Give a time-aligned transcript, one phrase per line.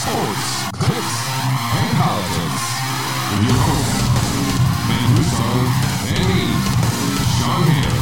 [0.00, 1.16] Sports, Clicks,
[1.76, 2.64] and Politics.
[3.30, 4.00] With your hosts,
[4.88, 5.08] Ben
[6.16, 6.44] and me,
[7.36, 8.00] Sean Hannon.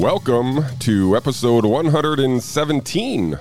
[0.00, 3.40] Welcome to episode 117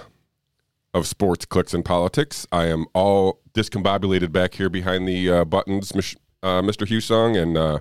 [0.95, 2.47] of Sports, Clicks, and Politics.
[2.51, 6.87] I am all discombobulated back here behind the uh, buttons, uh, Mr.
[6.87, 7.77] Husong, and uh,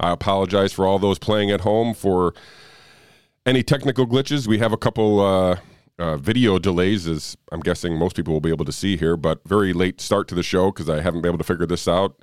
[0.00, 2.32] I apologize for all those playing at home for
[3.46, 4.46] any technical glitches.
[4.46, 5.58] We have a couple uh,
[5.98, 9.46] uh, video delays, as I'm guessing most people will be able to see here, but
[9.46, 12.22] very late start to the show because I haven't been able to figure this out.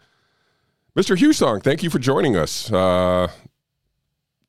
[0.95, 1.17] Mr.
[1.17, 2.71] Husong, thank you for joining us.
[2.71, 3.29] Uh,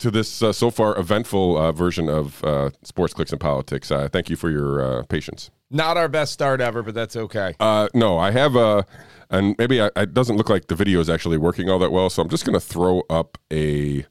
[0.02, 3.90] to this uh, so far eventful uh, version of uh, Sports Clicks and Politics.
[3.90, 5.50] Uh, thank you for your uh, patience.
[5.70, 7.54] Not our best start ever, but that's okay.
[7.60, 8.84] Uh, no, I have a,
[9.30, 12.10] and maybe I, it doesn't look like the video is actually working all that well,
[12.10, 14.04] so I'm just going to throw up a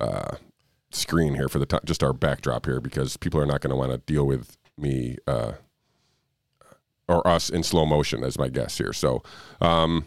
[0.00, 0.36] uh,
[0.90, 3.76] screen here for the time, just our backdrop here, because people are not going to
[3.76, 5.52] want to deal with me uh,
[7.08, 8.92] or us in slow motion as my guest here.
[8.92, 9.22] So,
[9.60, 10.06] um,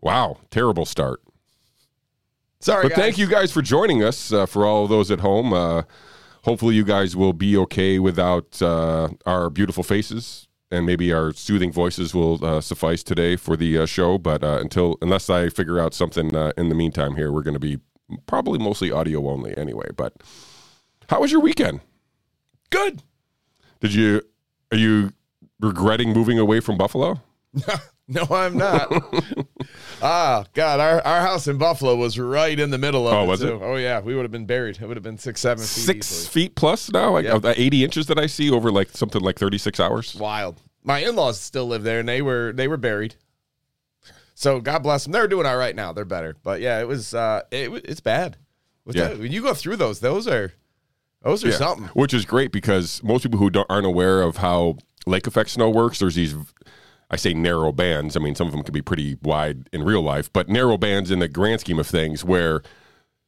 [0.00, 1.20] wow, terrible start.
[2.60, 2.98] Sorry, But guys.
[2.98, 4.32] thank you guys for joining us.
[4.32, 5.82] Uh, for all of those at home, uh,
[6.44, 11.70] hopefully you guys will be okay without uh, our beautiful faces, and maybe our soothing
[11.70, 14.16] voices will uh, suffice today for the uh, show.
[14.16, 17.54] But uh, until unless I figure out something uh, in the meantime, here we're going
[17.54, 17.78] to be
[18.26, 19.88] probably mostly audio only anyway.
[19.96, 20.14] But
[21.08, 21.80] how was your weekend?
[22.70, 23.02] Good.
[23.80, 24.22] Did you
[24.72, 25.12] are you
[25.60, 27.20] regretting moving away from Buffalo?
[28.06, 28.92] No, I'm not.
[30.02, 33.26] ah, God, our, our house in Buffalo was right in the middle of Oh, it.
[33.28, 33.54] was too.
[33.56, 33.62] it?
[33.62, 34.00] Oh, yeah.
[34.00, 34.76] We would have been buried.
[34.78, 35.66] It would have been six, seven feet.
[35.86, 36.28] Six easily.
[36.44, 37.54] feet plus now, like Yep.
[37.56, 40.14] eighty inches that I see over like something like thirty six hours.
[40.16, 40.60] Wild.
[40.82, 43.14] My in laws still live there, and they were they were buried.
[44.34, 45.12] So God bless them.
[45.12, 45.92] They're doing all right now.
[45.92, 46.36] They're better.
[46.42, 48.36] But yeah, it was uh, it, it's bad.
[48.86, 49.08] Yeah.
[49.08, 50.52] that- when you go through those, those are
[51.22, 51.56] those are Yeah.
[51.56, 51.86] something.
[51.94, 54.76] Which is great because most people who don't, aren't aware of how
[55.06, 56.34] lake effect snow works, there's these,
[57.10, 58.14] I say narrow bands.
[58.16, 61.10] I mean, some of them can be pretty wide in real life, but narrow bands
[61.10, 62.62] in the grand scheme of things where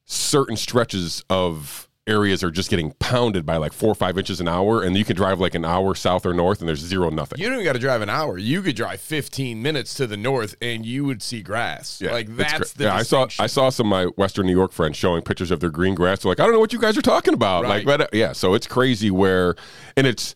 [0.05, 4.49] certain stretches of areas are just getting pounded by like four or five inches an
[4.49, 7.39] hour, and you can drive like an hour south or north, and there's zero nothing.
[7.39, 8.39] You don't even got to drive an hour.
[8.39, 12.01] You could drive 15 minutes to the north, and you would see grass.
[12.01, 12.95] like that's the yeah.
[12.95, 13.27] I saw.
[13.39, 16.23] I saw some of my Western New York friends showing pictures of their green grass.
[16.23, 17.65] They're like, I don't know what you guys are talking about.
[17.65, 18.33] Like, but, uh, yeah.
[18.33, 19.57] So it's crazy where,
[19.97, 20.35] and it's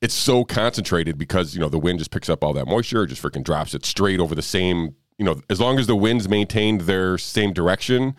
[0.00, 3.22] it's so concentrated because you know the wind just picks up all that moisture, just
[3.22, 4.94] freaking drops it straight over the same.
[5.18, 8.14] You know, as long as the winds maintained their same direction.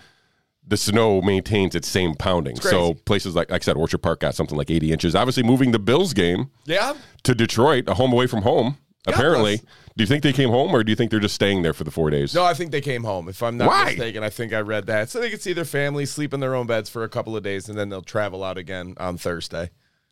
[0.67, 2.55] The snow maintains its same pounding.
[2.55, 2.69] crazy.
[2.69, 5.15] So places like, like I said, Orchard Park got something like 80 inches.
[5.15, 6.95] Obviously, moving the Bills game Yeah.
[7.23, 8.77] to Detroit, a home away from home.
[9.07, 9.65] Apparently, bless.
[9.95, 11.83] do you think they came home, or do you think they're just staying there for
[11.83, 12.33] the four days?
[12.33, 13.29] No, I think they came home.
[13.29, 13.85] If I'm not Why?
[13.91, 15.11] mistaken, I think I read that.
[15.11, 17.43] So they could see their family, sleep in their own beds for a couple of
[17.43, 19.69] days, and then they'll travel out again on Thursday.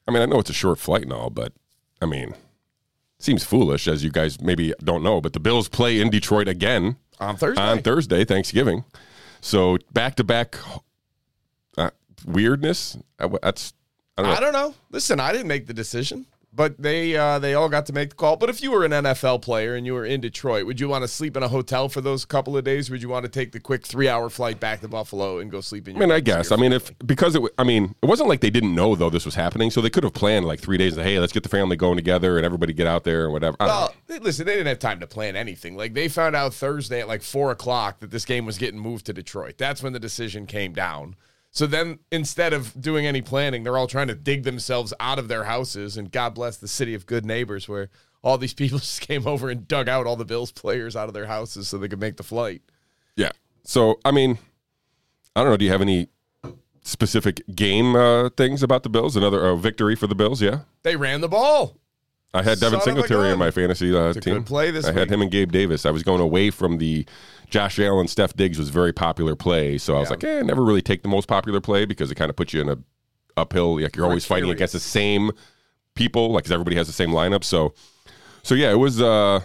[0.07, 1.53] I mean, I know it's a short flight and all, but
[1.99, 2.35] I mean,
[3.17, 6.97] seems foolish as you guys maybe don't know, but the Bills play in Detroit again
[7.19, 7.61] On Thursday.
[7.63, 8.83] on Thursday, Thanksgiving.
[9.43, 10.57] So back to back
[12.25, 12.97] weirdness.
[13.41, 13.73] That's
[14.17, 14.37] I don't.
[14.37, 14.73] I don't know.
[14.89, 18.15] Listen, I didn't make the decision, but they uh, they all got to make the
[18.15, 18.35] call.
[18.37, 21.03] But if you were an NFL player and you were in Detroit, would you want
[21.03, 22.89] to sleep in a hotel for those couple of days?
[22.89, 25.61] Would you want to take the quick three hour flight back to Buffalo and go
[25.61, 25.95] sleep in?
[25.95, 26.51] I Your mean, I guess.
[26.51, 29.25] I mean, if because it, I mean, it wasn't like they didn't know though this
[29.25, 30.95] was happening, so they could have planned like three days.
[30.97, 33.57] Of, hey, let's get the family going together and everybody get out there and whatever.
[33.59, 33.65] I.
[33.65, 35.75] Well, they- listen, they didn't have time to plan anything.
[35.75, 39.05] Like they found out Thursday at like four o'clock that this game was getting moved
[39.07, 39.57] to Detroit.
[39.57, 41.15] That's when the decision came down.
[41.53, 45.27] So then, instead of doing any planning, they're all trying to dig themselves out of
[45.27, 45.97] their houses.
[45.97, 47.91] And God bless the city of good neighbors, where
[48.23, 51.13] all these people just came over and dug out all the Bills players out of
[51.13, 52.63] their houses so they could make the flight.
[53.15, 53.31] Yeah.
[53.63, 54.39] So, I mean,
[55.35, 55.57] I don't know.
[55.57, 56.09] Do you have any
[56.81, 59.15] specific game uh, things about the Bills?
[59.15, 60.41] Another uh, victory for the Bills?
[60.41, 60.61] Yeah.
[60.81, 61.77] They ran the ball.
[62.33, 64.33] I had Devin Son Singletary in my fantasy uh, a team.
[64.35, 65.85] good play this I had him and Gabe Davis.
[65.85, 67.05] I was going away from the
[67.49, 70.13] Josh Allen, Steph Diggs was very popular play, so I was Yeah.
[70.15, 72.61] like, eh, never really take the most popular play because it kind of puts you
[72.61, 72.77] in a
[73.37, 73.79] uphill.
[73.79, 74.57] Like you're always fighting Precarious.
[74.57, 75.31] against the same
[75.95, 77.43] people, like 'cause everybody has the same lineup.
[77.43, 77.73] So,
[78.41, 78.99] so yeah, it was.
[79.01, 79.41] Uh,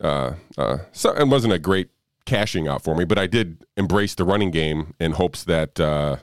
[0.00, 1.88] uh, uh, so it wasn't a great
[2.26, 6.16] cashing out for me, but I did embrace the running game in hopes that uh,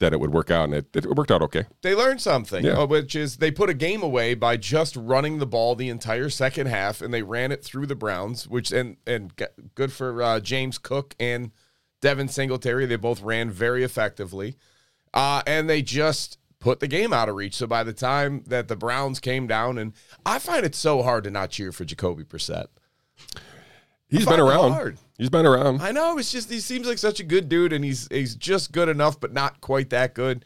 [0.00, 1.66] that it would work out, and it, it worked out okay.
[1.82, 2.72] They learned something, Yeah.
[2.80, 6.28] uh, which is they put a game away by just running the ball the entire
[6.30, 8.48] second half, and they ran it through the Browns.
[8.48, 9.32] Which and and
[9.74, 11.52] good for uh, James Cook and
[12.00, 12.86] Devin Singletary.
[12.86, 14.56] They both ran very effectively,
[15.14, 17.54] uh, and they just put the game out of reach.
[17.56, 19.92] So by the time that the Browns came down, and
[20.26, 22.66] I find it so hard to not cheer for Jacoby Brissett.
[24.10, 24.72] He's been around.
[24.72, 24.98] hard.
[25.18, 25.82] He's been around.
[25.82, 28.72] I know it's just he seems like such a good dude, and he's he's just
[28.72, 30.44] good enough, but not quite that good.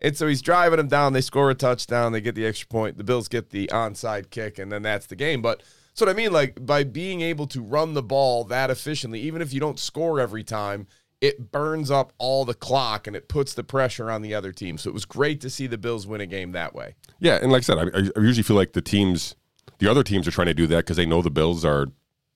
[0.00, 1.12] And so he's driving them down.
[1.12, 2.12] They score a touchdown.
[2.12, 2.98] They get the extra point.
[2.98, 5.40] The Bills get the onside kick, and then that's the game.
[5.40, 6.32] But that's what I mean.
[6.32, 10.20] Like by being able to run the ball that efficiently, even if you don't score
[10.20, 10.88] every time,
[11.20, 14.76] it burns up all the clock and it puts the pressure on the other team.
[14.76, 16.96] So it was great to see the Bills win a game that way.
[17.18, 19.34] Yeah, and like I said, I, I usually feel like the teams,
[19.78, 21.86] the other teams are trying to do that because they know the Bills are,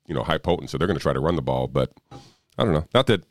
[0.08, 1.68] you know, high potent, so they're going to try to run the ball.
[1.68, 1.92] But
[2.58, 2.86] I don't know.
[2.94, 3.24] Not that,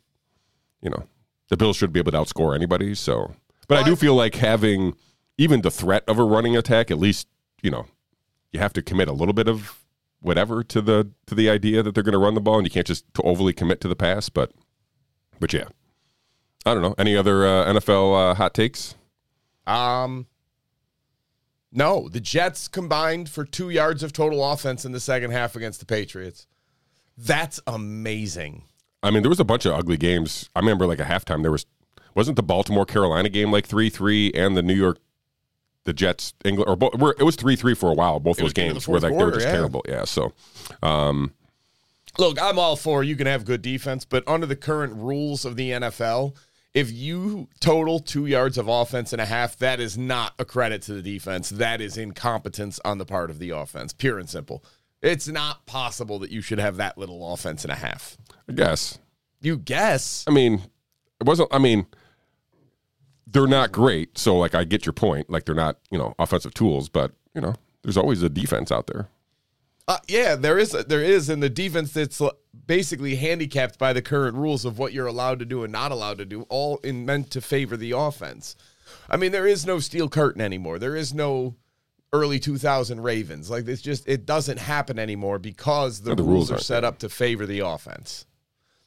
[0.80, 1.04] you know,
[1.48, 2.94] the Bills should be able to outscore anybody.
[2.94, 3.34] So,
[3.66, 4.94] but I do feel like having
[5.36, 7.28] even the threat of a running attack, at least,
[7.62, 7.86] you know,
[8.52, 9.84] you have to commit a little bit of
[10.20, 12.70] whatever to the to the idea that they're going to run the ball, and you
[12.70, 14.28] can't just overly commit to the pass.
[14.28, 14.52] But,
[15.40, 15.68] but yeah,
[16.64, 16.94] I don't know.
[16.96, 18.94] Any other uh, NFL uh, hot takes?
[19.66, 20.26] Um,
[21.70, 25.80] no, the Jets combined for two yards of total offense in the second half against
[25.80, 26.46] the Patriots.
[27.18, 28.62] That's amazing.
[29.02, 30.48] I mean, there was a bunch of ugly games.
[30.54, 31.42] I remember like a halftime.
[31.42, 31.66] There was
[32.14, 34.98] wasn't the Baltimore Carolina game like three three, and the New York
[35.84, 36.98] the Jets England or both.
[36.98, 38.20] Were, it was three three for a while.
[38.20, 39.52] Both those into the games were like they were quarter, just yeah.
[39.52, 39.84] terrible.
[39.88, 40.04] Yeah.
[40.04, 40.32] So,
[40.82, 41.32] um,
[42.18, 45.56] Look, I'm all for you can have good defense, but under the current rules of
[45.56, 46.34] the NFL,
[46.74, 50.82] if you total two yards of offense and a half, that is not a credit
[50.82, 51.48] to the defense.
[51.48, 54.64] That is incompetence on the part of the offense, pure and simple.
[55.00, 58.16] It's not possible that you should have that little offense and a half.
[58.48, 58.98] I guess.
[59.40, 60.24] You guess.
[60.26, 60.62] I mean,
[61.20, 61.48] it wasn't.
[61.52, 61.86] I mean,
[63.26, 64.18] they're not great.
[64.18, 65.30] So like, I get your point.
[65.30, 68.86] Like they're not you know offensive tools, but you know, there's always a defense out
[68.88, 69.08] there.
[69.86, 72.30] Uh, yeah, there is there is in the defense that's uh,
[72.66, 76.18] basically handicapped by the current rules of what you're allowed to do and not allowed
[76.18, 78.54] to do, all in meant to favor the offense.
[79.08, 80.78] I mean, there is no steel curtain anymore.
[80.78, 81.54] There is no
[82.12, 83.50] early 2000 Ravens.
[83.50, 86.98] Like it's just it doesn't happen anymore because the, the rules, rules are set up
[86.98, 88.26] to favor the offense.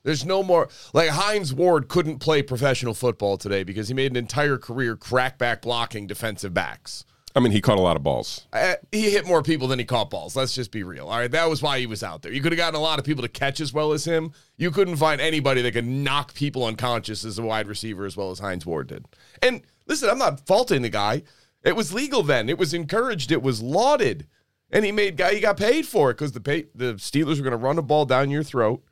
[0.04, 4.18] There's no more like Hines Ward couldn't play professional football today because he made an
[4.18, 7.06] entire career crackback blocking defensive backs.
[7.36, 8.46] I mean, he caught a lot of balls.
[8.52, 10.36] Uh, he hit more people than he caught balls.
[10.36, 11.08] Let's just be real.
[11.08, 12.32] All right, that was why he was out there.
[12.32, 14.34] You could have gotten a lot of people to catch as well as him.
[14.58, 18.32] You couldn't find anybody that could knock people unconscious as a wide receiver as well
[18.32, 19.06] as Hines Ward did.
[19.42, 21.24] And listen, I'm not faulting the guy.
[21.64, 22.50] It was legal then.
[22.50, 23.32] It was encouraged.
[23.32, 24.28] It was lauded,
[24.72, 25.36] and he made guy.
[25.36, 27.84] He got paid for it because the pay, the Steelers were going to run the
[27.84, 28.84] ball down your throat,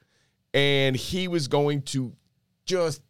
[0.53, 2.13] and he was going to
[2.65, 3.01] just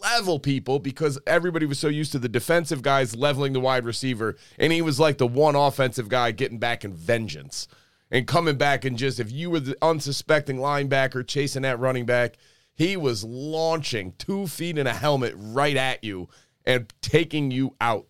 [0.00, 4.36] level people because everybody was so used to the defensive guys leveling the wide receiver,
[4.58, 7.66] and he was like the one offensive guy getting back in vengeance
[8.10, 12.36] and coming back and just if you were the unsuspecting linebacker chasing that running back,
[12.74, 16.28] he was launching two feet in a helmet right at you
[16.64, 18.06] and taking you out.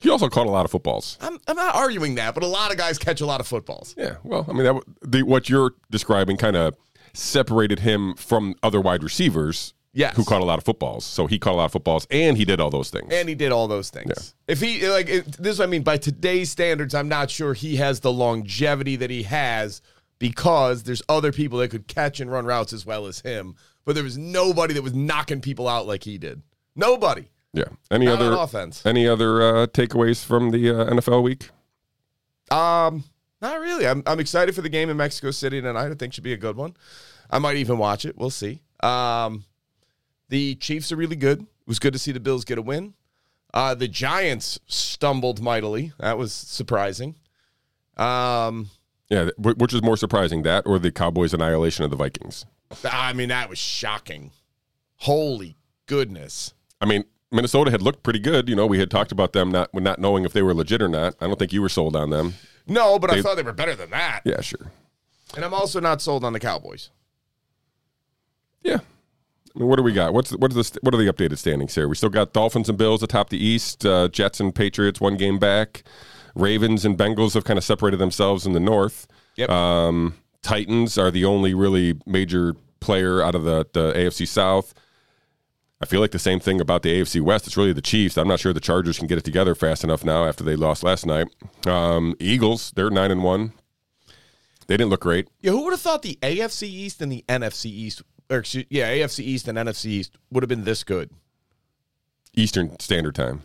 [0.00, 1.18] He also caught a lot of footballs.
[1.20, 3.94] I'm, I'm not arguing that, but a lot of guys catch a lot of footballs.
[3.98, 6.76] Yeah, well, I mean, that, the, what you're describing kind of
[7.14, 10.14] separated him from other wide receivers Yes.
[10.16, 11.04] who caught a lot of footballs.
[11.04, 13.08] So he caught a lot of footballs, and he did all those things.
[13.10, 14.34] And he did all those things.
[14.46, 17.52] If he like it, this, is what I mean by today's standards, I'm not sure
[17.54, 19.82] he has the longevity that he has
[20.20, 23.56] because there's other people that could catch and run routes as well as him.
[23.84, 26.42] But there was nobody that was knocking people out like he did.
[26.76, 27.28] Nobody.
[27.52, 27.64] Yeah.
[27.90, 28.84] Any Not other offense.
[28.84, 31.50] Any other uh, takeaways from the uh, NFL week?
[32.50, 33.04] Um,
[33.40, 33.86] not really.
[33.86, 35.90] I'm I'm excited for the game in Mexico City tonight.
[35.90, 36.76] I think should be a good one.
[37.30, 38.16] I might even watch it.
[38.16, 38.62] We'll see.
[38.80, 39.44] Um,
[40.28, 41.40] the Chiefs are really good.
[41.42, 42.94] It was good to see the Bills get a win.
[43.52, 45.92] Uh, the Giants stumbled mightily.
[45.98, 47.16] That was surprising.
[47.96, 48.70] Um,
[49.08, 52.46] Yeah, which is more surprising, that or the Cowboys' annihilation of the Vikings?
[52.84, 54.32] I mean that was shocking.
[54.96, 56.52] Holy goodness.
[56.80, 58.48] I mean, Minnesota had looked pretty good.
[58.48, 60.88] You know, we had talked about them not not knowing if they were legit or
[60.88, 61.14] not.
[61.20, 62.34] I don't think you were sold on them.
[62.66, 64.20] No, but I They- thought they were better than that.
[64.24, 64.70] Yeah, sure.
[65.36, 66.90] And I'm also not sold on the Cowboys.
[68.62, 68.78] Yeah.
[69.54, 70.14] I mean, what do we got?
[70.14, 71.88] What's what are the what are the updated standings here?
[71.88, 73.84] We still got Dolphins and Bills atop the East.
[73.84, 75.82] Uh, Jets and Patriots one game back.
[76.34, 79.06] Ravens and Bengals have kind of separated themselves in the North.
[79.36, 79.50] Yep.
[79.50, 84.72] Um, Titans are the only really major player out of the, the AFC South.
[85.80, 87.46] I feel like the same thing about the AFC West.
[87.46, 88.16] It's really the Chiefs.
[88.18, 90.82] I'm not sure the Chargers can get it together fast enough now after they lost
[90.82, 91.28] last night.
[91.66, 93.52] Um, Eagles, they're nine and one.
[94.66, 95.28] They didn't look great.
[95.40, 98.90] Yeah, who would have thought the AFC East and the NFC East, or excuse, yeah,
[98.90, 101.10] AFC East and NFC East would have been this good?
[102.34, 103.42] Eastern Standard Time.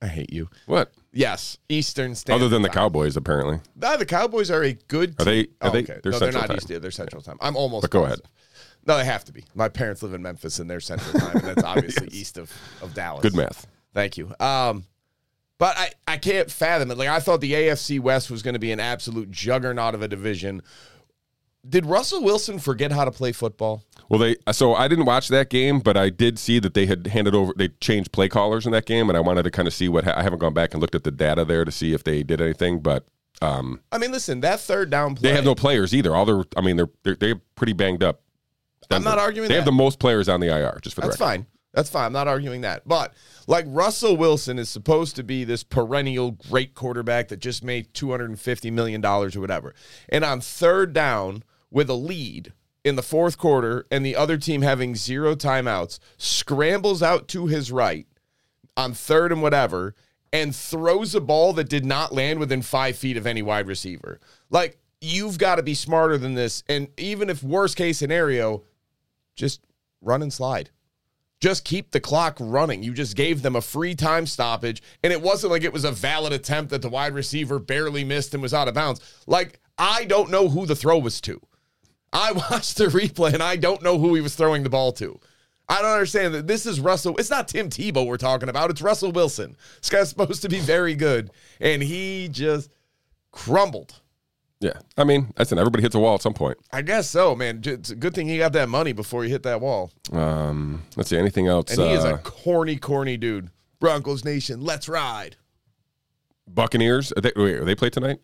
[0.00, 0.48] I hate you.
[0.66, 0.92] What?
[1.12, 2.38] Yes, Eastern Standard.
[2.38, 2.44] Time.
[2.44, 2.74] Other than the Time.
[2.74, 3.60] Cowboys, apparently.
[3.76, 5.14] No, the Cowboys are a good.
[5.20, 5.42] Are they?
[5.42, 6.00] Are Oh, they- okay.
[6.02, 6.56] they're no, they're not Time.
[6.56, 6.68] East.
[6.68, 7.36] They're Central Time.
[7.40, 7.82] I'm almost.
[7.82, 8.26] But go positive.
[8.86, 9.44] No, they have to be.
[9.54, 12.94] My parents live in Memphis, and they're Central Time, and that's obviously east of of
[12.94, 13.22] Dallas.
[13.22, 13.66] Good math.
[13.94, 14.32] Thank you.
[14.40, 14.84] Um,
[15.58, 16.98] but I, I can't fathom it.
[16.98, 20.08] Like I thought the AFC West was going to be an absolute juggernaut of a
[20.08, 20.62] division.
[21.68, 23.84] Did Russell Wilson forget how to play football?
[24.08, 27.06] Well, they so I didn't watch that game, but I did see that they had
[27.06, 27.52] handed over.
[27.56, 30.04] They changed play callers in that game, and I wanted to kind of see what
[30.04, 32.24] ha- I haven't gone back and looked at the data there to see if they
[32.24, 33.06] did anything, but
[33.40, 35.30] um, I mean, listen, that third down play.
[35.30, 36.14] they have no players either.
[36.14, 38.20] All their, I mean, they're they're, they're pretty banged up.
[38.94, 39.60] I'm not arguing that They that.
[39.60, 41.30] have the most players on the IR, just for the That's record.
[41.30, 41.46] fine.
[41.74, 42.04] That's fine.
[42.06, 42.86] I'm not arguing that.
[42.86, 43.14] But
[43.46, 48.70] like Russell Wilson is supposed to be this perennial great quarterback that just made $250
[48.72, 49.74] million or whatever.
[50.10, 52.52] And on third down with a lead
[52.84, 57.72] in the fourth quarter and the other team having zero timeouts, scrambles out to his
[57.72, 58.06] right
[58.76, 59.94] on third and whatever
[60.32, 64.18] and throws a ball that did not land within five feet of any wide receiver.
[64.50, 66.62] Like, you've got to be smarter than this.
[66.68, 68.62] And even if worst case scenario,
[69.36, 69.60] just
[70.00, 70.70] run and slide.
[71.40, 72.84] Just keep the clock running.
[72.84, 75.90] You just gave them a free time stoppage, and it wasn't like it was a
[75.90, 79.00] valid attempt that the wide receiver barely missed and was out of bounds.
[79.26, 81.40] Like, I don't know who the throw was to.
[82.12, 85.18] I watched the replay and I don't know who he was throwing the ball to.
[85.68, 87.16] I don't understand that this is Russell.
[87.16, 88.70] It's not Tim Tebow we're talking about.
[88.70, 89.56] It's Russell Wilson.
[89.80, 92.70] This guy's supposed to be very good, and he just
[93.30, 94.01] crumbled.
[94.62, 96.56] Yeah, I mean, listen, everybody hits a wall at some point.
[96.72, 97.60] I guess so, man.
[97.64, 99.90] It's a good thing he got that money before he hit that wall.
[100.12, 101.72] Um, let's see, anything else?
[101.76, 103.50] And he is Uh, a corny, corny dude.
[103.80, 105.34] Broncos Nation, let's ride.
[106.48, 107.12] Buccaneers.
[107.16, 108.20] Are they, wait, they play tonight?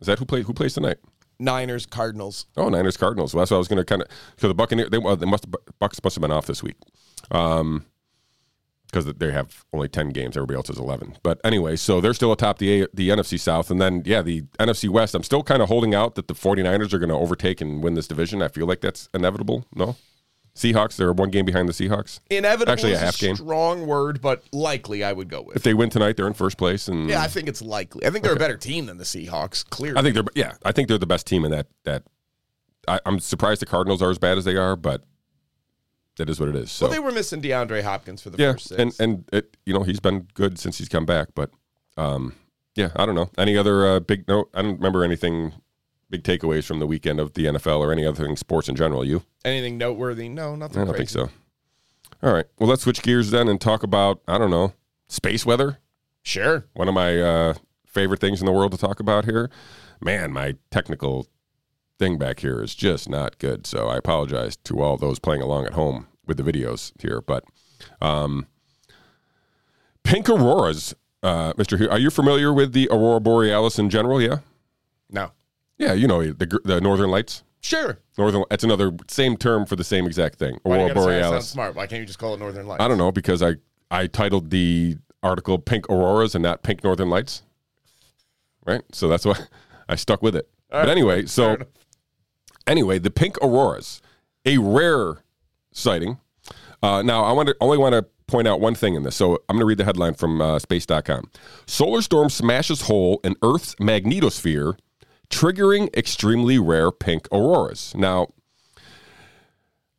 [0.00, 0.42] Is that who play?
[0.42, 0.98] Who plays tonight?
[1.38, 2.46] Niners, Cardinals.
[2.56, 3.34] Oh, Niners Cardinals.
[3.34, 4.08] Well, that's what I was going to kind of.
[4.36, 5.46] So the Buccaneers, they, well, they must
[5.78, 6.76] Bucks must have been off this week,
[7.30, 7.86] um,
[8.92, 10.36] because they have only ten games.
[10.36, 11.16] Everybody else is eleven.
[11.22, 14.42] But anyway, so they're still atop the A, the NFC South, and then yeah, the
[14.60, 15.14] NFC West.
[15.14, 17.94] I'm still kind of holding out that the 49ers are going to overtake and win
[17.94, 18.42] this division.
[18.42, 19.64] I feel like that's inevitable.
[19.74, 19.96] No,
[20.54, 20.96] Seahawks.
[20.96, 22.20] They're one game behind the Seahawks.
[22.30, 23.36] Inevitable Actually, a half game.
[23.36, 25.56] strong word, but likely I would go with.
[25.56, 28.04] If they win tonight, they're in first place, and Yeah, I think it's likely.
[28.06, 29.98] I think they're a better team than the Seahawks, clearly.
[29.98, 32.04] I think they're yeah, I think they're the best team in that that.
[32.88, 35.04] I, I'm surprised the Cardinals are as bad as they are, but
[36.16, 36.70] that is what it is.
[36.70, 38.80] So well, they were missing DeAndre Hopkins for the yeah, first six.
[38.80, 41.50] and and it, you know he's been good since he's come back, but
[41.96, 42.34] um,
[42.74, 44.48] yeah, I don't know any other uh, big no.
[44.54, 45.52] I don't remember anything
[46.10, 49.04] big takeaways from the weekend of the NFL or any other thing sports in general.
[49.04, 49.22] You?
[49.44, 50.28] Anything noteworthy?
[50.28, 51.18] No, nothing I don't crazy.
[51.18, 52.26] think so.
[52.26, 54.74] All right, well let's switch gears then and talk about I don't know
[55.08, 55.78] space weather.
[56.22, 56.66] Sure.
[56.74, 57.54] One of my uh,
[57.84, 59.50] favorite things in the world to talk about here.
[60.00, 61.26] Man, my technical
[62.02, 63.64] thing back here is just not good.
[63.64, 67.20] So I apologize to all those playing along at home with the videos here.
[67.20, 67.44] But
[68.00, 68.46] um,
[70.02, 71.78] pink auroras, uh, Mr.
[71.78, 74.20] Hugh, are you familiar with the aurora borealis in general?
[74.20, 74.38] Yeah.
[75.10, 75.30] No.
[75.78, 77.44] Yeah, you know the the northern lights.
[77.60, 77.98] Sure.
[78.18, 78.42] Northern.
[78.50, 80.58] That's another same term for the same exact thing.
[80.66, 81.48] Aurora gotta I sound borealis.
[81.48, 81.74] smart?
[81.76, 82.82] Why can't you just call it Northern Lights?
[82.82, 83.54] I don't know because I
[83.90, 87.42] I titled the article "Pink Auroras" and not "Pink Northern Lights."
[88.66, 89.36] Right, so that's why
[89.88, 90.48] I stuck with it.
[90.70, 91.56] but anyway, so.
[92.66, 94.00] Anyway, the pink auroras,
[94.44, 95.22] a rare
[95.72, 96.18] sighting.
[96.82, 99.14] Uh, now, I want to only want to point out one thing in this.
[99.14, 101.30] So I'm going to read the headline from uh, Space.com.
[101.66, 104.78] Solar storm smashes hole in Earth's magnetosphere,
[105.30, 107.94] triggering extremely rare pink auroras.
[107.94, 108.28] Now,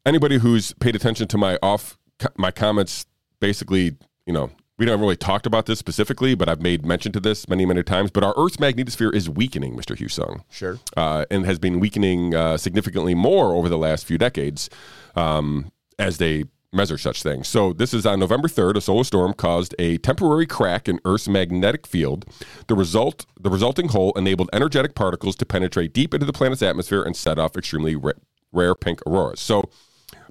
[0.06, 1.98] anybody who's paid attention to my off
[2.38, 3.06] my comments,
[3.40, 7.20] basically, you know, we haven't really talked about this specifically, but I've made mention to
[7.20, 8.10] this many, many times.
[8.12, 9.96] But our Earth's magnetosphere is weakening, Mr.
[9.98, 10.80] Husong Sure.
[10.98, 14.70] uh, and has been weakening uh, significantly more over the last few decades
[15.16, 17.48] um, as they measure such things.
[17.48, 18.78] So this is on November 3rd.
[18.78, 22.26] A solar storm caused a temporary crack in Earth's magnetic field.
[22.66, 27.04] The result, the resulting hole, enabled energetic particles to penetrate deep into the planet's atmosphere
[27.04, 28.14] and set off extremely ra-
[28.52, 29.40] rare pink auroras.
[29.40, 29.70] So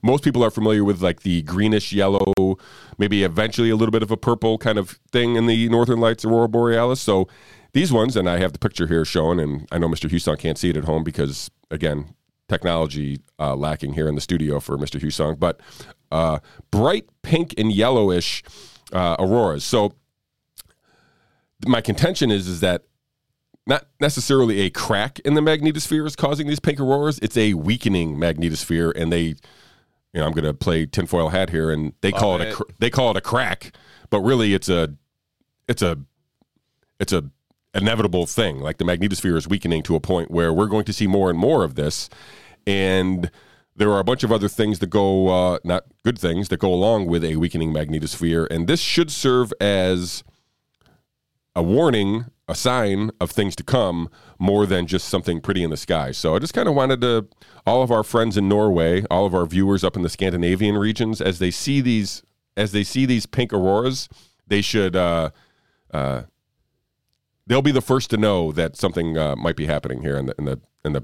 [0.03, 2.33] most people are familiar with like the greenish yellow,
[2.99, 6.25] maybe eventually a little bit of a purple kind of thing in the northern lights
[6.25, 7.01] aurora borealis.
[7.01, 7.29] So
[7.73, 10.11] these ones, and I have the picture here shown, and I know Mr.
[10.11, 12.15] Husong can't see it at home because again,
[12.49, 15.01] technology uh, lacking here in the studio for Mr.
[15.01, 15.61] Husong, but
[16.11, 16.41] uh,
[16.71, 18.43] bright pink and yellowish
[18.93, 19.65] uh, auroras.
[19.65, 19.95] So
[21.67, 22.83] my contention is is that
[23.67, 27.19] not necessarily a crack in the magnetosphere is causing these pink auroras.
[27.21, 29.37] It's a weakening magnetosphere, and they,
[30.13, 32.73] you know, I'm going to play tinfoil hat here, and they call it, a cr-
[32.79, 33.75] they call it a crack,
[34.11, 34.95] but really it's a,
[35.69, 35.99] it's a,
[37.01, 37.25] it's a
[37.75, 38.61] inevitable thing.
[38.61, 41.39] Like the magnetosphere is weakening to a point where we're going to see more and
[41.39, 42.11] more of this,
[42.67, 43.31] and
[43.75, 46.73] there are a bunch of other things that go, uh, not good things that go
[46.73, 50.23] along with a weakening magnetosphere, and this should serve as
[51.57, 55.77] a warning, a sign of things to come more than just something pretty in the
[55.77, 56.13] sky.
[56.13, 57.27] So I just kind of wanted to,
[57.67, 61.23] all of our friends in Norway, all of our viewers up in the Scandinavian regions,
[61.23, 62.23] as they see these,
[62.55, 64.09] as they see these pink auroras,
[64.47, 65.31] they should, uh,
[65.95, 66.23] uh,
[67.47, 70.35] they'll be the first to know that something uh, might be happening here in the
[70.39, 71.03] in the in the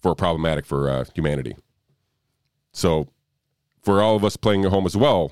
[0.00, 1.54] for problematic for uh, humanity.
[2.72, 3.08] So,
[3.82, 5.30] for all of us playing at home as well,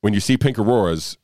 [0.00, 1.16] when you see pink auroras,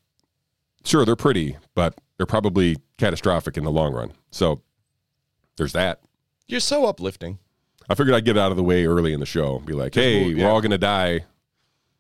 [0.85, 4.12] sure they're pretty, but they're probably catastrophic in the long run.
[4.31, 4.62] So,
[5.57, 6.02] there's that.
[6.47, 7.41] You're so uplifting.
[7.91, 9.57] I figured I'd get out of the way early in the show.
[9.57, 11.25] and Be like, hey, we're all gonna die.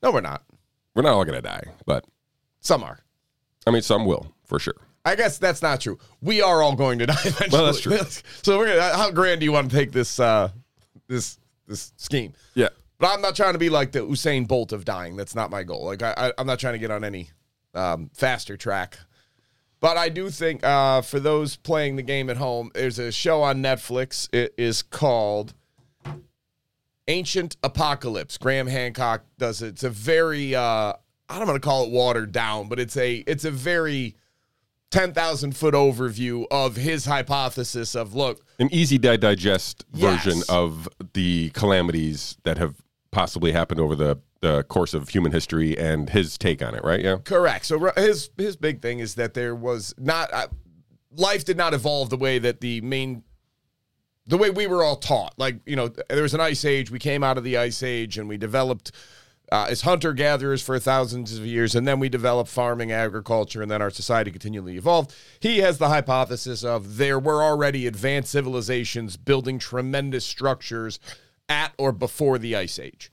[0.00, 0.44] No, we're not.
[0.94, 2.04] We're not all gonna die, but
[2.60, 3.00] Some are.
[3.66, 4.76] I mean, some will for sure.
[5.04, 5.98] I guess that's not true.
[6.20, 7.48] We are all going to die eventually.
[7.50, 7.98] Well, that's true.
[8.42, 8.96] so we're gonna.
[8.96, 10.20] How grand do you want to take this?
[10.20, 10.50] Uh,
[11.08, 12.34] this this scheme?
[12.54, 12.68] Yeah.
[13.00, 15.16] But I'm not trying to be like the Usain Bolt of dying.
[15.16, 15.84] That's not my goal.
[15.84, 17.30] Like I, I I'm not trying to get on any
[17.74, 18.98] um, faster track.
[19.82, 23.42] But I do think uh, for those playing the game at home, there's a show
[23.42, 24.28] on Netflix.
[24.32, 25.54] It is called
[27.08, 28.38] Ancient Apocalypse.
[28.38, 29.66] Graham Hancock does it.
[29.70, 30.92] It's a very uh,
[31.28, 34.14] I don't want to call it watered down, but it's a it's a very
[34.92, 40.22] ten thousand foot overview of his hypothesis of look, An easy to digest Yes.
[40.24, 42.76] version of the calamities that have
[43.10, 47.00] possibly happened over the, the course of human history and his take on it, right?
[47.00, 47.16] Yeah.
[47.24, 47.64] Correct.
[47.64, 50.48] So his his big thing is that there was not uh,
[51.16, 53.22] life did not evolve the way that the main
[54.26, 55.34] the way we were all taught.
[55.38, 56.90] Like you know, there was an ice age.
[56.90, 58.90] We came out of the ice age and we developed
[59.52, 63.70] uh, as hunter gatherers for thousands of years, and then we developed farming, agriculture, and
[63.70, 65.14] then our society continually evolved.
[65.38, 70.98] He has the hypothesis of there were already advanced civilizations building tremendous structures
[71.48, 73.11] at or before the ice age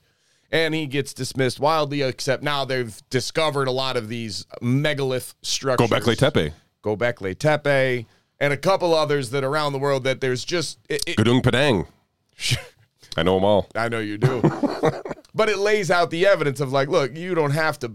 [0.50, 2.02] and he gets dismissed wildly.
[2.02, 5.88] Except now they've discovered a lot of these megalith structures.
[5.88, 6.52] Gobekli Tepe,
[6.82, 8.06] Gobekli Tepe,
[8.38, 10.78] and a couple others that around the world that there's just.
[10.88, 11.02] It,
[11.42, 11.86] Padang.
[13.16, 13.68] I know them all.
[13.74, 14.40] I know you do,
[15.34, 17.92] but it lays out the evidence of like, look, you don't have to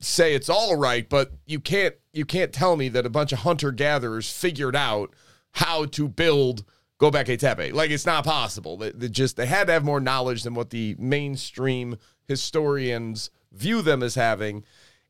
[0.00, 3.40] say it's all right, but you can't you can't tell me that a bunch of
[3.40, 5.14] hunter gatherers figured out
[5.52, 6.64] how to build
[7.00, 7.72] Gobekli Tepe.
[7.72, 8.76] Like it's not possible.
[8.76, 11.96] They, they just they had to have more knowledge than what the mainstream
[12.28, 14.64] historians view them as having.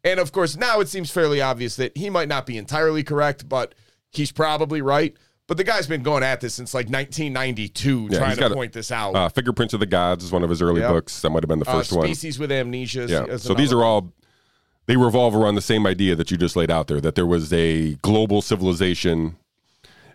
[0.05, 3.48] And of course, now it seems fairly obvious that he might not be entirely correct,
[3.48, 3.74] but
[4.11, 5.14] he's probably right.
[5.46, 8.72] But the guy's been going at this since like 1992, Yeah, trying to a- point
[8.72, 9.14] this out.
[9.16, 10.90] Uh, Fingerprints of the Gods is one of his early Yep.
[10.90, 11.20] books.
[11.22, 12.07] That might have been the Uh, first one.
[12.07, 13.03] Species with amnesia.
[13.03, 13.24] is- Yeah.
[13.24, 14.12] is So these are all
[14.87, 17.53] they revolve around the same idea that you just laid out there that there was
[17.53, 19.37] a global civilization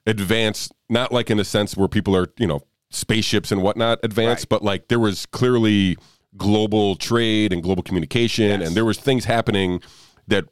[0.06, 4.44] advanced not like in a sense where people are, you know, spaceships and whatnot advanced,
[4.44, 4.50] Right.
[4.50, 5.98] but like there was clearly
[6.38, 8.68] global trade and global communication Yes.
[8.68, 9.82] and there was things happening
[10.28, 10.46] that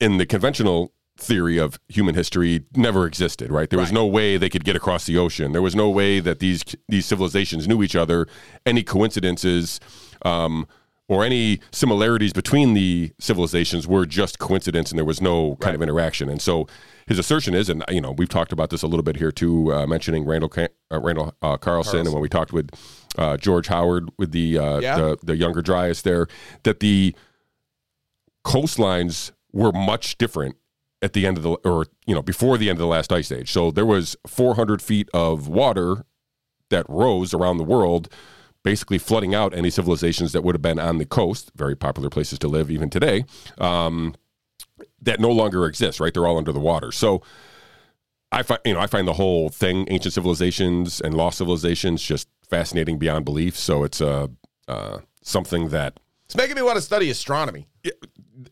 [0.00, 3.94] in the conventional theory of human history never existed right there was Right.
[3.94, 7.04] no way they could get across the ocean there was no way that these these
[7.04, 8.26] civilizations knew each other
[8.64, 9.80] any coincidences
[10.24, 10.66] um,
[11.08, 15.82] or any similarities between the civilizations were just coincidence and there was no kind of
[15.82, 16.66] interaction and so
[17.06, 19.72] his assertion is and you know we've talked about this a little bit here too
[19.72, 22.70] uh, mentioning randall uh, randall uh, carlson, and when we talked with
[23.18, 24.96] uh, george howard with the, uh, Yeah.
[24.96, 26.26] the the younger dryas there
[26.62, 27.14] that the
[28.44, 30.56] coastlines were much different
[31.02, 33.32] at the end of the or you know before the end of the last ice
[33.32, 33.50] age.
[33.52, 36.04] So there was 400 feet of water
[36.70, 38.08] that rose around the world
[38.62, 42.38] basically flooding out any civilizations that would have been on the coast very popular places
[42.38, 43.24] to live even today.
[43.58, 44.14] Um,
[45.02, 46.12] that no longer exist right?
[46.12, 46.92] They're all under the water.
[46.92, 47.22] So
[48.32, 52.28] i find you know i find the whole thing ancient civilizations and lost civilizations just
[52.50, 53.56] fascinating beyond belief.
[53.56, 54.26] So it's uh,
[54.68, 57.68] uh, something that It's making me want to study astronomy.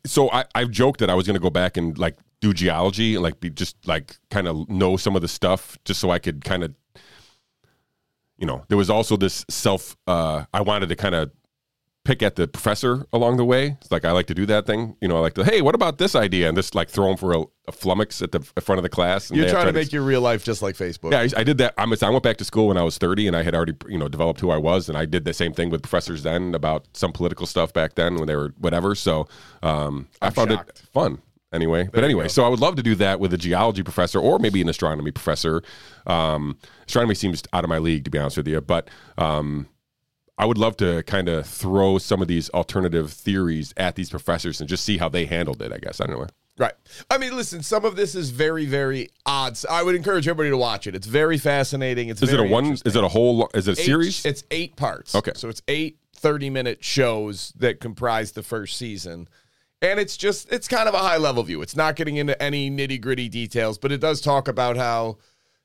[0.07, 3.15] so I, I've joked that I was going to go back and like do geology
[3.15, 6.19] and like be just like kind of know some of the stuff just so I
[6.19, 6.75] could kind of,
[8.39, 11.33] you know, there was also this self, uh, I wanted to kind of
[12.05, 13.77] pick at the professor along the way.
[13.81, 15.75] It's like I like to do that thing, you know, I like to, hey, what
[15.75, 16.49] about this idea?
[16.49, 19.29] And just like throw them for a, a flummox at the front of the class.
[19.29, 21.13] And You're trying to make your real life just like Facebook.
[21.13, 21.75] yeah, I, I did that.
[21.77, 23.99] I'm, I went back to school when I was 30, and I had already, you
[23.99, 26.87] know, developed who I was, and I did the same thing with professors then about
[26.95, 28.95] some political stuff back then when they were whatever.
[28.95, 29.29] So
[29.63, 30.71] um, I found shocked.
[30.71, 31.21] it fun
[31.53, 31.89] anyway.
[31.93, 34.63] but anyway, so I would love to do that with a geology professor or maybe
[34.63, 35.63] an astronomy professor.
[36.07, 38.89] Um, astronomy seems out of my league, to be honest with you, but.
[39.19, 39.69] Um,
[40.39, 44.61] I would love to kind of throw some of these alternative theories at these professors
[44.61, 45.73] and just see how they handled it.
[45.73, 46.27] I guess I don't know.
[46.57, 46.75] Right.
[47.11, 49.57] I mean, listen, some of this is very, very odd.
[49.57, 50.95] So I would encourage everybody to watch it.
[50.95, 52.09] It's very fascinating.
[52.09, 52.73] It's Is it a one?
[52.85, 53.49] Is it a whole?
[53.55, 54.25] Is it a Eight- series?
[54.27, 55.15] It's eight parts.
[55.15, 55.33] Okay.
[55.37, 59.29] So it's eight 30 minute shows that comprise the first season.
[59.81, 61.63] And it's just, it's kind of a high level view.
[61.63, 65.19] It's not getting into any nitty gritty details, but it does talk about how,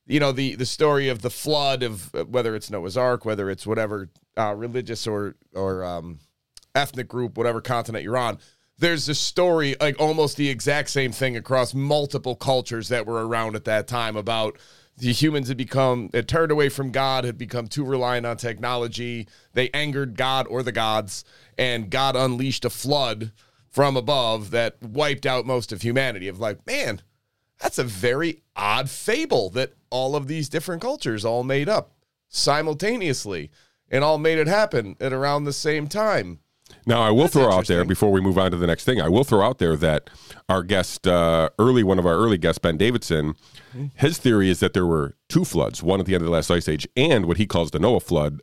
[0.06, 3.50] you know, the, the story of the flood of uh, whether it's Noah's Ark, whether
[3.50, 6.20] it's whatever uh, religious or, or um,
[6.76, 8.38] ethnic group, whatever continent you're on.
[8.78, 13.56] There's a story, like almost the exact same thing across multiple cultures that were around
[13.56, 14.58] at that time about
[14.98, 19.28] the humans had become had turned away from God, had become too reliant on technology.
[19.54, 21.24] They angered God or the gods,
[21.58, 23.32] and God unleashed a flood
[23.70, 26.28] from above that wiped out most of humanity.
[26.28, 27.02] Of like, man,
[27.60, 31.92] that's a very odd fable that all of these different cultures all made up
[32.30, 33.52] simultaneously
[33.90, 36.40] and all made it happen at around the same time.
[36.86, 39.00] Now, I will That's throw out there before we move on to the next thing.
[39.00, 40.10] I will throw out there that
[40.50, 43.36] our guest, uh, early one of our early guests, Ben Davidson,
[43.96, 46.50] his theory is that there were two floods, one at the end of the last
[46.50, 48.42] ice age, and what he calls the Noah flood,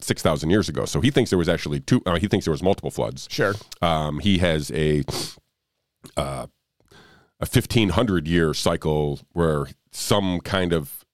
[0.00, 0.84] six thousand years ago.
[0.84, 2.00] So he thinks there was actually two.
[2.06, 3.28] Uh, he thinks there was multiple floods.
[3.30, 3.54] Sure.
[3.82, 5.04] Um, he has a
[6.16, 6.46] uh,
[7.40, 11.04] a fifteen hundred year cycle where some kind of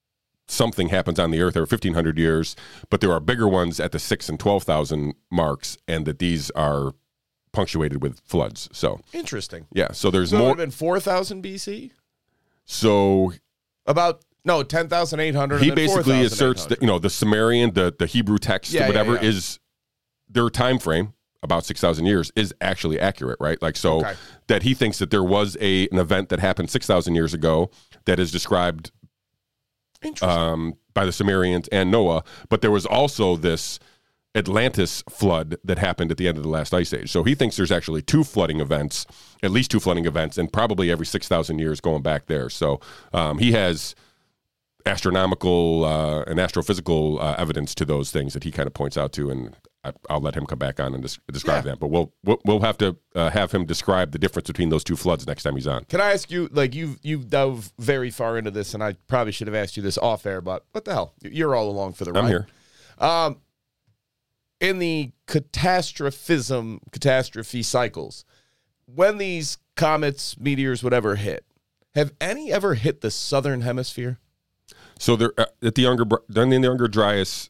[0.47, 2.55] something happens on the earth over fifteen hundred years,
[2.89, 6.49] but there are bigger ones at the six and twelve thousand marks, and that these
[6.51, 6.93] are
[7.51, 8.67] punctuated with floods.
[8.73, 9.65] So Interesting.
[9.73, 10.49] yeah, so there's So it would more.
[10.49, 11.91] have been 4000 BC?
[12.65, 13.31] So
[13.85, 15.61] About, no, 10,800.
[15.61, 16.69] he and then basically asserts 4,800.
[16.69, 19.21] that you know the Sumerian, the the Hebrew text, yeah, whatever yeah.
[19.29, 19.59] is
[20.29, 23.61] their time frame about six thousand years is actually accurate, right?
[23.61, 24.13] Like so Okay.
[24.47, 27.69] that he thinks that there was a an event that happened six thousand years ago
[28.05, 28.91] that is described
[30.21, 33.79] um, by the Sumerians and Noah, but there was also this
[34.35, 37.09] Atlantis flood that happened at the end of the last ice age.
[37.11, 39.05] So he thinks there's actually two flooding events,
[39.41, 42.49] at least two flooding events, and probably every 6,000 years going back there.
[42.49, 42.81] So
[43.13, 43.95] um, he has
[44.85, 49.11] astronomical uh, and astrophysical uh, evidence to those things that he kind of points out
[49.13, 51.71] to, and I, I'll let him come back on and des- describe Yeah.
[51.71, 51.79] that.
[51.79, 54.95] But we'll we'll, we'll have to uh, have him describe the difference between those two
[54.95, 55.85] floods next time he's on.
[55.85, 59.31] Can I ask you, like, you've, you've dove very far into this, and I probably
[59.31, 61.13] should have asked you this off air, but what the hell?
[61.21, 62.23] You're all along for the ride.
[62.23, 62.47] I'm here.
[62.97, 63.37] Um,
[64.59, 68.25] in the catastrophism, catastrophe cycles,
[68.85, 71.45] when these comets, meteors, whatever hit,
[71.93, 74.19] have any ever hit the southern hemisphere?
[74.97, 77.49] So they're uh, at the younger during the younger Dryas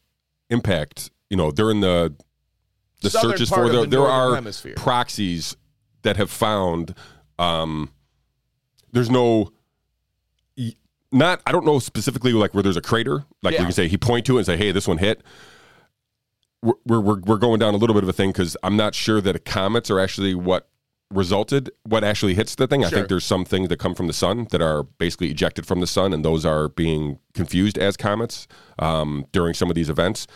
[0.49, 1.11] impact.
[1.29, 2.13] You know, during the
[3.05, 4.75] the Southern searches for the, the there are hemisphere.
[4.75, 5.55] proxies
[6.03, 6.95] that have found.
[7.39, 7.91] Um,
[8.91, 9.51] there's no.
[11.11, 13.61] Not I don't know specifically like where there's a crater like Yeah.
[13.61, 15.21] we can say he point to it and say hey this one hit.
[16.61, 19.21] We're we're we're, going down a little bit of a thing because I'm not sure
[19.21, 20.67] that comets are actually what
[21.11, 22.83] resulted what actually hits the thing.
[22.83, 25.79] I think there's some things that come from the sun that are basically ejected from
[25.79, 28.47] the sun, and those are being confused as comets
[28.79, 30.27] um, during some of these events.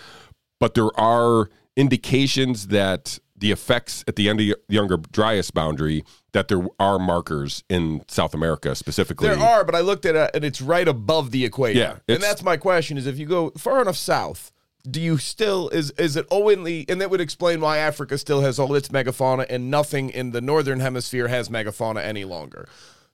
[0.60, 6.04] But there are indications that the effects at the end of the younger Dryas boundary
[6.34, 9.30] that there are markers in South America specifically.
[9.30, 11.80] There are, but I looked at it and it's right above the equator.
[11.80, 14.52] Yeah, and that's my question: is if you go far enough south,
[14.90, 16.86] do you still is is it only?
[16.90, 20.42] And that would explain why Africa still has all its megafauna and nothing in the
[20.42, 22.68] northern hemisphere has megafauna any longer.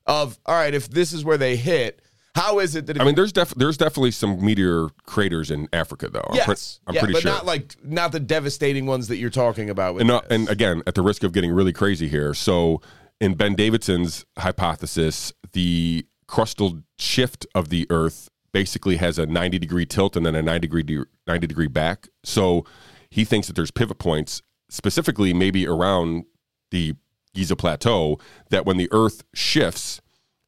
[0.08, 2.02] Of all right, if this is where they hit,
[2.36, 3.00] how is it that?
[3.00, 6.26] I mean, there's def- there's definitely some meteor craters in Africa, though.
[6.30, 6.46] I'm, yes,
[6.84, 7.32] pre- I'm yeah, pretty but sure.
[7.32, 9.96] not like not the devastating ones that you're talking about.
[9.96, 12.82] With and, uh, and again, at the risk of getting really crazy here, so
[13.22, 19.86] in Ben Davidson's hypothesis, the crustal shift of the Earth basically has a 90 degree
[19.86, 22.10] tilt and then a 90 degree 90 degree back.
[22.24, 22.66] So
[23.10, 26.26] he thinks that there's pivot points, specifically maybe around
[26.72, 26.96] the
[27.34, 28.18] Giza Plateau,
[28.50, 30.02] that when the Earth shifts,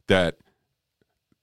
[0.07, 0.35] that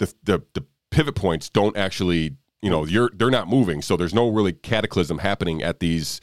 [0.04, 3.82] the the, the pivot points don't actually you know you're they're not moving.
[3.82, 6.20] So there's no really cataclysm happening at these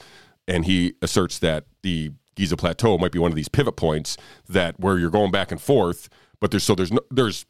[0.48, 4.16] and he asserts that the Giza plateau might be one of these pivot points
[4.48, 6.08] that where you're going back and forth
[6.40, 7.44] but there's so there's no there's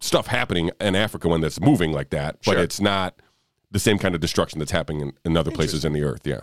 [0.00, 2.62] stuff happening in Africa when that's moving like that but Sure.
[2.62, 3.20] it's not
[3.70, 6.26] the same kind of destruction that's happening in, in other places in the earth.
[6.26, 6.40] Yeah.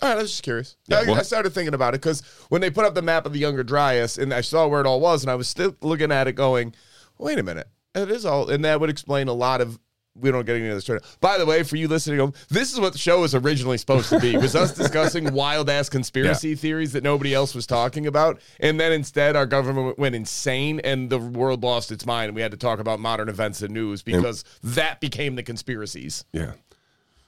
[0.00, 0.76] All right, I was just curious.
[0.86, 3.26] Yeah, I, well- I started thinking about it because when they put up the map
[3.26, 5.74] of the Younger Dryas, and I saw where it all was, and I was still
[5.80, 6.74] looking at it, going,
[7.18, 9.78] "Wait a minute, it is all," and that would explain a lot of.
[10.20, 10.88] We don't get into this.
[10.88, 11.08] Right now.
[11.20, 14.18] By the way, for you listening, this is what the show was originally supposed to
[14.18, 18.80] be: was us discussing wild ass conspiracy theories that nobody else was talking about, and
[18.80, 22.50] then instead our government went insane and the world lost its mind, and we had
[22.50, 26.24] to talk about modern events and news because that became the conspiracies.
[26.32, 26.54] Yeah.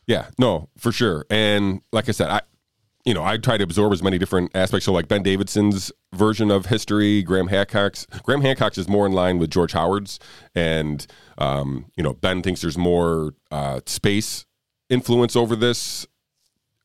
[0.06, 1.24] Yeah, no, for sure.
[1.30, 2.40] And like I said, I
[3.04, 4.84] you know, I try to absorb as many different aspects.
[4.84, 9.38] So like Ben Davidson's version of history, Graham Hancock's Graham Hancock's is more in line
[9.38, 10.18] with George Howard's.
[10.54, 11.06] And
[11.38, 14.44] um, you know, Ben thinks there's more uh, space
[14.88, 16.06] influence over this.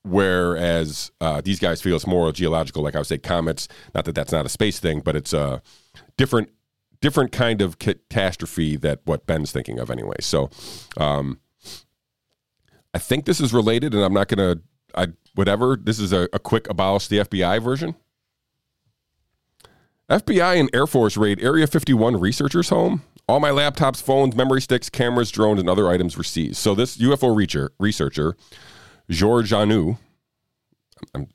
[0.04, 3.67] Whereas uh, these guys feel it's more geological, like I would say, comets.
[3.95, 5.63] Not that that's not a space thing, but it's a
[6.15, 6.49] different,
[7.01, 10.17] different kind of catastrophe that what Ben's thinking of anyway.
[10.19, 10.51] So,
[10.97, 11.39] um,
[12.93, 14.62] I think this is related, and I'm not going to,
[14.95, 15.75] I whatever.
[15.75, 17.95] This is a, a quick abolish the FBI version.
[20.10, 23.01] FBI and Air Force raid Area 51 researchers' home.
[23.27, 26.58] All my laptops, phones, memory sticks, cameras, drones, and other items were seized.
[26.58, 28.38] So this UFO reacher, researcher,
[29.10, 29.97] George Arnu,
[31.15, 31.27] I'm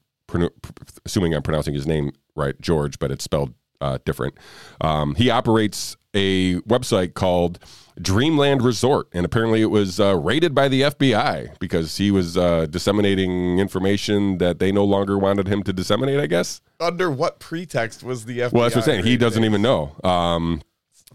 [1.04, 4.34] assuming I'm pronouncing his name right, George, but it's spelled uh, different.
[4.80, 7.58] Um, he operates a website called
[8.00, 12.66] Dreamland Resort, and apparently it was uh, raided by the FBI because he was uh,
[12.66, 16.20] disseminating information that they no longer wanted him to disseminate.
[16.20, 16.60] I guess.
[16.78, 18.52] Under what pretext was the FBI?
[18.52, 19.04] Well, that's what I'm saying.
[19.04, 19.96] He doesn't even know.
[20.02, 20.62] Um,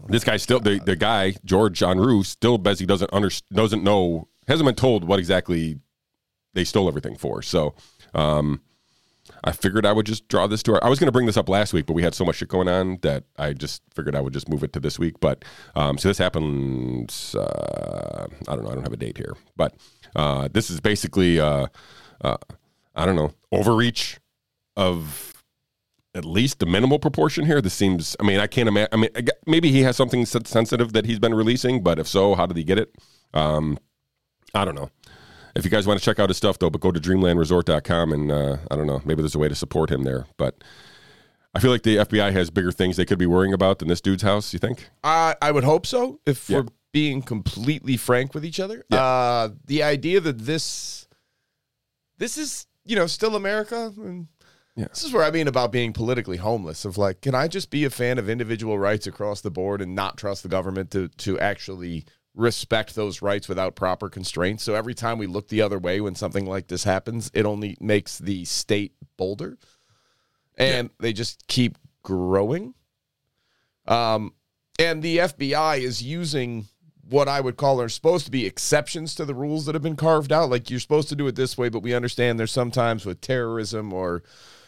[0.08, 4.66] this guy still the, the guy George Arnu still says doesn't under doesn't know hasn't
[4.66, 5.80] been told what exactly
[6.54, 7.42] they stole everything for.
[7.42, 7.74] So
[8.14, 8.60] um,
[9.44, 10.84] I figured I would just draw this to our.
[10.84, 12.48] I was going to bring this up last week, but we had so much shit
[12.48, 15.20] going on that I just figured I would just move it to this week.
[15.20, 15.44] But
[15.74, 17.14] um, so this happened.
[17.34, 18.70] Uh, I don't know.
[18.70, 19.74] I don't have a date here, but
[20.14, 21.66] uh, this is basically uh,
[22.22, 22.36] uh,
[22.94, 24.18] I don't know overreach
[24.76, 25.32] of
[26.14, 27.60] at least the minimal proportion here.
[27.60, 28.16] This seems.
[28.18, 28.88] I mean, I can't imagine.
[28.92, 29.10] I mean,
[29.46, 32.64] maybe he has something sensitive that he's been releasing, but if so, how did he
[32.64, 32.94] get it?
[33.34, 33.78] Um,
[34.54, 34.90] I don't know.
[35.56, 38.30] If you guys want to check out his stuff, though, but go to dreamlandresort.com and
[38.30, 40.26] uh, I don't know, maybe there's a way to support him there.
[40.36, 40.62] But
[41.54, 44.00] I feel like the FBI has bigger things they could be worrying about than this
[44.00, 44.52] dude's house.
[44.52, 44.88] You think?
[45.02, 46.20] I I would hope so.
[46.26, 46.58] If Yeah.
[46.60, 51.06] we're being completely frank with each other, uh, the idea that this
[52.18, 53.92] this is you know still America.
[53.96, 54.28] And
[54.76, 54.88] Yeah.
[54.88, 56.84] This is where I mean about being politically homeless.
[56.84, 59.94] Of like, can I just be a fan of individual rights across the board and
[59.94, 62.04] not trust the government to to actually
[62.36, 64.62] respect those rights without proper constraints?
[64.62, 67.76] So every time we look the other way when something like this happens, it only
[67.80, 69.58] makes the state bolder,
[70.56, 72.74] and they just keep growing.
[73.88, 74.34] Um,
[74.78, 76.66] and the FBI is using
[77.08, 79.96] what I would call are supposed to be exceptions to the rules that have been
[79.96, 80.50] carved out.
[80.50, 83.92] Like you're supposed to do it this way, but we understand there's sometimes with terrorism
[83.92, 84.22] or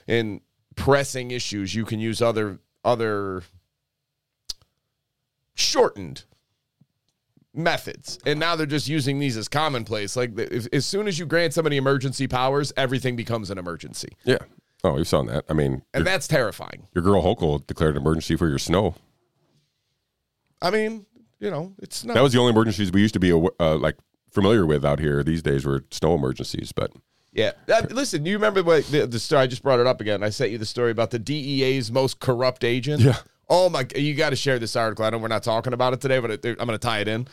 [0.07, 0.41] in
[0.77, 3.43] pressing issues you can use other other
[5.55, 6.25] shortened
[7.59, 8.19] methods.
[8.25, 10.17] And now they're just using these as commonplace.
[10.17, 14.09] Like if, as soon as you grant somebody emergency powers, everything becomes an emergency.
[14.25, 14.39] Yeah.
[14.85, 15.45] Oh, you saw that.
[15.49, 16.87] I mean, And that's terrifying.
[16.95, 18.95] your girl Hochul declared an emergency for your snow.
[20.63, 21.07] I mean,
[21.41, 23.97] you know, it's not That was the only emergencies we used to be uh, like
[24.31, 26.73] familiar with out here these days were snow emergencies.
[26.73, 26.93] But
[27.33, 27.53] Yeah.
[27.69, 29.43] Uh, listen, you remember what the, the story?
[29.43, 30.23] I just brought it up again.
[30.23, 33.03] I sent you the story about the DEA's most corrupt agent.
[33.03, 33.17] Yeah.
[33.51, 33.87] Oh my!
[33.97, 35.07] You got to share this article.
[35.07, 37.09] I know we're not talking about it today, but it, I'm going to tie it
[37.09, 37.27] in.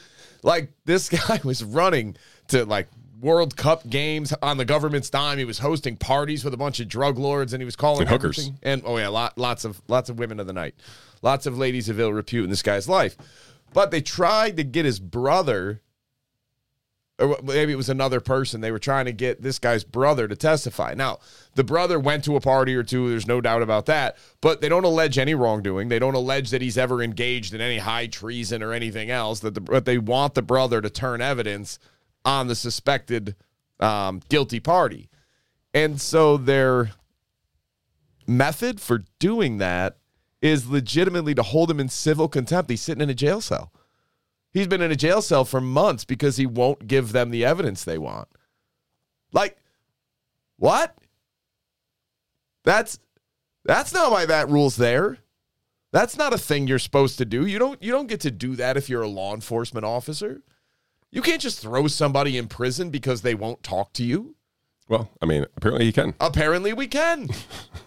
[0.45, 2.15] Like this guy was running
[2.47, 2.87] to like
[3.19, 5.37] World Cup games on the government's dime.
[5.37, 8.09] He was hosting parties with a bunch of drug lords, and he was calling And
[8.09, 8.51] hookers.
[8.61, 10.75] And oh yeah, lot, lots of lots of women of the night,
[11.21, 13.17] lots of ladies of ill repute in this guy's life.
[13.73, 15.81] But they tried to get his brother
[17.17, 18.59] or maybe it was another person.
[18.59, 20.93] They were trying to get this guy's brother to testify.
[20.95, 21.19] Now,
[21.55, 23.09] the brother went to a party or two.
[23.09, 24.17] There's no doubt about that.
[24.41, 25.87] But they don't allege any wrongdoing.
[25.87, 29.39] They don't allege that he's ever engaged in any high treason or anything else.
[29.39, 31.79] That the, but they want the brother to turn evidence
[32.25, 33.35] on the suspected
[33.79, 35.09] um, guilty party.
[35.73, 36.91] And so their
[38.27, 39.97] method for doing that
[40.41, 42.69] is legitimately to hold him in civil contempt.
[42.69, 43.71] He's sitting in a jail cell.
[44.55, 47.83] He's been in a jail cell for months because he won't give them the evidence
[47.83, 48.29] they want.
[49.33, 49.57] Like,
[50.55, 50.95] what?
[52.63, 52.97] That's
[53.65, 55.17] that's not why that rule's there.
[55.91, 57.45] That's not a thing you're supposed to do.
[57.45, 60.41] You don't you don't get to do that if you're a law enforcement officer.
[61.11, 64.35] You can't just throw somebody in prison because they won't talk to you.
[64.87, 66.13] well, I mean, apparently he can.
[66.21, 67.27] Apparently, we can.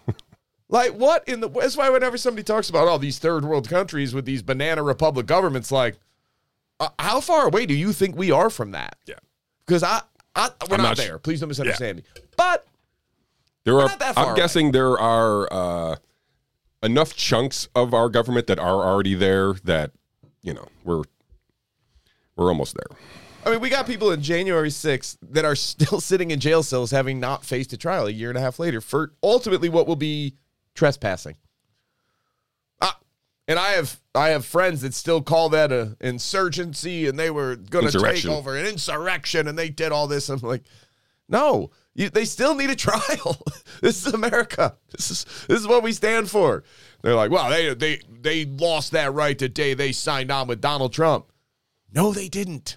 [0.68, 1.48] like, what in the?
[1.48, 5.24] That's why whenever somebody talks about all these third world countries with these banana republic
[5.24, 5.96] governments, like,
[6.80, 8.96] uh, how far away do you think we are from that?
[9.06, 9.14] Yeah.
[9.66, 10.00] Because I,
[10.34, 11.18] I, we're I'm not, not there.
[11.18, 12.02] Please don't misunderstand me.
[12.36, 12.66] But
[13.64, 13.88] There are.
[13.88, 14.40] not that far I'm away.
[14.40, 15.96] guessing there are uh,
[16.82, 19.90] enough chunks of our government that are already there that
[20.42, 21.02] you know we're
[22.36, 22.96] we're almost there.
[23.44, 26.90] I mean, we got people in January 6th that are still sitting in jail cells
[26.90, 29.96] having not faced a trial a year and a half later for ultimately what will
[29.96, 30.34] be
[30.74, 31.36] trespassing.
[33.48, 37.56] And I have I have friends that still call that a insurgency and they were
[37.56, 40.28] going to take over an insurrection and they did all this.
[40.28, 40.64] I'm like,
[41.30, 43.42] no, you, they still need a trial.
[43.80, 44.76] this is America.
[44.92, 46.62] This is this is what we stand for.
[47.02, 50.60] They're like, well, they they they lost that right the day they signed on with
[50.60, 51.32] Donald Trump.
[51.92, 52.76] No, they didn't.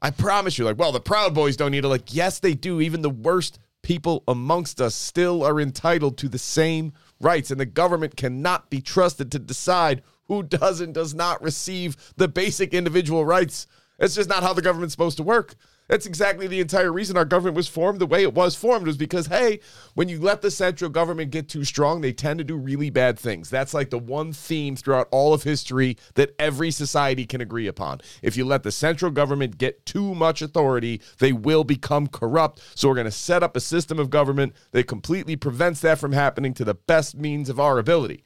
[0.00, 0.64] I promise you.
[0.64, 1.88] Like, well, the Proud Boys don't need it.
[1.88, 2.80] Like, yes, they do.
[2.80, 6.92] Even the worst people amongst us still are entitled to the same
[7.24, 11.96] rights, and the government cannot be trusted to decide who does and does not receive
[12.16, 13.66] the basic individual rights.
[13.98, 15.54] It's just not how the government's supposed to work.
[15.88, 18.96] That's exactly the entire reason our government was formed the way it was formed was
[18.96, 19.60] because hey,
[19.94, 23.18] when you let the central government get too strong, they tend to do really bad
[23.18, 23.50] things.
[23.50, 28.00] That's like the one theme throughout all of history that every society can agree upon.
[28.22, 32.62] If you let the central government get too much authority, they will become corrupt.
[32.74, 36.12] So we're going to set up a system of government that completely prevents that from
[36.12, 38.24] happening to the best means of our ability.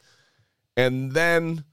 [0.76, 1.64] And then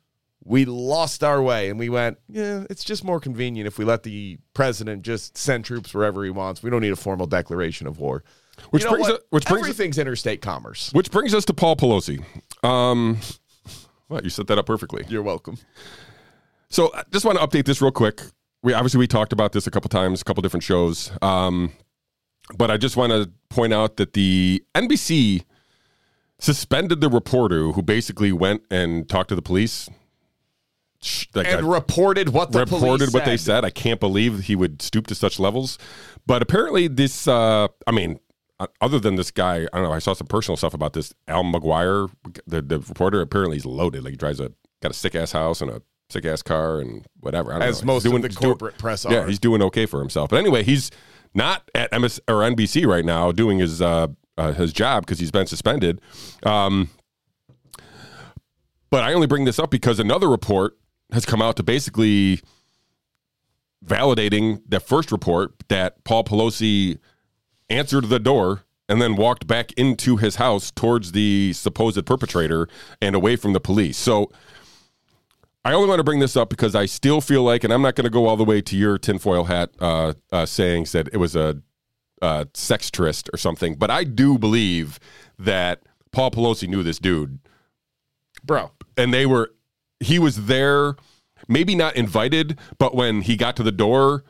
[0.48, 4.04] we lost our way and we went, yeah, it's just more convenient if we let
[4.04, 6.62] the president just send troops wherever he wants.
[6.62, 8.24] We don't need a formal declaration of war.
[8.70, 10.92] Which You know brings us- which brings- everything's interstate commerce.
[10.94, 12.24] Which brings us to Paul Pelosi.
[12.64, 13.18] Um,
[14.08, 15.04] well, you set that up perfectly.
[15.10, 15.58] You're welcome.
[16.70, 18.22] So I just want to update this real quick.
[18.64, 21.12] We obviously we talked about this a couple times, a couple different shows.
[21.22, 21.72] Um,
[22.58, 25.44] but I just want to point out that the NBC
[26.40, 29.90] suspended the reporter who basically went and talked to the police.
[31.34, 33.46] Like And I- reported what the reported what they said.
[33.58, 33.65] said.
[33.65, 35.78] I can't believe he would stoop to such levels.
[36.26, 38.20] But apparently, this, uh, I mean,
[38.60, 39.91] uh, other than this guy, I don't know.
[39.91, 41.13] I saw some personal stuff about this.
[41.28, 42.10] Almaguer,
[42.48, 44.04] the, the reporter, apparently he's loaded.
[44.04, 47.06] Like he drives a got a sick ass house and a sick ass car and
[47.20, 47.52] whatever.
[47.54, 47.88] I don't As know.
[47.88, 50.30] most He's of the doing- corporate press Yeah, he's doing okay for himself.
[50.30, 50.89] But anyway, he's
[51.34, 55.32] not at MS or NBC right now doing his uh, uh, his job because he's
[55.32, 56.00] been suspended.
[56.44, 56.89] Um,
[58.89, 60.78] but I only bring this up because another report
[61.12, 62.41] has come out to basically
[63.86, 67.00] validating the first report that Paul Pelosi
[67.70, 72.68] answered the door and then walked back into his house towards the supposed perpetrator
[73.02, 73.98] and away from the police.
[73.98, 74.32] So
[75.63, 77.96] I only want to bring this up because I still feel like, and I'm not
[77.96, 81.18] going to go all the way to your tinfoil hat uh, uh, sayings that it
[81.18, 81.62] was a
[82.22, 85.00] uh, sex tryst or something, but I do believe
[85.38, 87.39] that Paul Pelosi knew this dude
[88.46, 89.52] Bro, and they were
[90.00, 90.96] he was there
[91.48, 94.24] maybe not invited but when he got to the door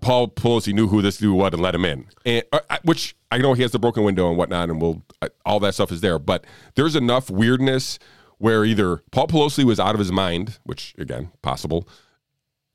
[0.00, 3.38] paul pelosi knew who this dude was and let him in and uh, which i
[3.38, 6.00] know he has the broken window and whatnot and we'll uh, all that stuff is
[6.00, 7.98] there but there's enough weirdness
[8.38, 11.86] where either paul pelosi was out of his mind which again possible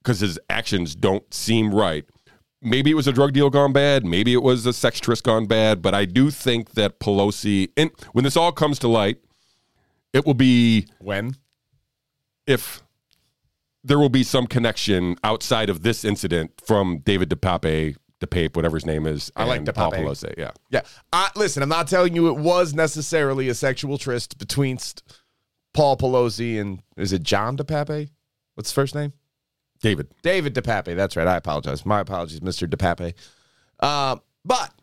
[0.01, 2.05] because his actions don't seem right
[2.61, 5.45] maybe it was a drug deal gone bad maybe it was a sex tryst gone
[5.45, 9.17] bad but i do think that pelosi and when this all comes to light
[10.13, 11.35] it will be when?
[12.47, 12.81] If
[13.83, 18.85] there will be some connection outside of this incident from David DePape, DePape, whatever his
[18.85, 19.31] name is.
[19.35, 19.93] I like DePape.
[19.93, 20.33] Pelosi.
[20.37, 20.51] Yeah.
[20.71, 20.81] Yeah.
[21.13, 24.79] I, listen, I'm not telling you it was necessarily a sexual tryst between
[25.73, 28.09] Paul Pelosi and is it John DePape?
[28.55, 29.13] What's his first name?
[29.81, 30.07] David.
[30.23, 30.95] David DePape.
[30.95, 31.27] That's right.
[31.27, 31.85] I apologize.
[31.85, 32.67] My apologies, Mr.
[32.67, 33.13] DePape.
[33.79, 34.73] Uh, but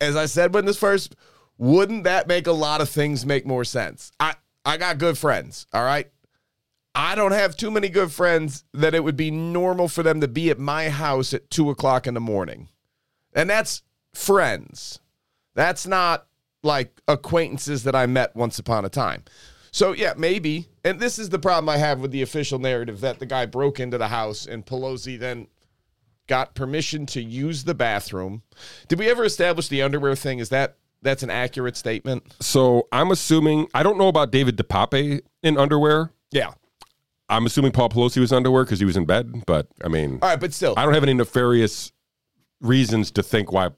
[0.00, 1.16] as I said when this first,
[1.58, 4.12] wouldn't that make a lot of things make more sense?
[4.20, 5.66] I I got good friends.
[5.72, 6.10] All right.
[6.94, 10.28] I don't have too many good friends that it would be normal for them to
[10.28, 12.68] be at my house at two o'clock in the morning,
[13.32, 13.82] and that's
[14.14, 15.00] friends.
[15.54, 16.26] That's not
[16.62, 19.24] like acquaintances that I met once upon a time.
[19.70, 20.68] So yeah, maybe.
[20.84, 23.80] And this is the problem I have with the official narrative that the guy broke
[23.80, 25.48] into the house and Pelosi then
[26.26, 28.42] got permission to use the bathroom.
[28.88, 30.38] Did we ever establish the underwear thing?
[30.38, 32.34] Is that that's an accurate statement?
[32.40, 36.12] So I'm assuming, I don't know about David DePape in underwear.
[36.30, 36.52] Yeah.
[37.28, 40.28] I'm assuming Paul Pelosi was underwear because he was in bed, but I mean, All
[40.28, 40.74] right, but still.
[40.76, 41.92] I don't have any nefarious
[42.60, 43.70] reasons to think why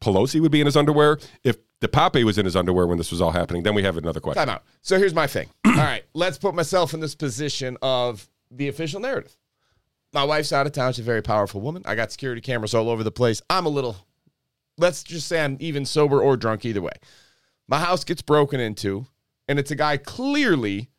[0.00, 1.18] Pelosi would be in his underwear.
[1.44, 4.20] If DePape was in his underwear when this was all happening, then we have another
[4.20, 4.40] question.
[4.44, 4.64] Time out.
[4.82, 5.48] So here's my thing.
[5.66, 9.36] All right, let's put myself in this position of the official narrative.
[10.12, 10.92] My wife's out of town.
[10.92, 11.82] She's a very powerful woman.
[11.86, 13.40] I got security cameras all over the place.
[13.48, 13.96] I'm a little,
[14.76, 16.92] let's just say I'm even sober or drunk either way.
[17.66, 19.06] My house gets broken into,
[19.48, 20.90] and it's a guy clearly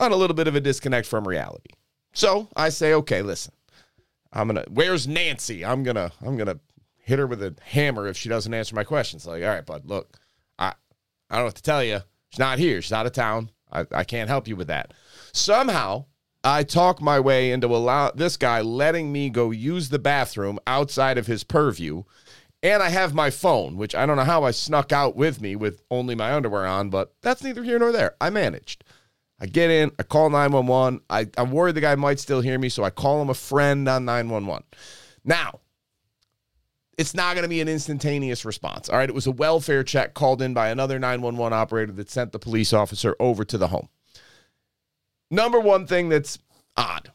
[0.00, 1.70] on a little bit of a disconnect from reality.
[2.12, 3.52] So I say, okay, listen,
[4.32, 4.64] I'm gonna.
[4.68, 5.64] Where's Nancy?
[5.64, 6.10] I'm gonna.
[6.24, 6.58] I'm gonna
[6.96, 9.26] hit her with a hammer if she doesn't answer my questions.
[9.26, 10.18] Like, all right, bud, look,
[10.58, 10.72] I
[11.28, 12.00] I don't know what to tell you.
[12.30, 12.80] She's not here.
[12.82, 13.50] She's out of town.
[13.72, 14.92] I, I can't help you with that.
[15.32, 16.06] Somehow,
[16.42, 21.18] I talk my way into allow this guy letting me go use the bathroom outside
[21.18, 22.04] of his purview.
[22.62, 25.56] And I have my phone, which I don't know how I snuck out with me
[25.56, 28.16] with only my underwear on, but that's neither here nor there.
[28.20, 28.84] I managed.
[29.40, 31.00] I get in, I call 911.
[31.08, 33.88] I, I'm worried the guy might still hear me, so I call him a friend
[33.88, 34.64] on 911.
[35.24, 35.60] Now,
[36.98, 38.90] it's not going to be an instantaneous response.
[38.90, 39.08] All right.
[39.08, 42.74] It was a welfare check called in by another 911 operator that sent the police
[42.74, 43.88] officer over to the home.
[45.30, 46.38] Number one thing that's
[46.76, 47.10] odd.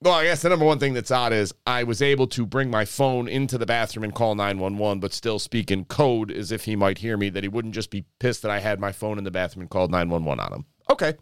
[0.00, 2.70] Well, I guess the number one thing that's odd is I was able to bring
[2.70, 6.64] my phone into the bathroom and call 911, but still speak in code as if
[6.64, 9.18] he might hear me, that he wouldn't just be pissed that I had my phone
[9.18, 10.66] in the bathroom and called 911 on him.
[10.90, 11.14] Okay,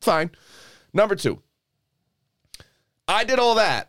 [0.00, 0.30] fine.
[0.92, 1.40] Number two,
[3.08, 3.88] I did all that.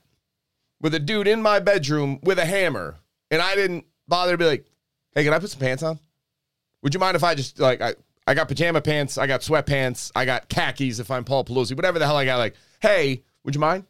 [0.82, 2.98] with a dude in my bedroom with a hammer,
[3.30, 4.66] and I didn't bother to be like,
[5.14, 6.00] "Hey, can I put some pants on?
[6.82, 7.94] Would you mind if I just like I
[8.26, 12.00] I got pajama pants, I got sweatpants, I got khakis if I'm Paul Pelosi, whatever
[12.00, 12.38] the hell I got.
[12.38, 13.86] Like, hey, would you mind?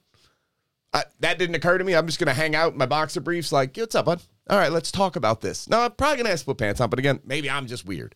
[0.94, 1.96] I, that didn't occur to me.
[1.96, 3.54] I'm just gonna hang out in my boxer briefs.
[3.54, 4.22] Like, what's up, bud?
[4.50, 5.70] All right, let's talk about this.
[5.70, 8.16] No, I'm probably gonna ask to put pants on, but again, maybe I'm just weird.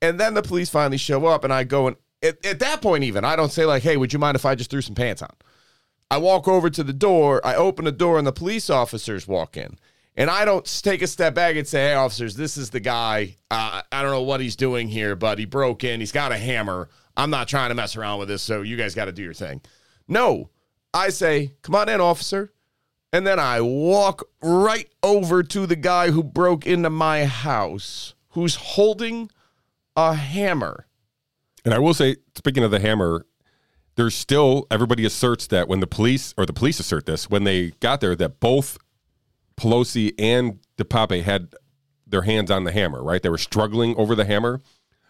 [0.00, 3.04] And then the police finally show up, and I go and at, at that point,
[3.04, 5.22] even I don't say like, hey, would you mind if I just threw some pants
[5.22, 5.30] on?
[6.10, 9.56] I walk over to the door, I open the door, and the police officers walk
[9.56, 9.78] in.
[10.16, 13.36] And I don't take a step back and say, hey, officers, this is the guy.
[13.50, 16.00] Uh, I don't know what he's doing here, but he broke in.
[16.00, 16.88] He's got a hammer.
[17.16, 19.34] I'm not trying to mess around with this, so you guys got to do your
[19.34, 19.60] thing.
[20.08, 20.50] No,
[20.92, 22.52] I say, come on in, officer.
[23.12, 28.56] And then I walk right over to the guy who broke into my house, who's
[28.56, 29.30] holding
[29.96, 30.86] a hammer.
[31.64, 33.26] And I will say, speaking of the hammer,
[33.96, 37.70] there's still everybody asserts that when the police or the police assert this when they
[37.80, 38.78] got there that both
[39.56, 41.54] Pelosi and DePape had
[42.06, 43.22] their hands on the hammer, right?
[43.22, 44.60] They were struggling over the hammer.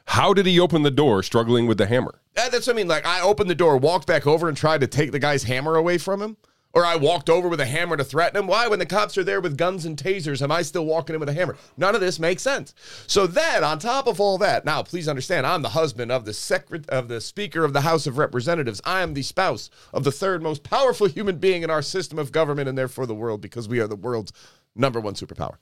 [0.07, 2.21] How did he open the door struggling with the hammer?
[2.35, 2.89] That's what I mean.
[2.89, 5.77] Like I opened the door, walked back over, and tried to take the guy's hammer
[5.77, 6.37] away from him.
[6.73, 8.47] Or I walked over with a hammer to threaten him.
[8.47, 11.21] Why, when the cops are there with guns and tasers, am I still walking in
[11.21, 11.57] with a hammer?
[11.77, 12.75] None of this makes sense.
[13.09, 16.33] So then, on top of all that, now please understand, I'm the husband of the
[16.33, 18.81] secret of the Speaker of the House of Representatives.
[18.85, 22.31] I am the spouse of the third most powerful human being in our system of
[22.31, 24.33] government, and therefore the world, because we are the world's
[24.77, 25.57] number one superpower.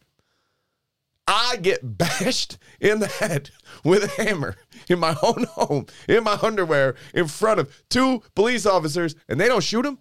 [1.27, 3.51] I get bashed in the head
[3.85, 4.57] with a hammer
[4.89, 9.47] in my own home, in my underwear, in front of two police officers, and they
[9.47, 9.99] don't shoot him?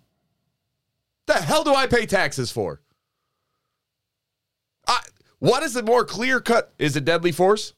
[1.28, 2.82] The hell do I pay taxes for?
[4.88, 4.99] I,
[5.39, 6.73] what is the more clear cut?
[6.80, 7.73] Is it deadly force?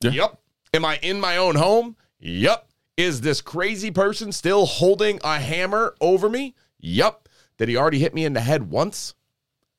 [0.00, 0.12] Yeah.
[0.12, 0.40] Yep.
[0.74, 1.96] Am I in my own home?
[2.20, 2.68] Yep.
[2.96, 6.54] Is this crazy person still holding a hammer over me?
[6.78, 7.28] Yep.
[7.58, 9.14] Did he already hit me in the head once?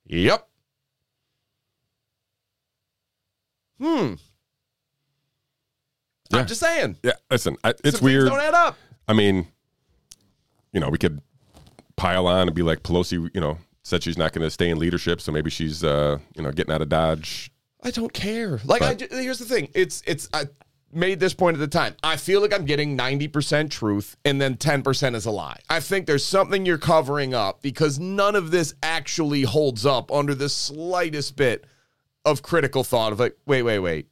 [0.06, 0.48] Yep.
[3.80, 4.14] Hmm.
[6.30, 6.40] Yeah.
[6.40, 6.98] I'm just saying.
[7.04, 8.30] Yeah, listen, I, it's things weird.
[8.30, 8.78] Don't add up.
[9.08, 9.48] I mean,
[10.72, 11.22] you know, we could
[12.02, 14.80] pile on and be like Pelosi, you know, said she's not going to stay in
[14.80, 17.52] leadership, so maybe she's, uh, you know, getting out of Dodge.
[17.84, 18.60] I don't care.
[18.66, 19.70] Like, But- ju- here's the thing.
[19.74, 20.46] It's it's I
[20.94, 21.96] made this point at the time.
[22.04, 25.58] I feel like I'm getting 90% truth and then 10% is a lie.
[25.70, 30.36] I think there's something you're covering up because none of this actually holds up under
[30.36, 31.66] the slightest bit
[32.26, 34.08] of critical thought of like, wait, wait, wait.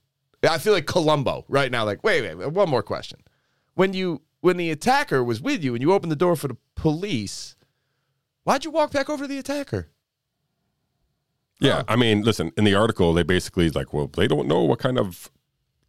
[0.50, 1.84] I feel like Columbo right now.
[1.86, 3.20] Like, wait, wait, wait, one more question.
[3.76, 6.58] When you when the attacker was with you and you opened the door for the
[6.76, 7.56] police,
[8.50, 9.90] why'd you walk back over to the attacker?
[11.60, 14.80] Yeah, I mean, listen, in the article, they basically like, well, they don't know what
[14.80, 15.30] kind of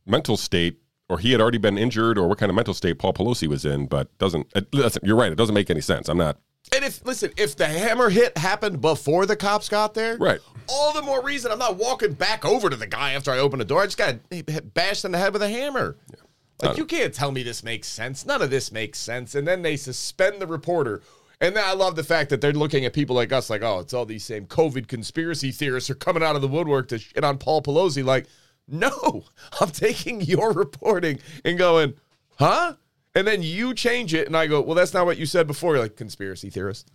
[0.04, 3.14] mental state, or he had already been injured, or what kind of mental state Paul
[3.14, 4.46] Pelosi was in, but doesn't.
[4.54, 5.32] It, listen, you're right.
[5.32, 6.10] It doesn't make any sense.
[6.10, 6.38] I'm not.
[6.74, 10.40] And if listen, if the hammer hit happened before the cops got there, Right.
[10.68, 13.58] all the more reason I'm not walking back over to the guy after I open
[13.58, 13.80] the door.
[13.80, 14.16] I just got
[14.74, 15.96] bashed in the head with a hammer.
[16.60, 18.26] Like uh, you can't tell me this makes sense.
[18.26, 19.34] None of this makes sense.
[19.34, 21.00] And then they suspend the reporter.
[21.40, 23.78] And then I love the fact that they're looking at people like us, like, oh,
[23.78, 27.24] it's all these same COVID conspiracy theorists are coming out of the woodwork to shit
[27.24, 28.04] on Paul Pelosi.
[28.04, 28.26] Like,
[28.68, 29.24] no,
[29.60, 31.94] I'm taking your reporting and going,
[32.38, 32.74] huh?
[33.14, 35.74] And then you change it, and I go, well, that's not what you said before.
[35.74, 36.92] You're like, conspiracy theorist.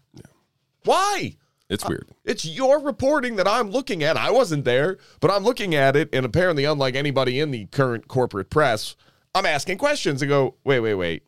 [0.85, 1.35] Why?
[1.69, 2.09] It's uh, weird.
[2.23, 4.15] It's your reporting that I'm looking at.
[4.15, 8.07] I wasn't there, but I'm looking at it, and apparently, unlike anybody in the current
[8.07, 8.95] corporate press,
[9.33, 11.23] I'm asking questions and go, wait, wait, wait.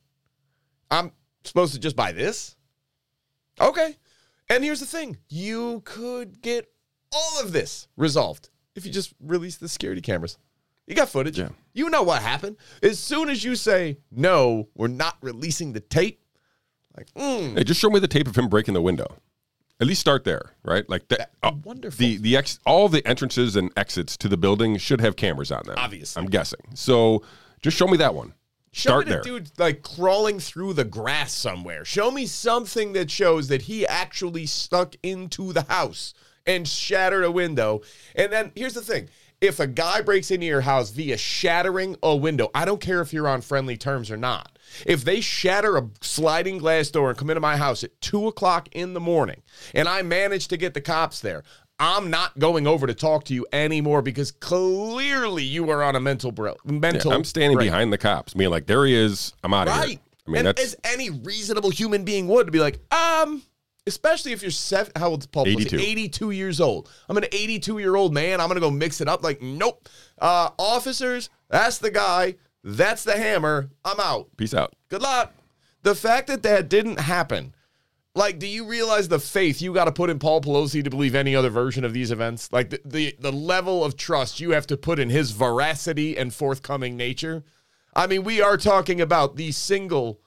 [0.89, 1.11] I'm
[1.43, 2.55] supposed to just buy this?
[3.59, 3.95] Okay.
[4.49, 6.67] And here's the thing you could get
[7.13, 10.37] all of this resolved if you just release the security cameras.
[10.85, 11.37] You got footage.
[11.37, 11.49] Yeah.
[11.73, 12.55] You know what happened.
[12.81, 16.21] As soon as you say, no, we're not releasing the tape,
[16.95, 19.05] like, mm, Hey, just show me the tape of him breaking the window.
[19.79, 20.89] At least start there, right?
[20.89, 21.31] Like that.
[21.43, 21.97] uh, wonderful.
[21.99, 25.61] The the ex, all the entrances and exits to the building should have cameras on
[25.65, 25.75] them.
[25.77, 26.19] Obviously.
[26.19, 26.61] I'm guessing.
[26.73, 27.21] So
[27.61, 28.33] just show me that one.
[28.71, 29.23] Show Start me the there.
[29.23, 31.83] dude like crawling through the grass somewhere.
[31.83, 36.13] Show me something that shows that he actually stuck into the house
[36.45, 37.81] and shattered a window.
[38.15, 39.09] And then here's the thing.
[39.39, 43.13] If a guy breaks into your house via shattering a window, I don't care if
[43.13, 44.57] you're on friendly terms or not.
[44.85, 48.67] If they shatter a sliding glass door and come into my house at two o'clock
[48.71, 49.43] in the morning
[49.75, 51.43] and I manage to get the cops there,
[51.79, 55.99] I'm not going over to talk to you anymore because clearly you are on a
[55.99, 57.11] mental bro- Yeah, mental.
[57.13, 57.67] I'm standing break.
[57.67, 58.33] behind the cops.
[58.33, 59.33] Being like, there he is.
[59.43, 59.83] I'm out of here.
[59.83, 59.99] Right.
[60.27, 63.41] I mean, and that's as any reasonable human being would to be like, um,
[63.85, 65.45] especially if you're seven, how old's Paul?
[65.45, 65.61] Pelosi?
[65.61, 65.79] 82.
[65.79, 66.89] 82 years old.
[67.07, 68.41] I'm an 82 year old man.
[68.41, 69.23] I'm gonna go mix it up.
[69.23, 69.87] Like, nope.
[70.19, 72.35] Uh, officers, that's the guy.
[72.63, 73.69] That's the hammer.
[73.85, 74.27] I'm out.
[74.35, 74.73] peace out.
[74.89, 75.33] Good luck.
[75.83, 77.53] The fact that that didn't happen
[78.17, 81.13] Like, do you realize the faith you got to put in Paul Pelosi to believe
[81.13, 82.51] any other version of these events?
[82.51, 86.33] Like the, the the level of trust you have to put in his veracity and
[86.33, 87.43] forthcoming nature.
[87.95, 90.19] I mean, we are talking about the single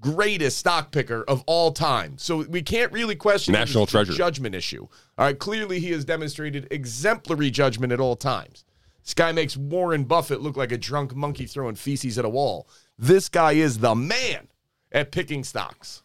[0.00, 2.16] greatest stock picker of all time.
[2.16, 4.12] So we can't really question National treasure.
[4.12, 4.82] judgment issue.
[5.18, 8.64] All right, clearly he has demonstrated exemplary judgment at all times.
[9.02, 12.68] This guy makes Warren Buffett look like a drunk monkey throwing feces at a wall.
[12.96, 14.46] This guy is the man
[14.92, 16.04] at picking stocks.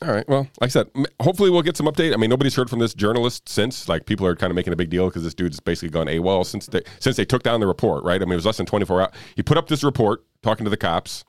[0.00, 0.28] All right.
[0.28, 0.90] Well, like I said,
[1.20, 2.14] hopefully we'll get some update.
[2.14, 3.88] I mean, nobody's heard from this journalist since.
[3.88, 6.46] Like, people are kind of making a big deal because this dude's basically gone AWOL
[6.46, 8.04] since they since they took down the report.
[8.04, 8.22] Right?
[8.22, 9.12] I mean, it was less than 24 hours.
[9.34, 11.24] He put up this report talking to the cops.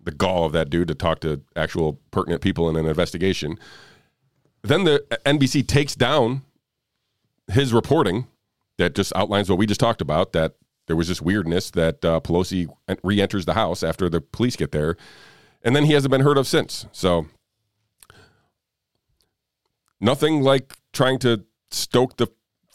[0.00, 3.58] The gall of that dude to talk to actual pertinent people in an investigation.
[4.62, 6.42] Then the NBC takes down
[7.52, 8.28] his reporting
[8.78, 10.32] that just outlines what we just talked about.
[10.32, 10.54] That
[10.86, 12.66] there was this weirdness that uh, Pelosi
[13.04, 14.96] re-enters the house after the police get there,
[15.62, 16.86] and then he hasn't been heard of since.
[16.92, 17.26] So
[20.00, 22.28] nothing like trying to stoke the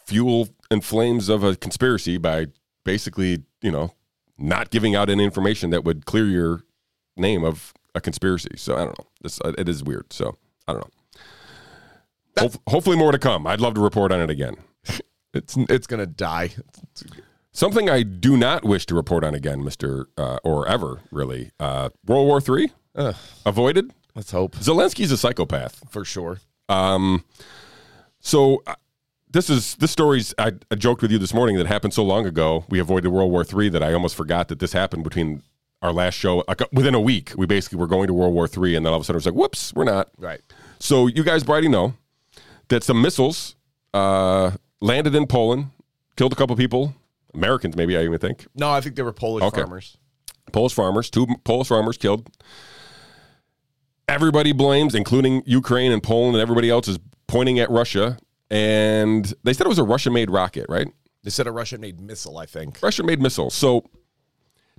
[0.05, 2.47] fuel and flames of a conspiracy by
[2.83, 3.93] basically, you know,
[4.37, 6.63] not giving out any information that would clear your
[7.15, 8.51] name of a conspiracy.
[8.57, 9.07] So I don't know.
[9.21, 10.11] This uh, it is weird.
[10.11, 10.35] So
[10.67, 11.21] I don't know.
[12.39, 13.45] Hope, hopefully more to come.
[13.45, 14.55] I'd love to report on it again.
[15.35, 16.51] It's it's gonna die.
[17.51, 21.49] Something I do not wish to report on again, Mister, uh, or ever really.
[21.59, 23.15] Uh, World War Three Ugh.
[23.43, 23.91] avoided.
[24.13, 25.89] Let's hope Zelensky's a psychopath.
[25.89, 26.37] for sure.
[26.69, 27.23] Um,
[28.19, 28.75] so uh,
[29.31, 30.33] this is this story's.
[30.37, 32.65] I, I joked with you this morning that happened so long ago.
[32.69, 35.43] We avoided World War Three that I almost forgot that this happened between
[35.81, 36.43] our last show.
[36.47, 38.93] Like, uh, within a week, we basically were going to World War Three, and then
[38.93, 40.41] all of a sudden it was like, "Whoops, we're not." Right.
[40.79, 41.93] So you guys already know
[42.69, 43.55] that some missiles
[43.93, 44.51] uh,
[44.81, 45.67] landed in Poland,
[46.15, 46.93] killed a couple people,
[47.33, 48.47] Americans maybe I even think.
[48.55, 49.61] No, I think they were Polish Okay.
[49.61, 49.97] farmers.
[50.51, 52.29] Polish farmers, two Polish farmers killed.
[54.07, 58.17] Everybody blames, including Ukraine and Poland, and everybody else is pointing at Russia.
[58.49, 60.87] And they said it was a Russian made rocket, right?
[61.23, 62.79] They said a Russian made missile, I think.
[62.83, 63.49] Russian made missile.
[63.49, 63.85] So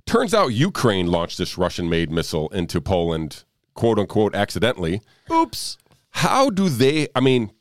[0.05, 5.01] turns out Ukraine launched this Russian made missile into Poland, quote unquote, accidentally.
[5.31, 5.77] Oops.
[6.11, 7.07] How do they?
[7.15, 7.51] I mean,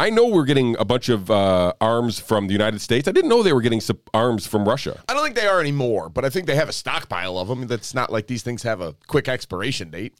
[0.00, 3.06] I know we're getting a bunch of uh, arms from the United States.
[3.06, 3.82] I didn't know they were getting
[4.12, 5.02] arms from Russia.
[5.08, 7.66] I don't think they are anymore, but I think they have a stockpile of them.
[7.66, 10.14] That's not like these things have a quick expiration date.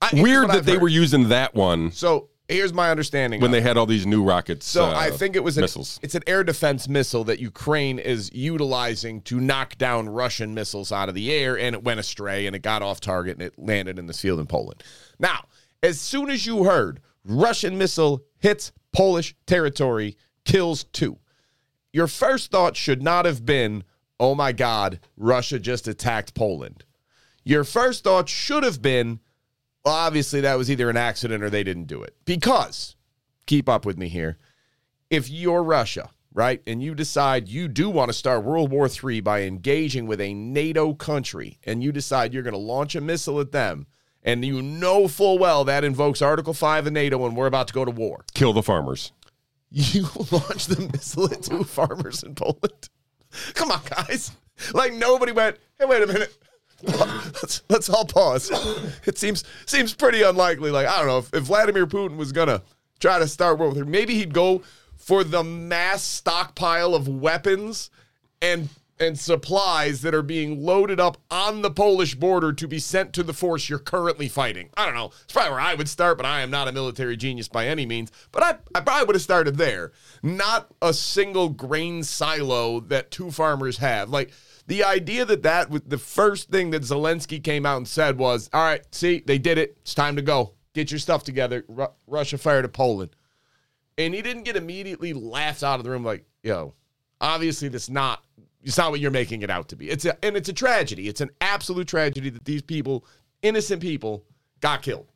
[0.00, 3.40] I, Weird that they were using that one So here's my understanding.
[3.40, 3.62] when they it.
[3.62, 4.66] had all these new rockets.
[4.66, 6.00] So uh, I think it was an, missiles.
[6.02, 11.08] It's an air defense missile that Ukraine is utilizing to knock down Russian missiles out
[11.08, 13.98] of the air, and it went astray and it got off target and it landed
[13.98, 14.82] in this field in Poland.
[15.18, 15.44] Now,
[15.82, 21.18] as soon as you heard Russian missile hits Polish territory, kills two,
[21.92, 23.84] your first thought should not have been,
[24.18, 26.84] "Oh my God, Russia just attacked Poland."
[27.44, 29.20] Your first thought should have been,
[29.84, 32.14] well, obviously that was either an accident or they didn't do it.
[32.24, 32.96] Because,
[33.46, 34.38] keep up with me here,
[35.08, 39.20] if you're Russia, right, and you decide you do want to start World War III
[39.20, 43.40] by engaging with a NATO country, and you decide you're going to launch a missile
[43.40, 43.86] at them,
[44.22, 47.74] and you know full well that invokes Article 5 of NATO and we're about to
[47.74, 49.12] go to war, kill the farmers.
[49.70, 52.88] you launch the missile at two farmers in Poland.
[53.54, 54.32] Come on, guys.
[54.74, 56.36] Like nobody went, hey, wait a minute.
[56.82, 58.50] Let's let's all pause.
[59.06, 60.70] It seems seems pretty unlikely.
[60.70, 62.62] Like, I don't know, if, if Vladimir Putin was gonna
[62.98, 64.62] try to start War III, maybe he'd go
[64.96, 67.90] for the mass stockpile of weapons
[68.42, 68.68] and
[69.00, 73.22] and supplies that are being loaded up on the Polish border to be sent to
[73.22, 74.68] the force you're currently fighting.
[74.76, 75.10] I don't know.
[75.24, 77.86] It's probably where I would start, but I am not a military genius by any
[77.86, 78.12] means.
[78.30, 79.92] But I, I probably would have started there.
[80.22, 84.10] Not a single grain silo that two farmers have.
[84.10, 84.32] Like
[84.70, 88.48] the idea that that was the first thing that Zelensky came out and said was,
[88.52, 89.76] all right, see, they did it.
[89.80, 90.54] It's time to go.
[90.74, 91.64] Get your stuff together.
[91.66, 93.16] Ru- Russia fired at Poland.
[93.98, 96.74] And he didn't get immediately laughed out of the room like, yo,
[97.20, 98.22] obviously that's not
[98.62, 99.90] it's not what you're making it out to be.
[99.90, 101.08] It's a, and it's a tragedy.
[101.08, 103.04] It's an absolute tragedy that these people,
[103.42, 104.24] innocent people,
[104.60, 105.09] got killed.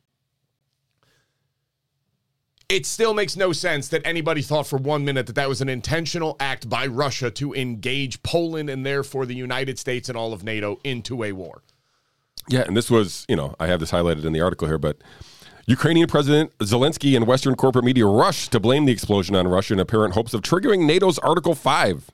[2.67, 5.69] It still makes no sense that anybody thought for one minute that that was an
[5.69, 10.43] intentional act by Russia to engage Poland and therefore the United States and all of
[10.43, 11.61] NATO into a war.
[12.47, 14.97] Yeah, and this was, you know, I have this highlighted in the article here, but
[15.67, 19.79] Ukrainian President Zelensky and Western corporate media rushed to blame the explosion on Russia in
[19.79, 22.09] apparent hopes of triggering NATO's Article 5,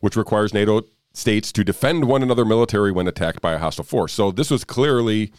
[0.00, 0.82] which requires NATO
[1.12, 4.12] states to defend one another military when attacked by a hostile force.
[4.12, 5.32] So this was clearly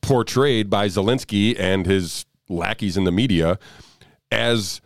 [0.00, 3.58] portrayed by Zelensky and his lackeys in the media
[4.30, 4.80] as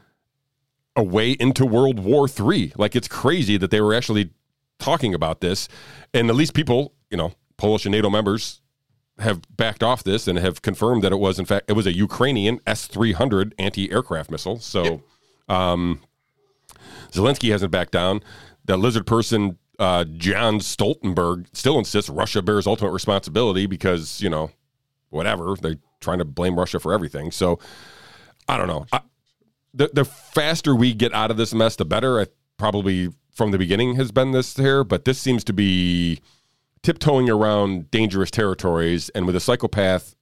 [0.97, 2.73] a way into World War III.
[2.77, 4.31] Like it's crazy that they were actually
[4.79, 5.69] talking about this.
[6.13, 8.61] And at least people, you know, Polish and NATO members
[9.19, 11.93] have backed off this and have confirmed that it was in fact it was a
[11.93, 14.59] Ukrainian S three hundred anti aircraft missile.
[14.59, 15.03] So
[15.49, 16.01] um,
[17.13, 18.23] Zelensky hasn't backed down.
[18.65, 24.51] The lizard person uh, John Stoltenberg still insists Russia bears ultimate responsibility because you know
[25.11, 27.31] whatever they're trying to blame Russia for everything.
[27.31, 27.59] So
[28.49, 28.87] I don't know.
[28.93, 29.01] I,
[29.75, 32.21] the the faster we get out of this mess, the better.
[32.21, 36.21] I probably from the beginning has been this here, but this seems to be
[36.83, 39.11] tiptoeing around dangerous territories.
[39.11, 40.15] And with a psychopath,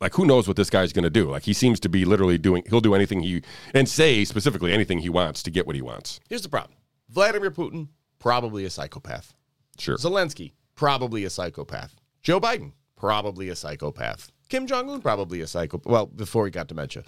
[0.00, 1.28] like who knows what this guy's going to do?
[1.28, 2.62] Like he seems to be literally doing.
[2.68, 3.42] He'll do anything he
[3.74, 6.20] and say specifically anything he wants to get what he wants.
[6.28, 6.76] Here's the problem
[7.08, 9.34] Vladimir Putin, probably a psychopath.
[9.78, 9.96] Sure.
[9.96, 11.94] Zelensky, probably a psychopath.
[12.22, 14.30] Joe Biden, probably a psychopath.
[14.48, 15.90] Kim Jong un, probably a psychopath.
[15.90, 17.02] Well, before he got dementia.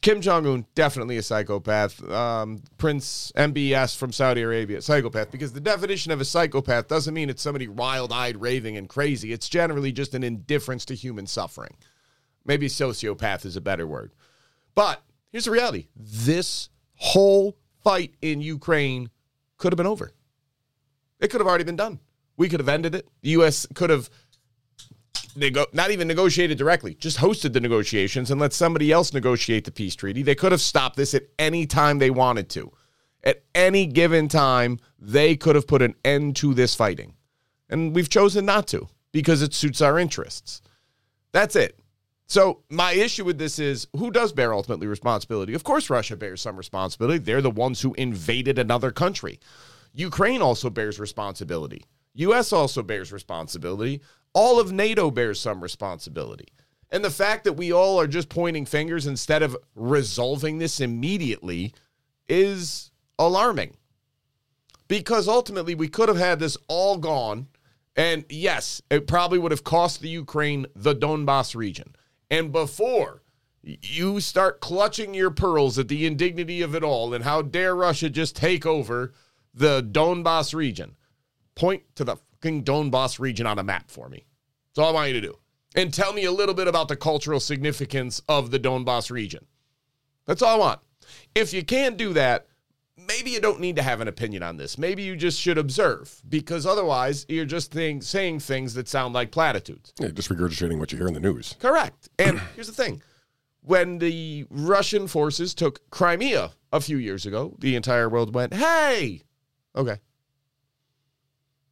[0.00, 2.08] Kim Jong un, definitely a psychopath.
[2.08, 5.30] Um, Prince MBS from Saudi Arabia, psychopath.
[5.30, 9.32] Because the definition of a psychopath doesn't mean it's somebody wild eyed, raving, and crazy.
[9.32, 11.76] It's generally just an indifference to human suffering.
[12.44, 14.12] Maybe sociopath is a better word.
[14.74, 19.10] But here's the reality this whole fight in Ukraine
[19.56, 20.12] could have been over.
[21.18, 21.98] It could have already been done.
[22.36, 23.08] We could have ended it.
[23.22, 23.66] The U.S.
[23.74, 24.08] could have
[25.36, 29.94] not even negotiated directly, just hosted the negotiations and let somebody else negotiate the peace
[29.94, 30.22] treaty.
[30.22, 32.72] They could have stopped this at any time they wanted to.
[33.24, 37.14] At any given time, they could have put an end to this fighting.
[37.68, 40.62] And we've chosen not to because it suits our interests.
[41.32, 41.78] That's it.
[42.26, 45.54] So, my issue with this is who does bear ultimately responsibility?
[45.54, 47.18] Of course, Russia bears some responsibility.
[47.18, 49.40] They're the ones who invaded another country.
[49.94, 51.84] Ukraine also bears responsibility.
[52.14, 54.02] US also bears responsibility.
[54.32, 56.48] All of NATO bears some responsibility.
[56.90, 61.74] And the fact that we all are just pointing fingers instead of resolving this immediately
[62.28, 63.76] is alarming.
[64.86, 67.48] Because ultimately, we could have had this all gone.
[67.94, 71.94] And yes, it probably would have cost the Ukraine the Donbass region.
[72.30, 73.22] And before
[73.62, 78.08] you start clutching your pearls at the indignity of it all and how dare Russia
[78.08, 79.12] just take over
[79.52, 80.96] the Donbass region,
[81.54, 84.26] point to the fucking Donbass region on a map for me.
[84.68, 85.38] That's all I want you to do.
[85.74, 89.46] And tell me a little bit about the cultural significance of the Donbass region.
[90.26, 90.80] That's all I want.
[91.34, 92.46] If you can't do that,
[92.96, 94.78] maybe you don't need to have an opinion on this.
[94.78, 99.30] Maybe you just should observe because otherwise you're just thing, saying things that sound like
[99.30, 99.92] platitudes.
[100.00, 101.54] Yeah, just regurgitating what you hear in the news.
[101.60, 102.08] Correct.
[102.18, 103.02] And here's the thing
[103.60, 109.22] when the Russian forces took Crimea a few years ago, the entire world went, hey,
[109.76, 109.98] okay.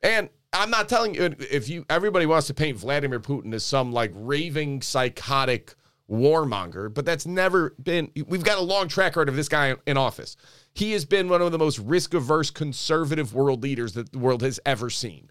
[0.02, 3.92] And I'm not telling you if you everybody wants to paint Vladimir Putin as some
[3.92, 5.74] like raving psychotic
[6.10, 9.96] warmonger, but that's never been we've got a long track record of this guy in
[9.96, 10.36] office.
[10.72, 14.58] He has been one of the most risk-averse conservative world leaders that the world has
[14.64, 15.30] ever seen.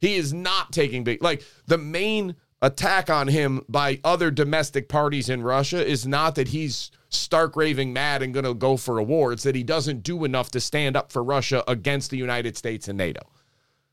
[0.00, 5.28] He is not taking big like the main attack on him by other domestic parties
[5.28, 9.02] in Russia is not that he's stark raving mad and going to go for a
[9.02, 9.32] war.
[9.32, 12.86] It's that he doesn't do enough to stand up for Russia against the United States
[12.86, 13.22] and NATO.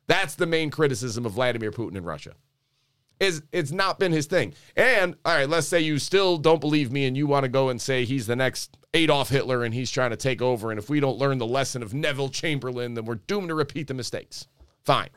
[0.07, 2.33] That's the main criticism of Vladimir Putin in Russia.
[3.19, 4.53] Is it's not been his thing.
[4.75, 7.69] And all right, let's say you still don't believe me and you want to go
[7.69, 10.69] and say he's the next Adolf Hitler and he's trying to take over.
[10.69, 13.87] And if we don't learn the lesson of Neville Chamberlain, then we're doomed to repeat
[13.87, 14.47] the mistakes.
[14.83, 15.09] Fine.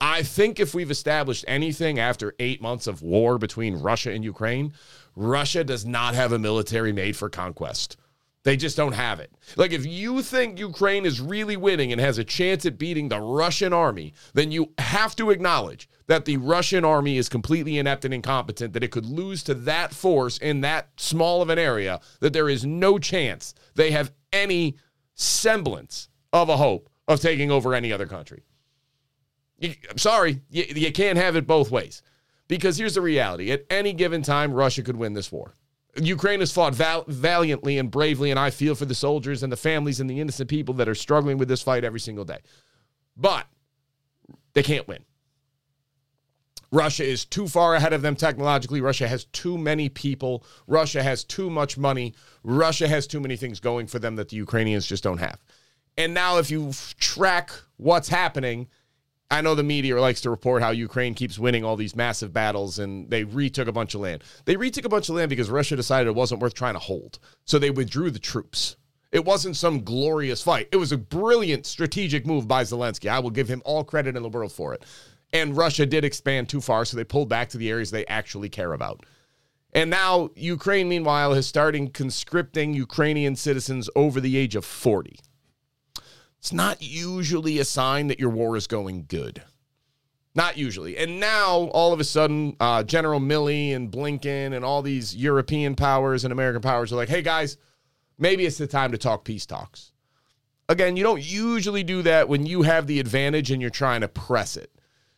[0.00, 4.72] I think if we've established anything after eight months of war between Russia and Ukraine,
[5.16, 7.96] Russia does not have a military made for conquest.
[8.48, 9.30] They just don't have it.
[9.56, 13.20] Like, if you think Ukraine is really winning and has a chance at beating the
[13.20, 18.14] Russian army, then you have to acknowledge that the Russian army is completely inept and
[18.14, 22.32] incompetent, that it could lose to that force in that small of an area, that
[22.32, 24.78] there is no chance they have any
[25.12, 28.44] semblance of a hope of taking over any other country.
[29.58, 32.00] You, I'm sorry, you, you can't have it both ways.
[32.46, 35.54] Because here's the reality at any given time, Russia could win this war.
[35.96, 39.56] Ukraine has fought val- valiantly and bravely, and I feel for the soldiers and the
[39.56, 42.38] families and the innocent people that are struggling with this fight every single day.
[43.16, 43.46] But
[44.52, 45.04] they can't win.
[46.70, 48.80] Russia is too far ahead of them technologically.
[48.80, 50.44] Russia has too many people.
[50.66, 52.14] Russia has too much money.
[52.42, 55.42] Russia has too many things going for them that the Ukrainians just don't have.
[55.96, 58.68] And now, if you track what's happening,
[59.30, 62.78] I know the media likes to report how Ukraine keeps winning all these massive battles
[62.78, 64.24] and they retook a bunch of land.
[64.46, 67.18] They retook a bunch of land because Russia decided it wasn't worth trying to hold.
[67.44, 68.76] So they withdrew the troops.
[69.12, 70.68] It wasn't some glorious fight.
[70.72, 73.10] It was a brilliant strategic move by Zelensky.
[73.10, 74.84] I will give him all credit in the world for it.
[75.32, 78.48] And Russia did expand too far, so they pulled back to the areas they actually
[78.48, 79.04] care about.
[79.74, 85.18] And now Ukraine, meanwhile, is starting conscripting Ukrainian citizens over the age of 40.
[86.38, 89.42] It's not usually a sign that your war is going good.
[90.34, 90.96] Not usually.
[90.96, 95.74] And now, all of a sudden, uh, General Milley and Blinken and all these European
[95.74, 97.56] powers and American powers are like, hey, guys,
[98.18, 99.92] maybe it's the time to talk peace talks.
[100.68, 104.08] Again, you don't usually do that when you have the advantage and you're trying to
[104.08, 104.70] press it.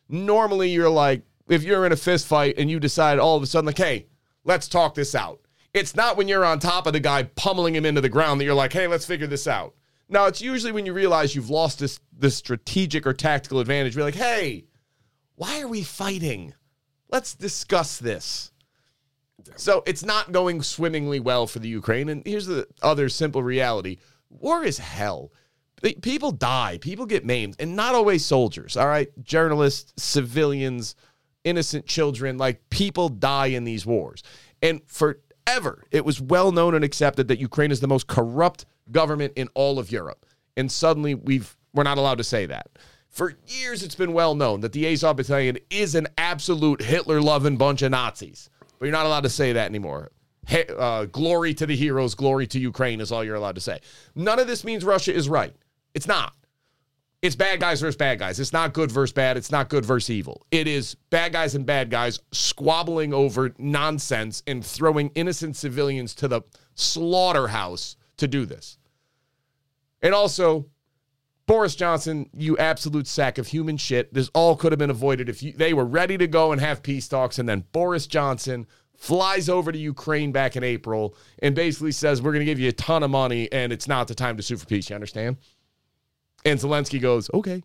[0.09, 3.47] Normally, you're like, if you're in a fist fight and you decide all of a
[3.47, 4.07] sudden, like, hey,
[4.45, 5.41] let's talk this out.
[5.75, 8.45] It's not when you're on top of the guy pummeling him into the ground that
[8.45, 9.75] you're like, hey, let's figure this out.
[10.11, 13.95] No, it's usually when you realize you've lost this this strategic or tactical advantage.
[13.95, 14.65] Be like, hey,
[15.37, 16.53] why are we fighting?
[17.09, 18.51] Let's discuss this.
[19.57, 22.09] So it's not going swimmingly well for the Ukraine.
[22.09, 23.99] And here's the other simple reality
[24.29, 25.33] war is hell.
[26.03, 29.09] People die, people get maimed, and not always soldiers, all right?
[29.23, 30.95] Journalists, civilians,
[31.43, 34.23] innocent children, like people die in these wars.
[34.61, 34.83] And
[35.51, 39.49] forever, it was well known and accepted that Ukraine is the most corrupt government in
[39.55, 40.27] all of Europe.
[40.57, 42.69] And suddenly we've we're not allowed to say that.
[43.09, 47.57] For years, it's been well known that the Azov Battalion is an absolute Hitler loving
[47.57, 48.51] bunch of Nazis.
[48.79, 50.11] But you're not allowed to say that anymore.
[50.49, 53.81] He- uh, glory to the heroes, glory to Ukraine is all you're allowed to say.
[54.15, 55.55] None of this means Russia is right.
[55.95, 56.35] It's not.
[57.23, 58.41] It's bad guys versus bad guys.
[58.41, 59.37] It's not good versus bad.
[59.37, 60.47] It's not good versus evil.
[60.51, 66.29] It is bad guys and bad guys squabbling over nonsense and throwing innocent civilians to
[66.29, 66.41] the
[66.75, 68.79] slaughterhouse to do this.
[70.01, 70.67] And also,
[71.45, 74.15] Boris Johnson, you absolute sack of human shit.
[74.15, 76.83] This all could have been avoided if you, they were ready to go and have
[76.83, 77.39] peace talks.
[77.39, 78.67] And then Boris Johnson
[78.97, 82.71] flies over to Ukraine back in April and basically says, We're going to give you
[82.71, 84.89] a ton of money and it's not the time to sue for peace.
[84.89, 85.37] You understand?
[86.45, 87.63] And Zelensky goes, Okay.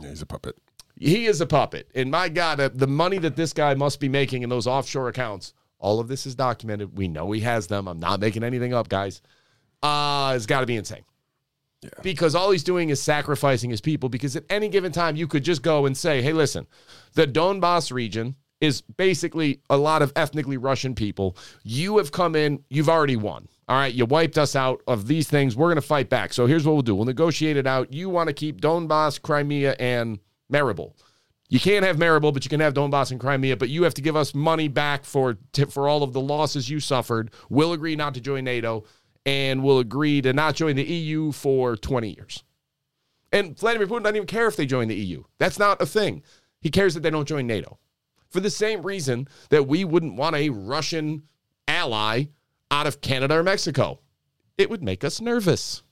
[0.00, 0.56] Yeah, he's a puppet.
[0.96, 1.90] He is a puppet.
[1.94, 5.08] And my God, uh, the money that this guy must be making in those offshore
[5.08, 6.96] accounts, all of this is documented.
[6.96, 7.88] We know he has them.
[7.88, 9.20] I'm not making anything up, guys.
[9.82, 11.04] Uh, it's got to be insane.
[12.02, 14.08] Because all he's doing is sacrificing his people.
[14.08, 16.68] Because at any given time, you could just go and say, hey, listen,
[17.14, 21.36] the Donbass region is basically a lot of ethnically Russian people.
[21.64, 23.48] You have come in, you've already won.
[23.72, 25.56] All right, you wiped us out of these things.
[25.56, 26.34] We're going to fight back.
[26.34, 27.90] So here's what we'll do we'll negotiate it out.
[27.90, 30.18] You want to keep Donbass, Crimea, and
[30.52, 30.92] Mariupol.
[31.48, 33.56] You can't have Mariupol, but you can have Donbass and Crimea.
[33.56, 35.38] But you have to give us money back for
[35.70, 37.30] for all of the losses you suffered.
[37.48, 38.84] We'll agree not to join NATO,
[39.24, 42.44] and we'll agree to not join the EU for 20 years.
[43.32, 45.24] And Vladimir Putin doesn't even care if they join the EU.
[45.38, 46.22] That's not a thing.
[46.60, 47.78] He cares that they don't join NATO.
[48.28, 51.22] For the same reason that we wouldn't want a Russian
[51.66, 52.24] ally
[52.72, 54.00] out of Canada or Mexico.
[54.58, 55.82] It would make us nervous.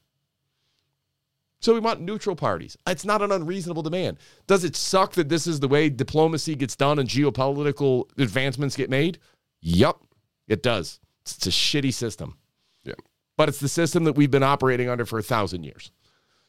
[1.60, 2.76] So we want neutral parties.
[2.86, 4.16] It's not an unreasonable demand.
[4.46, 8.88] Does it suck that this is the way diplomacy gets done and geopolitical advancements get
[8.88, 9.18] made?
[9.60, 10.02] Yup,
[10.48, 11.00] it does.
[11.20, 12.38] It's a shitty system
[12.82, 12.94] Yeah.
[13.36, 15.92] but it's the system that we've been operating under for a thousand years.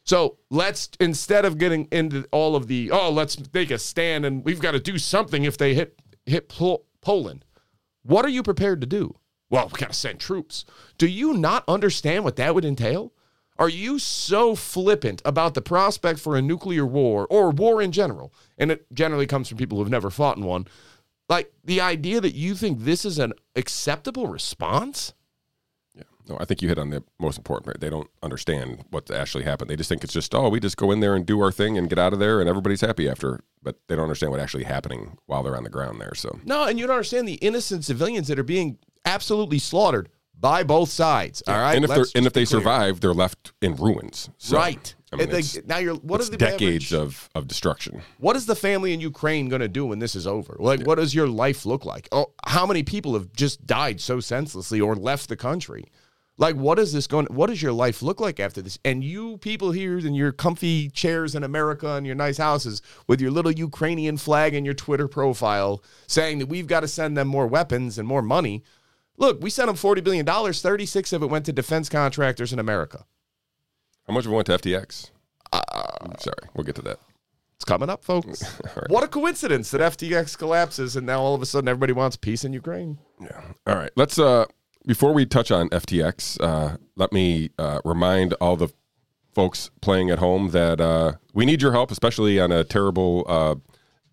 [0.04, 4.44] So let's instead of getting into all of the oh let's make a stand and
[4.46, 7.44] we've got to do something if they hit hit Pol- Poland.
[8.04, 9.14] What are you prepared to do?
[9.52, 10.66] Well, we got to send troops.
[10.98, 13.14] Do you not understand what that would entail?
[13.60, 18.34] Are you so flippant about the prospect for a nuclear war or war in general?
[18.58, 20.68] And it generally comes from people who've never fought in one.
[21.30, 25.14] Like the idea that you think this is an acceptable response?
[25.94, 26.04] Yeah.
[26.30, 27.82] No, I think you hit on the most important part.
[27.82, 29.70] They don't understand what actually happened.
[29.70, 31.78] They just think it's just, oh, we just go in there and do our thing
[31.78, 33.42] and get out of there and everybody's happy after.
[33.62, 36.16] But they don't understand what actually happening while they're on the ground there.
[36.16, 40.64] So, No, and you don't understand the innocent civilians that are being absolutely slaughtered by
[40.64, 41.44] both sides.
[41.48, 42.60] All right, and if they're and if they clear.
[42.62, 44.30] survive, they're left in ruins.
[44.38, 44.96] So, right?
[45.14, 48.02] I mean, they- now you're what it's is the decades average- of, of destruction.
[48.18, 50.56] what is the family in Ukraine going to do when this is over?
[50.58, 52.08] Like, what does your life look like?
[52.12, 55.86] Oh, how many people have just died so senselessly or left the country?
[56.38, 57.28] Like, what is this going?
[57.28, 58.80] What does your life look like after this?
[58.84, 63.22] And you people here in your comfy chairs in America and your nice houses with
[63.22, 67.28] your little Ukrainian flag and your Twitter profile saying that we've got to send them
[67.28, 68.64] more weapons and more money.
[69.18, 70.62] Look, we sent them forty billion dollars.
[70.62, 73.06] Thirty-six of it went to defense contractors in America.
[74.08, 75.12] How much of it went to FTX?
[75.54, 75.62] Uh,
[76.20, 77.00] Sorry, we'll get to that.
[77.56, 78.44] It's coming up, folks.
[78.88, 82.44] What a coincidence that FTX collapses and now all of a sudden everybody wants peace
[82.44, 82.98] in Ukraine.
[83.22, 83.42] Yeah.
[83.68, 83.92] All right.
[83.96, 84.46] Let's uh
[84.86, 88.70] before we touch on FTX, uh, let me uh, remind all the
[89.34, 93.56] folks playing at home that uh, we need your help, especially on a terrible, uh,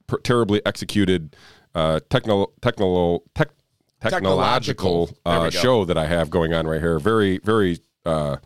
[0.07, 1.34] per- terribly executed
[1.74, 3.49] uh, techno, techno, tech,
[4.01, 5.46] technological, Technological.
[5.46, 6.99] Uh, show that I have going on right here.
[6.99, 8.36] Very, very uh,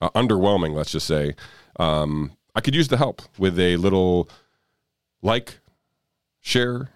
[0.00, 0.74] uh, underwhelming.
[0.74, 1.34] Let's just say.
[1.78, 4.28] Um, I could use the help with a little
[5.22, 5.58] like,
[6.40, 6.90] share,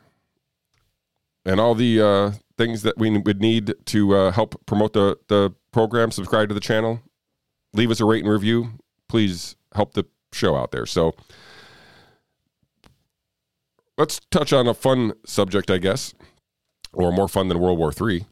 [1.45, 5.55] and all the uh, things that we would need to uh, help promote the, the
[5.73, 7.01] program, subscribe to the channel,
[7.73, 8.73] leave us a rate and review.
[9.09, 10.85] Please help the show out there.
[10.85, 11.15] So,
[13.97, 16.15] let's touch on a fun subject, I guess,
[16.93, 18.25] or more fun than World War III.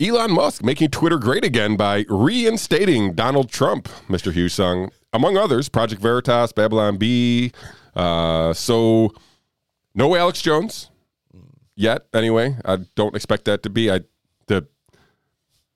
[0.00, 4.32] Elon Musk making Twitter great again by reinstating Donald Trump, Mr.
[4.32, 7.52] Husung, among others, Project Veritas, Babylon Bee.
[7.96, 9.12] Uh, so,
[9.94, 10.90] no Alex Jones
[11.74, 12.06] yet.
[12.12, 13.90] Anyway, I don't expect that to be.
[13.90, 14.00] I
[14.46, 14.66] the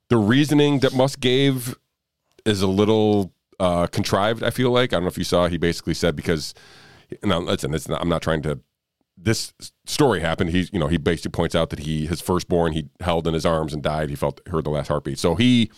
[0.08, 1.76] the reasoning that Musk gave
[2.44, 4.42] is a little uh, contrived.
[4.42, 5.48] I feel like I don't know if you saw.
[5.48, 6.54] He basically said because
[7.22, 8.60] no, listen, it's not, I'm not trying to.
[9.16, 9.52] This
[9.86, 10.50] story happened.
[10.50, 13.46] He's, you know, he basically points out that he his firstborn he held in his
[13.46, 14.10] arms and died.
[14.10, 15.18] He felt heard the last heartbeat.
[15.18, 15.70] So he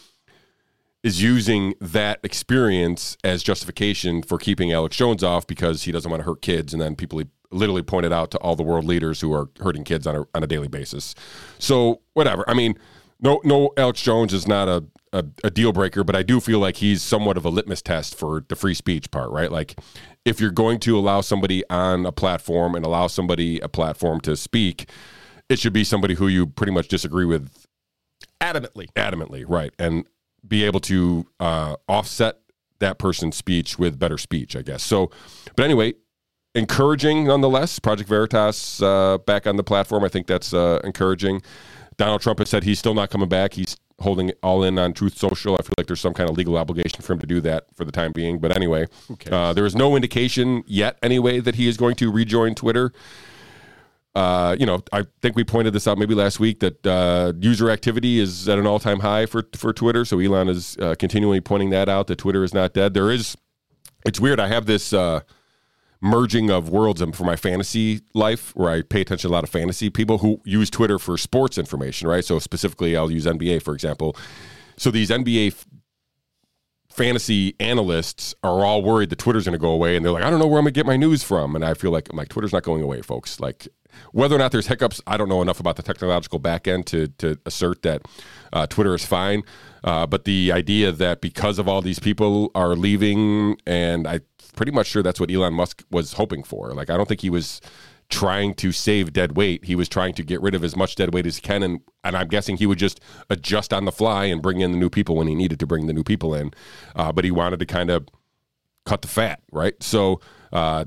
[1.03, 6.22] is using that experience as justification for keeping Alex Jones off because he doesn't want
[6.22, 6.72] to hurt kids.
[6.72, 7.20] And then people
[7.51, 10.43] literally pointed out to all the world leaders who are hurting kids on a on
[10.43, 11.14] a daily basis.
[11.59, 12.49] So whatever.
[12.49, 12.78] I mean,
[13.20, 14.85] no, no, Alex Jones is not a,
[15.15, 18.19] a, a deal breaker, but I do feel like he's somewhat of a litmus test
[18.19, 19.51] for the free speech part, right?
[19.51, 19.79] Like,
[20.25, 24.37] if you're going to allow somebody on a platform and allow somebody a platform to
[24.37, 24.91] speak,
[25.49, 27.67] it should be somebody who you pretty much disagree with
[28.41, 28.89] Adamantly.
[28.97, 29.73] adamantly, right?
[29.79, 30.07] And
[30.47, 32.41] be able to uh, offset
[32.81, 34.83] that person's speech with better speech, I guess.
[34.83, 35.11] So,
[35.57, 35.95] but anyway,
[36.55, 37.79] encouraging nonetheless.
[37.79, 40.05] Project Veritas uh, back on the platform.
[40.05, 41.43] I think that's uh, encouraging.
[41.97, 43.55] Donald Trump has said he's still not coming back.
[43.55, 45.55] He's holding all in on Truth Social.
[45.55, 47.84] I feel like there's some kind of legal obligation for him to do that for
[47.84, 48.38] the time being.
[48.38, 48.86] But anyway,
[49.30, 52.92] uh, there is no indication yet, anyway, that he is going to rejoin Twitter.
[54.14, 57.68] Uh, you know, I think we pointed this out maybe last week that uh, user
[57.68, 60.05] activity is at an all-time high for for Twitter.
[60.05, 62.95] So Elon is uh, continually pointing that out that Twitter is not dead.
[62.95, 63.36] There is,
[64.07, 64.38] it's weird.
[64.38, 65.20] I have this uh,
[66.05, 69.43] merging of worlds and for my fantasy life where I pay attention to a lot
[69.43, 72.25] of fantasy people who use Twitter for sports information, right?
[72.25, 74.15] So specifically, I'll use NBA for example.
[74.77, 75.67] So these NBA f-
[76.91, 80.31] fantasy analysts are all worried that Twitter's going to go away, and they're like, I
[80.31, 81.57] don't know where I'm going to get my news from.
[81.57, 83.41] And I feel like I'm like Twitter's not going away, folks.
[83.41, 83.67] Like
[84.12, 87.09] whether or not there's hiccups, I don't know enough about the technological back end to
[87.18, 88.03] to assert that
[88.53, 89.42] uh, Twitter is fine.
[89.82, 94.22] Uh, but the idea that because of all these people are leaving, and I'm
[94.57, 96.72] pretty much sure that's what Elon Musk was hoping for.
[96.72, 97.61] Like I don't think he was
[98.09, 99.64] trying to save dead weight.
[99.64, 101.80] He was trying to get rid of as much dead weight as he can, and
[102.03, 104.90] and I'm guessing he would just adjust on the fly and bring in the new
[104.90, 106.53] people when he needed to bring the new people in.
[106.97, 108.09] Uh, but he wanted to kind of
[108.86, 109.74] cut the fat, right?
[109.82, 110.20] So.
[110.53, 110.84] Uh,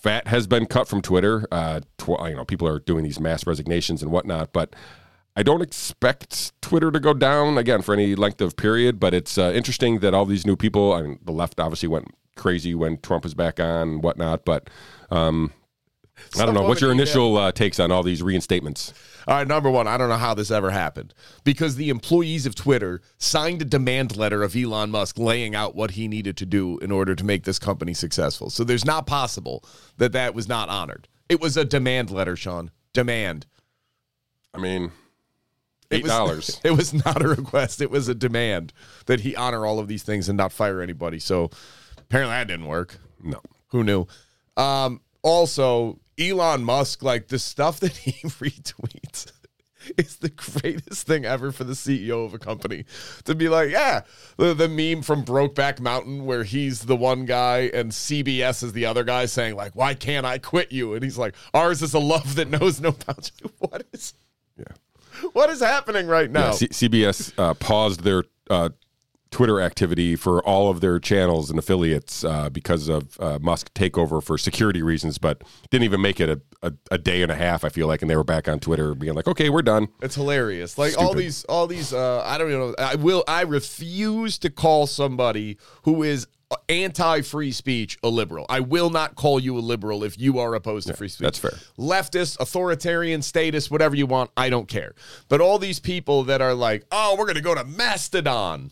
[0.00, 1.46] fat has been cut from Twitter.
[1.50, 4.74] Uh, tw- you know, people are doing these mass resignations and whatnot, but
[5.36, 8.98] I don't expect Twitter to go down again for any length of period.
[8.98, 10.92] But it's uh, interesting that all these new people.
[10.92, 14.68] I mean, the left obviously went crazy when Trump was back on and whatnot, but.
[15.10, 15.52] Um,
[16.36, 16.62] I don't know.
[16.62, 18.92] What's your initial uh, takes on all these reinstatements?
[19.28, 21.12] All right, number one, I don't know how this ever happened
[21.44, 25.90] because the employees of Twitter signed a demand letter of Elon Musk laying out what
[25.92, 28.48] he needed to do in order to make this company successful.
[28.48, 29.62] So there's not possible
[29.98, 31.08] that that was not honored.
[31.28, 32.70] It was a demand letter, Sean.
[32.94, 33.44] Demand.
[34.54, 34.92] I mean,
[35.90, 36.60] It eight was- dollars.
[36.64, 37.82] It was not a request.
[37.82, 38.72] It was a demand
[39.04, 41.18] that he honor all of these things and not fire anybody.
[41.18, 41.50] So
[41.98, 42.96] apparently that didn't work.
[43.22, 43.42] no.
[43.72, 44.06] Who knew?
[44.56, 49.32] Um, also, Elon Musk, like the stuff that he retweets
[49.96, 52.84] is the greatest thing ever for the CEO of a company
[53.24, 54.02] to be like, yeah,
[54.36, 58.84] the, the meme from Brokeback Mountain where he's the one guy and CBS is the
[58.84, 60.92] other guy saying like, why can't I quit you?
[60.94, 63.32] And he's like, ours is a love that knows no bounds.
[63.60, 64.14] What is,
[64.58, 64.74] Yeah.
[65.32, 66.46] what is happening right now?
[66.46, 68.70] Yeah, C- CBS uh, paused their uh,
[69.30, 74.22] Twitter activity for all of their channels and affiliates uh, because of uh, Musk takeover
[74.22, 77.64] for security reasons, but didn't even make it a, a, a day and a half.
[77.64, 80.14] I feel like, and they were back on Twitter being like, "Okay, we're done." It's
[80.14, 80.78] hilarious.
[80.78, 81.92] Like all these, all these.
[81.92, 82.74] Uh, I don't even know.
[82.78, 83.24] I will.
[83.28, 86.26] I refuse to call somebody who is
[86.68, 88.46] anti-free speech a liberal.
[88.48, 91.24] I will not call you a liberal if you are opposed to free speech.
[91.24, 91.52] that's fair.
[91.78, 94.30] Leftist, authoritarian, status, whatever you want.
[94.36, 94.94] I don't care.
[95.28, 98.70] But all these people that are like, oh, we're gonna go to Mastodon.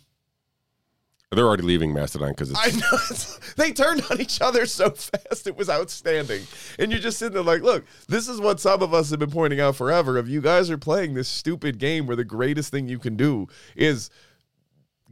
[1.33, 2.66] They're already leaving Mastodon because I
[3.11, 5.49] it's they turned on each other so fast.
[5.49, 6.43] It was outstanding.
[6.79, 9.33] And you're just sitting there like, look, this is what some of us have been
[9.33, 10.18] pointing out forever.
[10.18, 13.49] If you guys are playing this stupid game where the greatest thing you can do
[13.74, 14.09] is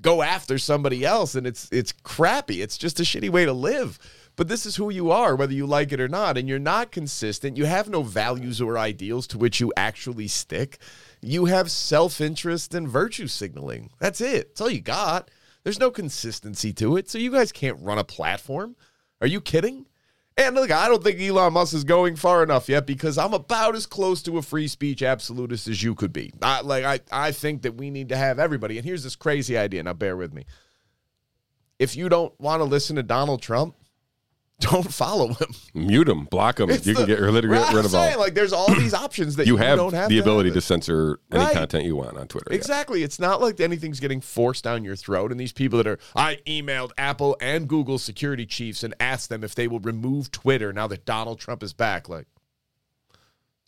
[0.01, 2.63] go after somebody else and it's it's crappy.
[2.63, 3.99] It's just a shitty way to live.
[4.37, 6.39] But this is who you are, whether you like it or not.
[6.39, 7.57] And you're not consistent.
[7.57, 10.79] You have no values or ideals to which you actually stick.
[11.21, 13.91] You have self interest and virtue signaling.
[13.99, 14.51] That's it.
[14.51, 15.29] That's all you got.
[15.65, 17.11] There's no consistency to it.
[17.11, 18.77] So you guys can't run a platform.
[19.21, 19.87] Are you kidding?
[20.37, 23.77] And look, I don't think Elon Musk is going far enough yet because I'm about
[23.77, 26.33] as close to a free speech absolutist as you could be.
[26.43, 28.77] I, like I, I think that we need to have everybody.
[28.77, 29.83] And here's this crazy idea.
[29.85, 30.45] Now bear with me.
[31.79, 33.77] If you don't want to listen to Donald Trump,
[34.61, 35.49] don't follow him.
[35.75, 36.71] Mute them, block them.
[36.71, 38.19] It's You can the- get rid, Right, get rid of all.
[38.19, 40.55] like there's all these options that You you, have, don't have the to ability have
[40.55, 41.53] to censor any Right.
[41.53, 42.47] content you want on Twitter.
[42.51, 42.57] yeah.
[42.57, 43.03] Exactly.
[43.03, 45.31] It's not like anything's getting forced down your throat.
[45.33, 49.43] And these people that are, I emailed Apple and Google security chiefs and asked them
[49.45, 52.09] if they will remove Twitter now that Donald Trump is back.
[52.09, 52.27] Like,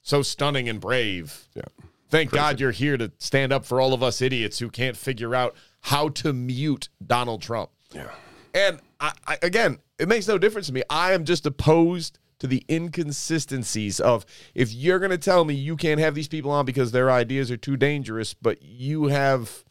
[0.03, 1.49] so stunning and brave.
[1.55, 1.63] Yeah.
[2.09, 5.35] Thank God you're here to stand up for all of us idiots who can't figure
[5.35, 7.71] out how to mute Donald Trump.
[7.93, 8.11] Yeah.
[8.55, 10.83] And I, I, again, it makes no difference to me.
[10.91, 15.77] I am just opposed to the inconsistencies of if you're going to tell me you
[15.77, 19.65] can't have these people on because their ideas are too dangerous, but you have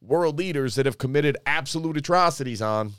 [0.00, 2.92] world leaders that have committed absolute atrocities on,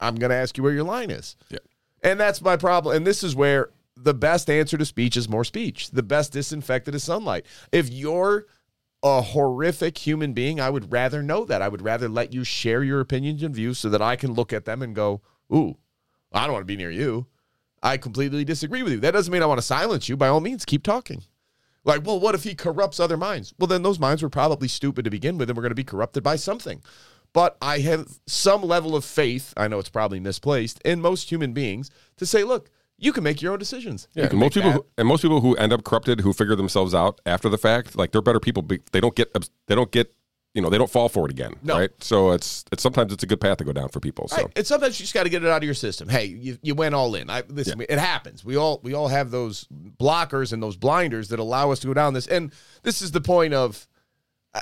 [0.00, 1.36] I'm going to ask you where your line is.
[1.50, 1.58] Yeah.
[2.02, 2.96] And that's my problem.
[2.96, 5.90] And this is where the best answer to speech is more speech.
[5.90, 7.46] The best disinfectant is sunlight.
[7.70, 8.46] If you're
[9.04, 11.62] a horrific human being, I would rather know that.
[11.62, 14.52] I would rather let you share your opinions and views so that I can look
[14.52, 15.20] at them and go,
[15.52, 15.76] ooh,
[16.34, 17.26] I don't want to be near you.
[17.82, 19.00] I completely disagree with you.
[19.00, 20.16] That doesn't mean I want to silence you.
[20.16, 21.22] By all means, keep talking.
[21.84, 23.52] Like, well, what if he corrupts other minds?
[23.58, 25.82] Well, then those minds were probably stupid to begin with and we're going to be
[25.84, 26.80] corrupted by something.
[27.32, 31.52] But I have some level of faith, I know it's probably misplaced, in most human
[31.54, 34.06] beings to say, look, you can make your own decisions.
[34.14, 36.32] You Yeah, can and most people, who, and most people who end up corrupted, who
[36.32, 38.62] figure themselves out after the fact, like they're better people.
[38.62, 39.32] be- They don't get,
[39.66, 40.14] they don't get,
[40.54, 41.78] you know, they don't fall for it again, No.
[41.78, 41.90] right?
[42.00, 44.28] So it's, it's sometimes it's a good path to go down for people.
[44.28, 44.52] So Right.
[44.54, 46.08] And sometimes you just got to get it out of your system.
[46.10, 47.30] Hey, you, you went all in.
[47.30, 47.80] I listen.
[47.80, 48.44] It happens.
[48.44, 51.94] We all we all have those blockers and those blinders that allow us to go
[51.94, 52.26] down this.
[52.26, 53.86] And this is the point of
[54.54, 54.60] uh,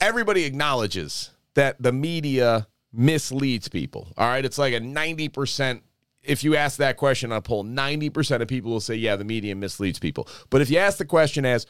[0.00, 4.08] everybody acknowledges that the media misleads people.
[4.18, 5.82] All right, it's like a ninety percent.
[6.24, 9.14] If you ask that question on a poll, ninety percent of people will say, "Yeah,
[9.14, 11.66] the media misleads people." But if you ask the question as,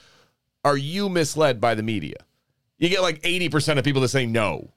[0.65, 2.17] "Are you misled by the media?"
[2.85, 4.71] You get like eighty percent of people that say no.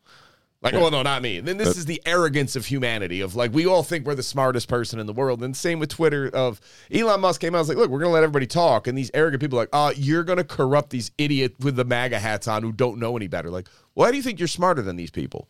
[0.61, 1.37] Like, oh no, not me.
[1.37, 4.23] And then this is the arrogance of humanity of like we all think we're the
[4.23, 5.43] smartest person in the world.
[5.43, 6.59] And same with Twitter of
[6.91, 8.87] Elon Musk came out and was like, look, we're gonna let everybody talk.
[8.87, 12.17] And these arrogant people are like, oh, you're gonna corrupt these idiot with the MAGA
[12.17, 13.51] hats on who don't know any better.
[13.51, 15.47] Like, why do you think you're smarter than these people?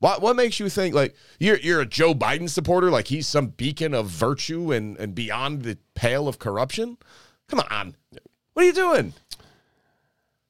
[0.00, 3.48] What what makes you think like you're you're a Joe Biden supporter, like he's some
[3.48, 6.98] beacon of virtue and, and beyond the pale of corruption?
[7.48, 7.94] Come on.
[8.54, 9.12] What are you doing?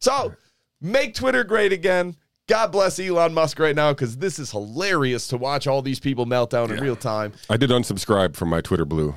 [0.01, 0.35] So
[0.81, 2.17] make Twitter great again.
[2.47, 6.25] God bless Elon Musk right now because this is hilarious to watch all these people
[6.25, 7.35] melt down in real time.
[7.51, 9.15] I did unsubscribe from my Twitter Blue.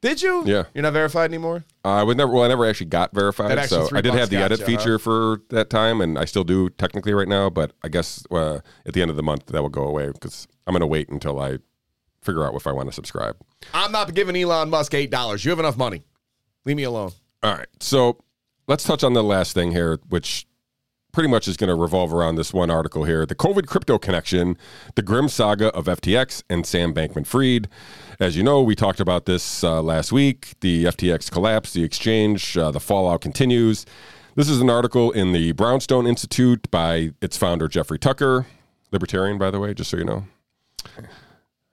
[0.00, 0.44] Did you?
[0.46, 0.64] Yeah.
[0.72, 1.64] You're not verified anymore?
[1.84, 2.32] I would never.
[2.32, 5.42] Well, I never actually got verified, so I did have the edit you, feature for
[5.50, 7.50] that time, and I still do technically right now.
[7.50, 10.46] But I guess uh, at the end of the month that will go away because
[10.66, 11.58] I'm going to wait until I
[12.22, 13.36] figure out if I want to subscribe.
[13.74, 15.44] I'm not giving Elon Musk $8.
[15.44, 16.04] You have enough money.
[16.64, 17.12] Leave me alone.
[17.42, 18.18] All right, so
[18.66, 20.46] let's touch on the last thing here, which
[21.16, 24.58] pretty much is going to revolve around this one article here: the COVID crypto connection,
[24.96, 27.68] the grim saga of FTX and Sam Bankman-Fried.
[28.20, 30.56] As you know, we talked about this uh, last week.
[30.60, 33.86] The FTX collapse, the exchange, uh, the fallout continues.
[34.34, 38.44] This is an article in the Brownstone Institute by its founder Jeffrey Tucker,
[38.92, 40.26] libertarian, by the way, just so you know.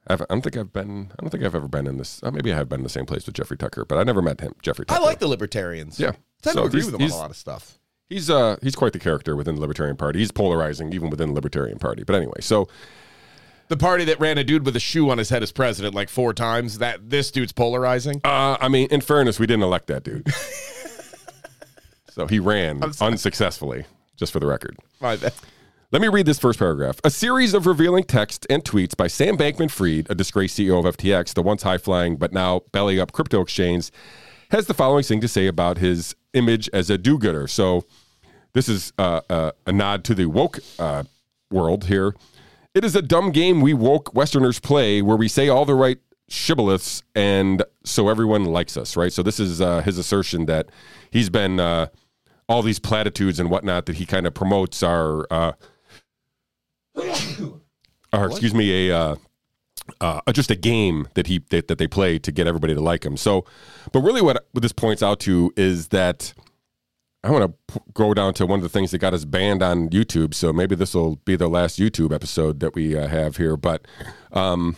[0.07, 1.11] I've, I don't think I've been.
[1.11, 2.23] I don't think I've ever been in this.
[2.23, 4.21] Uh, maybe I have been in the same place with Jeffrey Tucker, but I never
[4.21, 4.53] met him.
[4.61, 5.01] Jeffrey Tucker.
[5.01, 5.99] I like the libertarians.
[5.99, 6.11] Yeah.
[6.11, 6.13] I
[6.43, 7.77] tend So to agree with them on a lot of stuff.
[8.13, 10.19] He's uh he's quite the character within the Libertarian Party.
[10.19, 12.03] He's polarizing even within the Libertarian Party.
[12.03, 12.67] But anyway, so
[13.69, 16.09] The party that ran a dude with a shoe on his head as president like
[16.09, 18.21] four times, that this dude's polarizing.
[18.23, 20.27] uh I mean, in fairness, we didn't elect that dude.
[22.09, 23.85] so he ran unsuccessfully,
[24.15, 24.77] just for the record.
[25.01, 25.33] My bad.
[25.91, 26.99] Let me read this first paragraph.
[27.03, 30.97] A series of revealing texts and tweets by Sam Bankman Fried, a disgraced CEO of
[30.97, 33.91] FTX, the once high flying but now belly up crypto exchange,
[34.49, 37.47] has the following thing to say about his image as a do gooder.
[37.47, 37.85] So,
[38.53, 41.03] this is uh, uh, a nod to the woke uh,
[41.51, 42.15] world here.
[42.73, 45.99] It is a dumb game we woke Westerners play where we say all the right
[46.29, 49.13] shibboleths and so everyone likes us, right?
[49.13, 50.69] So, this is uh, his assertion that
[51.11, 51.59] he's been.
[51.59, 51.87] Uh,
[52.49, 55.53] all these platitudes and whatnot that he kind of promotes are uh,
[58.13, 59.15] or excuse me, a uh,
[59.99, 63.05] uh, just a game that he that, that they play to get everybody to like
[63.05, 63.17] him.
[63.17, 63.45] So,
[63.91, 66.33] but really, what what this points out to is that
[67.23, 69.63] I want to p- go down to one of the things that got us banned
[69.63, 70.33] on YouTube.
[70.33, 73.55] So maybe this will be the last YouTube episode that we uh, have here.
[73.55, 73.87] But
[74.31, 74.75] um,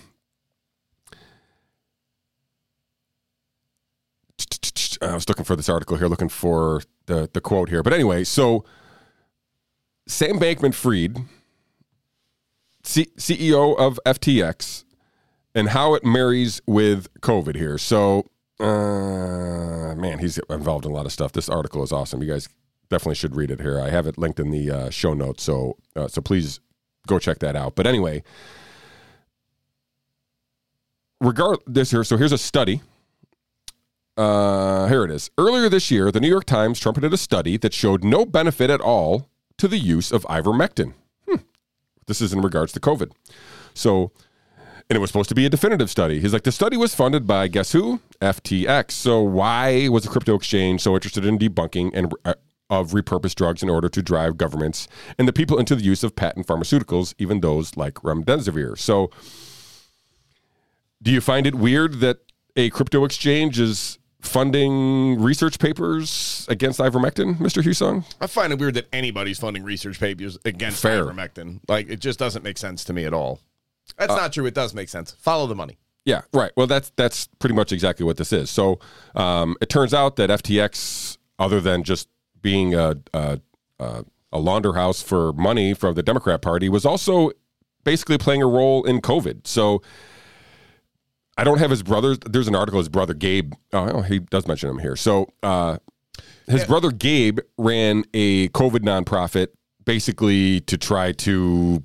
[5.01, 7.81] I was looking for this article here, looking for the the quote here.
[7.81, 8.63] But anyway, so
[10.07, 11.17] Sam Bankman-Fried.
[12.83, 14.83] C- CEO of FTX
[15.55, 17.79] and how it marries with COVID here.
[17.79, 18.29] So,
[18.59, 21.31] uh, man, he's involved in a lot of stuff.
[21.31, 22.21] This article is awesome.
[22.21, 22.47] You guys
[22.89, 23.79] definitely should read it here.
[23.79, 26.59] I have it linked in the uh, show notes, so uh, so please
[27.07, 27.75] go check that out.
[27.75, 28.23] But anyway,
[31.19, 32.03] regard this here.
[32.03, 32.81] So here's a study.
[34.17, 35.29] Uh, here it is.
[35.37, 38.79] Earlier this year, the New York Times trumpeted a study that showed no benefit at
[38.79, 40.93] all to the use of ivermectin.
[41.27, 41.41] Hmm.
[42.07, 43.11] This is in regards to COVID.
[43.73, 44.11] So,
[44.89, 46.19] and it was supposed to be a definitive study.
[46.19, 47.99] He's like, the study was funded by guess who?
[48.21, 48.91] FTX.
[48.91, 52.35] So why was a crypto exchange so interested in debunking and uh,
[52.69, 56.15] of repurposed drugs in order to drive governments and the people into the use of
[56.15, 58.77] patent pharmaceuticals, even those like remdesivir?
[58.77, 59.09] So,
[61.01, 62.19] do you find it weird that
[62.55, 67.61] a crypto exchange is funding research papers against ivermectin, Mr.
[67.61, 68.03] Husong?
[68.19, 71.05] I find it weird that anybody's funding research papers against Fair.
[71.05, 71.59] ivermectin.
[71.67, 73.39] Like it just doesn't make sense to me at all.
[73.97, 74.45] That's not true.
[74.45, 75.11] It does make sense.
[75.11, 75.77] Follow the money.
[76.05, 76.51] Yeah, right.
[76.55, 78.49] Well, that's that's pretty much exactly what this is.
[78.49, 78.79] So
[79.15, 82.07] um, it turns out that FTX, other than just
[82.41, 83.39] being a, a,
[83.79, 87.31] a, a launder house for money from the Democrat Party, was also
[87.83, 89.47] basically playing a role in COVID.
[89.47, 89.81] So
[91.37, 92.15] I don't have his brother.
[92.15, 93.53] There's an article his brother Gabe.
[93.73, 94.95] Oh, he does mention him here.
[94.95, 95.77] So uh,
[96.47, 99.47] his brother Gabe ran a COVID nonprofit,
[99.83, 101.83] basically to try to,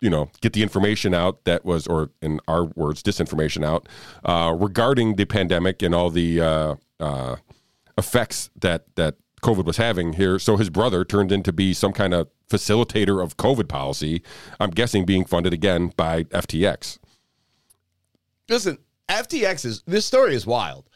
[0.00, 3.88] you know, get the information out that was, or in our words, disinformation out
[4.24, 7.36] uh, regarding the pandemic and all the uh, uh,
[7.96, 10.38] effects that that COVID was having here.
[10.38, 14.22] So his brother turned in to be some kind of facilitator of COVID policy.
[14.60, 16.98] I'm guessing being funded again by FTX.
[18.48, 18.78] Listen,
[19.08, 20.88] FTX is this story is wild.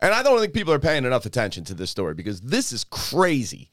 [0.00, 2.84] And I don't think people are paying enough attention to this story because this is
[2.84, 3.70] crazy.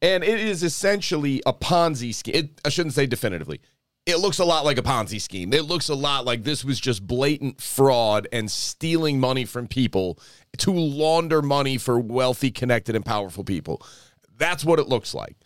[0.00, 2.34] And it is essentially a Ponzi scheme.
[2.34, 3.60] It, I shouldn't say definitively.
[4.06, 5.54] It looks a lot like a Ponzi scheme.
[5.54, 10.18] It looks a lot like this was just blatant fraud and stealing money from people
[10.58, 13.82] to launder money for wealthy, connected, and powerful people.
[14.36, 15.36] That's what it looks like.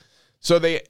[0.41, 0.83] So they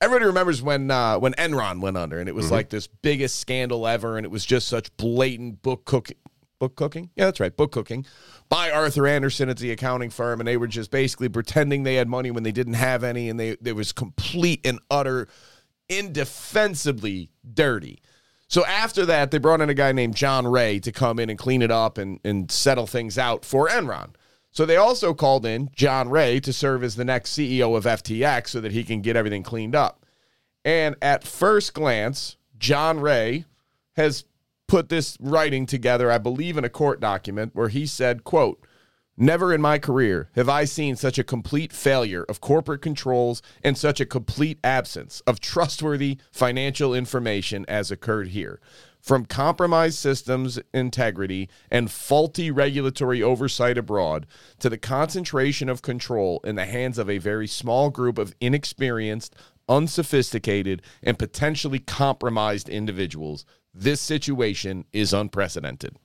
[0.00, 3.86] everybody remembers when uh, when Enron went under, and it was like this biggest scandal
[3.86, 6.16] ever, and it was just such blatant book cooking.
[6.58, 7.10] Book cooking?
[7.14, 7.56] Yeah, that's right.
[7.56, 8.04] Book cooking
[8.48, 12.08] by Arthur Andersen at the accounting firm, and they were just basically pretending they had
[12.08, 15.28] money when they didn't have any, and they there was complete and utter,
[15.88, 18.00] indefensibly dirty.
[18.48, 21.38] So after that, they brought in a guy named John Ray to come in and
[21.38, 24.10] clean it up and, and settle things out for Enron.
[24.50, 28.48] So they also called in John Ray to serve as the next CEO of FTX
[28.48, 30.06] so that he can get everything cleaned up.
[30.64, 33.44] And at first glance, John Ray
[33.96, 34.24] has
[34.66, 38.60] put this writing together, I believe in a court document where he said, quote,
[39.20, 43.76] Never in my career have I seen such a complete failure of corporate controls and
[43.76, 48.60] such a complete absence of trustworthy financial information as occurred here.
[49.00, 54.24] From compromised systems integrity and faulty regulatory oversight abroad
[54.60, 59.34] to the concentration of control in the hands of a very small group of inexperienced,
[59.68, 63.44] unsophisticated, and potentially compromised individuals,
[63.74, 65.96] this situation is unprecedented.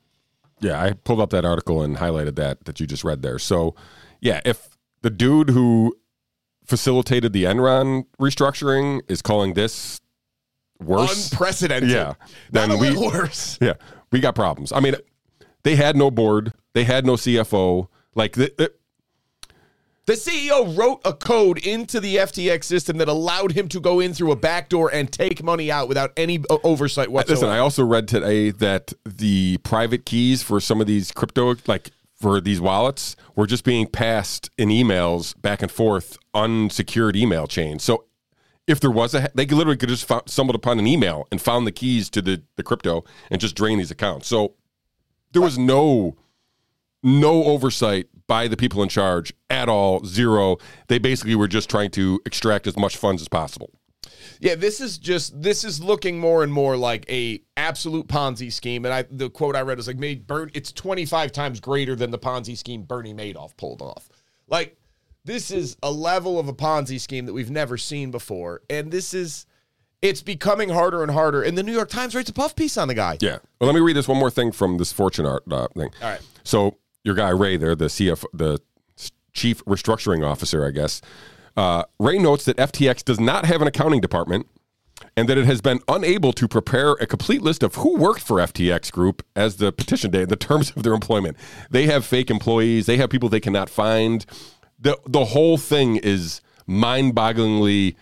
[0.60, 3.38] Yeah, I pulled up that article and highlighted that that you just read there.
[3.39, 3.76] So,
[4.22, 5.95] yeah, if the dude who
[6.66, 9.99] facilitated the Enron restructuring is calling this
[10.80, 11.89] worse, Unprecedented.
[11.89, 12.14] Yeah.
[12.51, 13.58] Not Then a we- worse.
[13.62, 13.74] yeah,
[14.12, 14.72] we got problems.
[14.72, 14.95] I mean,
[15.64, 17.88] they had no board, they had no CFO.
[18.16, 18.38] Like,
[20.06, 24.14] The CEO wrote a code into the FTX system that allowed him to go in
[24.14, 27.39] through a back door and take money out without any uh, oversight whatsoever.
[27.39, 31.91] listen, I also read today that the private keys for some of these crypto, like
[32.16, 37.82] for these wallets, were just being passed in emails back and forth, unsecured email chains.
[37.82, 38.04] So
[38.68, 41.66] if there was a, they literally could just found, stumbled upon an email and found
[41.66, 44.27] the keys to the, the crypto and just drain these accounts.
[44.27, 44.56] So
[45.32, 46.18] there was no
[47.03, 50.04] no oversight by the people in charge at all.
[50.06, 50.58] Zero.
[50.88, 53.72] They basically were just trying to extract as much funds as possible.
[54.40, 58.86] Yeah, this is just this is looking more and more like a absolute Ponzi scheme.
[58.86, 62.12] And I the quote I read is like made Bern it's 25 times greater than
[62.12, 64.10] the Ponzi scheme Bernie Madoff pulled off.
[64.48, 64.78] Like
[65.26, 68.62] this is a level of a Ponzi scheme that we've never seen before.
[68.70, 69.45] And this is
[70.02, 71.41] it's becoming harder and harder.
[71.41, 73.18] And the New York Times writes a puff piece on the guy.
[73.22, 73.38] Yeah.
[73.60, 75.91] Well, let me read this one more thing from this Fortune art uh, thing.
[76.02, 76.22] All right.
[76.44, 78.59] So your guy Ray there, the CF, the
[79.34, 81.01] chief restructuring officer, I guess.
[81.55, 84.47] Uh, Ray notes that FTX does not have an accounting department,
[85.15, 88.38] and that it has been unable to prepare a complete list of who worked for
[88.38, 91.38] FTX Group as the petition day, the terms of their employment.
[91.69, 92.85] They have fake employees.
[92.85, 94.25] They have people they cannot find.
[94.80, 97.95] the The whole thing is mind-bogglingly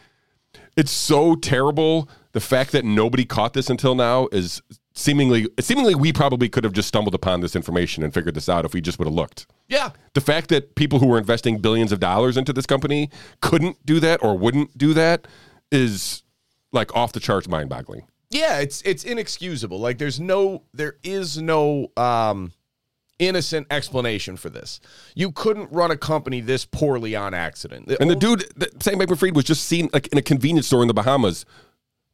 [0.78, 2.10] it's so terrible.
[2.32, 4.62] The fact that nobody caught this until now is
[5.02, 8.66] seemingly seemingly we probably could have just stumbled upon this information and figured this out
[8.66, 9.48] if we just would have looked.
[9.68, 9.92] Yeah.
[10.14, 13.10] The fact that people who were investing billions of dollars into this company
[13.42, 15.28] couldn't do that or wouldn't do that
[15.72, 16.24] is
[16.72, 18.08] like off the charts mind-boggling.
[18.30, 19.80] Yeah, it's it's inexcusable.
[19.80, 22.54] Like there's no there is no um
[23.20, 24.80] innocent explanation for this.
[25.16, 27.92] You couldn't run a company this poorly on accident.
[28.00, 30.88] And the dude, the, Sam Bankman-Fried was just seen like in a convenience store in
[30.88, 31.46] the Bahamas,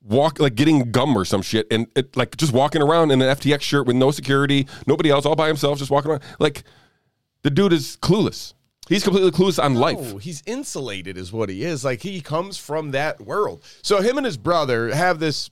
[0.07, 3.35] walk like getting gum or some shit, and it, like just walking around in an
[3.35, 6.23] FTX shirt with no security, nobody else, all by himself, just walking around.
[6.39, 6.63] Like
[7.43, 8.53] the dude is clueless.
[8.87, 9.99] He's completely clueless on life.
[9.99, 11.83] No, he's insulated, is what he is.
[11.83, 13.63] Like he comes from that world.
[13.81, 15.49] So him and his brother have this.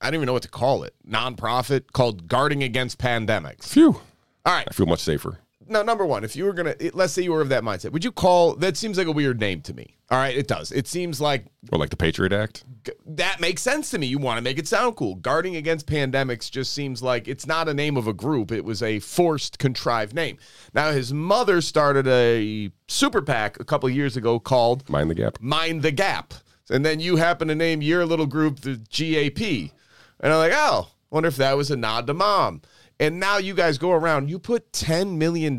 [0.00, 0.94] I don't even know what to call it.
[1.08, 3.64] Nonprofit called Guarding Against Pandemics.
[3.68, 4.00] Phew.
[4.44, 4.66] All right.
[4.68, 5.38] I feel much safer.
[5.68, 8.04] Now, number one, if you were gonna, let's say you were of that mindset, would
[8.04, 8.76] you call that?
[8.76, 9.96] Seems like a weird name to me.
[10.10, 10.72] All right, it does.
[10.72, 12.64] It seems like Or like the Patriot Act.
[12.86, 14.06] g- that makes sense to me.
[14.06, 15.16] You want to make it sound cool.
[15.16, 18.50] Guarding against pandemics just seems like it's not a name of a group.
[18.50, 20.38] It was a forced, contrived name.
[20.72, 25.36] Now, his mother started a super PAC a couple years ago called Mind the gap.
[25.40, 26.32] Mind the Gap.
[26.70, 29.72] And then you happen to name your little group the GAP.
[30.20, 32.62] And I'm like, oh, wonder if that was a nod to mom.
[33.00, 35.58] And now you guys go around, you put $10 million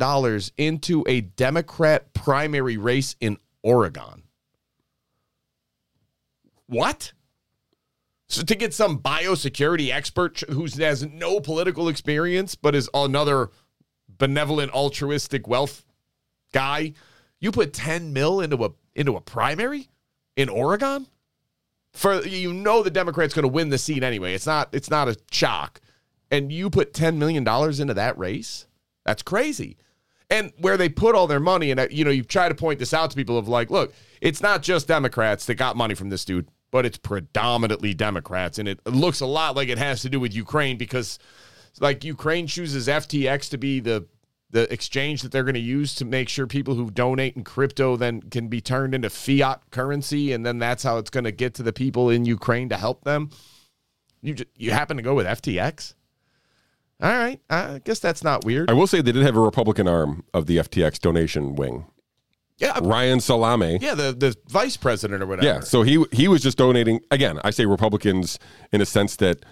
[0.57, 4.23] into a Democrat primary race in Oregon.
[6.67, 7.13] What?
[8.27, 13.49] So to get some biosecurity expert who has no political experience but is another
[14.07, 15.83] benevolent altruistic wealth
[16.53, 16.93] guy,
[17.39, 19.89] you put 10 mil into a into a primary
[20.35, 21.07] in Oregon?
[21.93, 24.35] For you know the Democrats going to win the seat anyway.
[24.35, 25.81] It's not it's not a shock.
[26.31, 28.67] And you put 10 million dollars into that race?
[29.05, 29.77] That's crazy.
[30.29, 32.77] And where they put all their money and uh, you know you try to point
[32.77, 36.09] this out to people of like, look, it's not just Democrats that got money from
[36.09, 40.09] this dude, but it's predominantly Democrats and it looks a lot like it has to
[40.09, 41.17] do with Ukraine because
[41.79, 44.05] like Ukraine chooses FTX to be the
[44.51, 47.95] the exchange that they're going to use to make sure people who donate in crypto
[47.95, 51.53] then can be turned into fiat currency and then that's how it's going to get
[51.53, 53.29] to the people in Ukraine to help them.
[54.21, 55.93] You just, you happen to go with FTX?
[57.01, 58.69] All right, I guess that's not weird.
[58.69, 61.85] I will say they did have a Republican arm of the FTX donation wing.
[62.57, 63.79] Yeah, Ryan Salame.
[63.81, 65.47] yeah, the the vice president or whatever.
[65.47, 66.99] Yeah, so he he was just donating.
[67.09, 68.37] Again, I say Republicans
[68.73, 69.45] in a sense that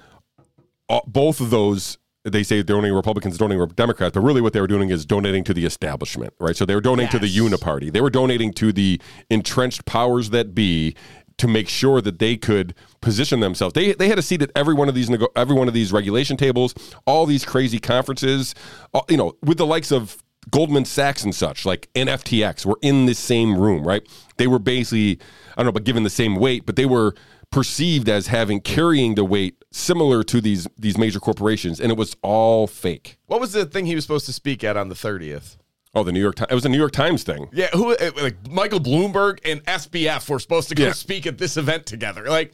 [0.89, 4.59] all, both of those they say donating Republicans, donating or Democrats, but really what they
[4.59, 6.55] were doing is donating to the establishment, right?
[6.55, 7.91] So they were donating to the Uniparty.
[7.91, 10.95] They were donating to the entrenched powers that be
[11.38, 13.73] to make sure that they could position themselves.
[13.73, 16.38] They they had a seat at every one of these every one of these regulation
[16.38, 16.73] tables,
[17.05, 18.55] all these crazy conferences,
[18.93, 20.18] all, you know, with the likes of
[20.49, 24.07] Goldman Sachs and such, like and FTX, were in the same room, right?
[24.38, 25.19] They were basically,
[25.51, 27.14] I don't know, but given the same weight, but they were
[27.51, 32.15] perceived as having carrying the weight similar to these these major corporations, and it was
[32.22, 33.18] all fake.
[33.26, 35.57] What was the thing he was supposed to speak at on the 30th?
[35.97, 36.47] Oh, the New York Times.
[36.51, 37.49] It was a New York Times thing.
[37.51, 40.91] Yeah, who uh, like Michael Bloomberg and SBF were supposed to go Yeah.
[40.93, 42.25] speak at this event together.
[42.29, 42.53] Like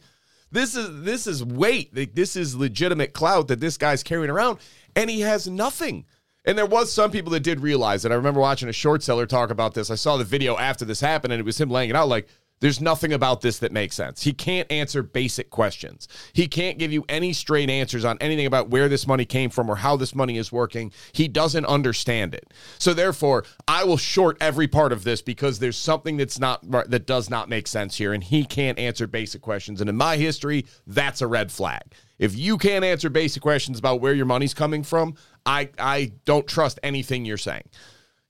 [0.50, 1.94] this is this is weight.
[1.96, 4.58] Like, this is legitimate clout that this guy's carrying around,
[4.96, 6.06] and he has nothing.
[6.46, 8.12] And there was some people that did realize it.
[8.12, 9.90] I remember watching a short seller talk about this.
[9.90, 12.28] I saw the video after this happened, and it was him laying it out like.
[12.64, 14.22] There's nothing about this that makes sense.
[14.22, 16.08] He can't answer basic questions.
[16.32, 19.68] He can't give you any straight answers on anything about where this money came from
[19.68, 20.90] or how this money is working.
[21.12, 22.54] He doesn't understand it.
[22.78, 27.06] So therefore, I will short every part of this because there's something that's not that
[27.06, 29.82] does not make sense here and he can't answer basic questions.
[29.82, 31.82] And in my history, that's a red flag.
[32.18, 36.46] If you can't answer basic questions about where your money's coming from, I I don't
[36.46, 37.68] trust anything you're saying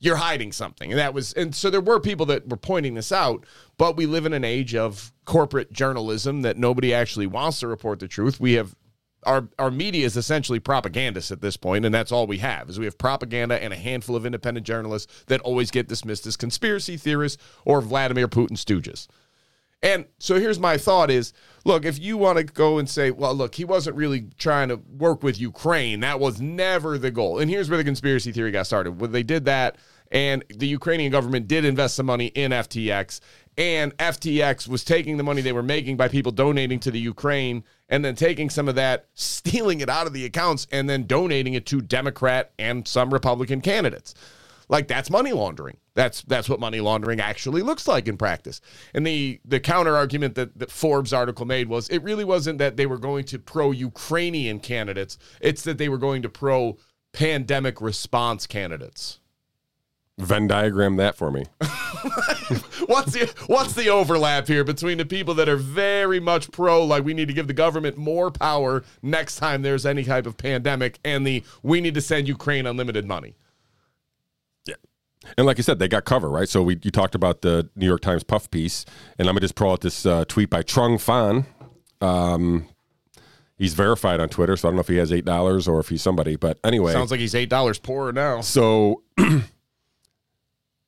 [0.05, 0.93] you're hiding something.
[0.93, 3.44] And that was, and so there were people that were pointing this out,
[3.78, 8.01] but we live in an age of corporate journalism that nobody actually wants to report
[8.01, 8.39] the truth.
[8.39, 8.74] We have,
[9.22, 12.78] our, our media is essentially propagandists at this point, and that's all we have is
[12.78, 16.98] we have propaganda and a handful of independent journalists that always get dismissed as conspiracy
[16.98, 19.09] theorists or Vladimir Putin stooges.
[19.85, 21.35] And so here's my thought is
[21.66, 24.76] look, if you want to go and say, well, look, he wasn't really trying to
[24.76, 27.39] work with Ukraine, that was never the goal.
[27.39, 28.98] And here's where the conspiracy theory got started.
[29.01, 29.76] When they did that,
[30.10, 33.20] and the Ukrainian government did invest some money in FTX,
[33.56, 37.64] and FTX was taking the money they were making by people donating to the Ukraine
[37.89, 41.55] and then taking some of that, stealing it out of the accounts, and then donating
[41.55, 44.14] it to Democrat and some Republican candidates.
[44.68, 45.76] Like that's money laundering.
[45.94, 48.60] That's that's what money laundering actually looks like in practice.
[48.94, 52.76] And the the counter argument that the Forbes article made was it really wasn't that
[52.76, 55.18] they were going to pro Ukrainian candidates.
[55.40, 56.78] It's that they were going to pro
[57.12, 59.20] pandemic response candidates.
[60.18, 61.44] Venn diagram that for me.
[62.86, 67.02] What's the what's the overlap here between the people that are very much pro like
[67.02, 70.98] we need to give the government more power next time there's any type of pandemic
[71.02, 73.34] and the we need to send Ukraine unlimited money.
[74.66, 74.74] Yeah.
[75.38, 76.48] And like I said, they got cover, right?
[76.48, 78.84] So we you talked about the New York Times puff piece,
[79.18, 81.46] and I'm gonna just pull out this uh, tweet by Trung Phan.
[82.00, 82.68] Um,
[83.56, 85.88] He's verified on Twitter, so I don't know if he has eight dollars or if
[85.88, 86.34] he's somebody.
[86.36, 88.40] But anyway, Sounds like he's eight dollars poorer now.
[88.40, 89.02] so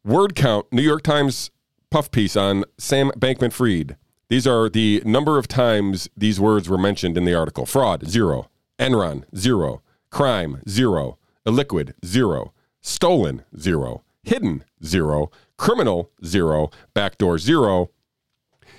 [0.06, 1.50] word count, New York Times
[1.90, 3.96] puff piece on Sam Bankman Fried.
[4.28, 7.66] These are the number of times these words were mentioned in the article.
[7.66, 8.48] Fraud, zero.
[8.78, 9.82] Enron, zero.
[10.10, 11.18] Crime, zero.
[11.44, 12.52] Illiquid, zero.
[12.80, 14.02] Stolen, zero.
[14.22, 15.30] Hidden, zero.
[15.56, 16.70] Criminal, zero.
[16.94, 17.90] Backdoor, zero.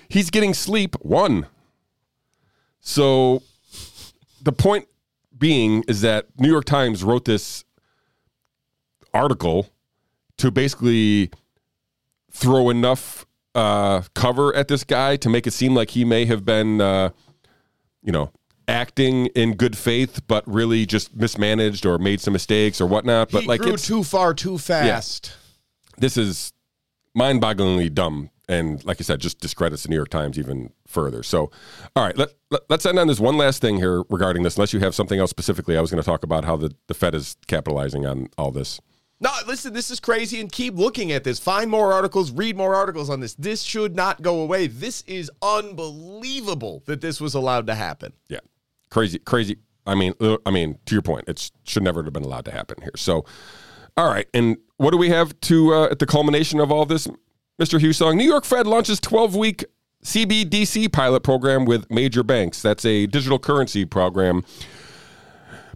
[0.08, 1.46] He's getting sleep, one.
[2.80, 3.42] So
[4.42, 4.88] the point
[5.36, 7.64] being is that New York Times wrote this
[9.12, 9.68] article
[10.38, 11.30] to basically
[12.30, 16.44] throw enough uh, cover at this guy to make it seem like he may have
[16.44, 17.10] been, uh,
[18.02, 18.30] you know,
[18.66, 23.30] acting in good faith, but really just mismanaged or made some mistakes or whatnot.
[23.30, 25.36] But he like, grew it's, too far too fast.
[25.98, 26.52] this is
[27.14, 31.50] mind-bogglingly dumb and like i said just discredits the new york times even further so
[31.96, 34.72] all right let, let, us end on this one last thing here regarding this unless
[34.72, 37.14] you have something else specifically i was going to talk about how the, the fed
[37.14, 38.80] is capitalizing on all this
[39.20, 41.38] No, listen, this is crazy and keep looking at this.
[41.40, 43.34] Find more articles, read more articles on this.
[43.34, 44.68] This should not go away.
[44.68, 48.12] This is unbelievable that this was allowed to happen.
[48.28, 48.38] yeah
[48.90, 52.24] crazy crazy i mean uh, i mean to your point it should never have been
[52.24, 53.24] allowed to happen here so
[53.98, 57.06] all right and what do we have to uh, at the culmination of all this
[57.60, 58.16] mr Husong?
[58.16, 59.64] new york fed launches 12-week
[60.04, 64.42] cbdc pilot program with major banks that's a digital currency program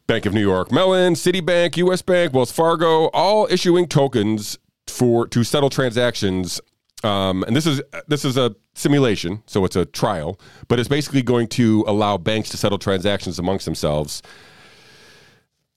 [0.06, 5.44] Bank of New York Mellon, Citibank, US Bank, Wells Fargo, all issuing tokens for to
[5.44, 6.60] settle transactions.
[7.04, 10.38] Um, and this is this is a simulation, so it's a trial,
[10.68, 14.22] but it's basically going to allow banks to settle transactions amongst themselves.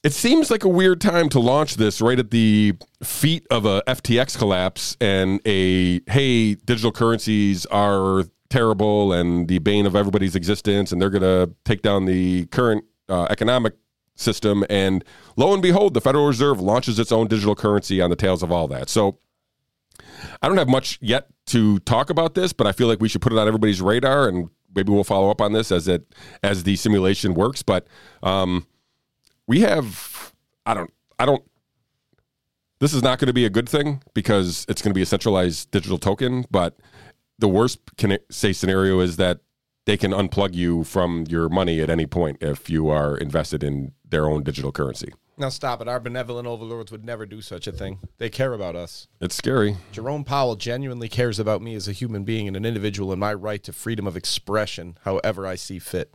[0.03, 3.81] It seems like a weird time to launch this right at the feet of a
[3.87, 10.91] FTX collapse and a hey, digital currencies are terrible and the bane of everybody's existence,
[10.91, 13.73] and they're going to take down the current uh, economic
[14.15, 14.63] system.
[14.69, 15.03] And
[15.35, 18.51] lo and behold, the Federal Reserve launches its own digital currency on the tails of
[18.51, 18.89] all that.
[18.89, 19.19] So
[20.41, 23.21] I don't have much yet to talk about this, but I feel like we should
[23.21, 26.13] put it on everybody's radar, and maybe we'll follow up on this as it
[26.43, 27.61] as the simulation works.
[27.61, 27.87] But
[28.23, 28.65] um,
[29.47, 30.33] we have
[30.65, 31.43] I don't I don't.
[32.79, 35.05] This is not going to be a good thing because it's going to be a
[35.05, 36.45] centralized digital token.
[36.51, 36.77] But
[37.39, 39.39] the worst can say scenario is that
[39.85, 43.93] they can unplug you from your money at any point if you are invested in
[44.15, 45.11] their own digital currency.
[45.37, 45.89] Now stop it.
[45.89, 47.99] Our benevolent overlords would never do such a thing.
[48.17, 49.09] They care about us.
[49.19, 49.75] It's scary.
[49.91, 53.33] Jerome Powell genuinely cares about me as a human being and an individual and my
[53.33, 56.13] right to freedom of expression however I see fit.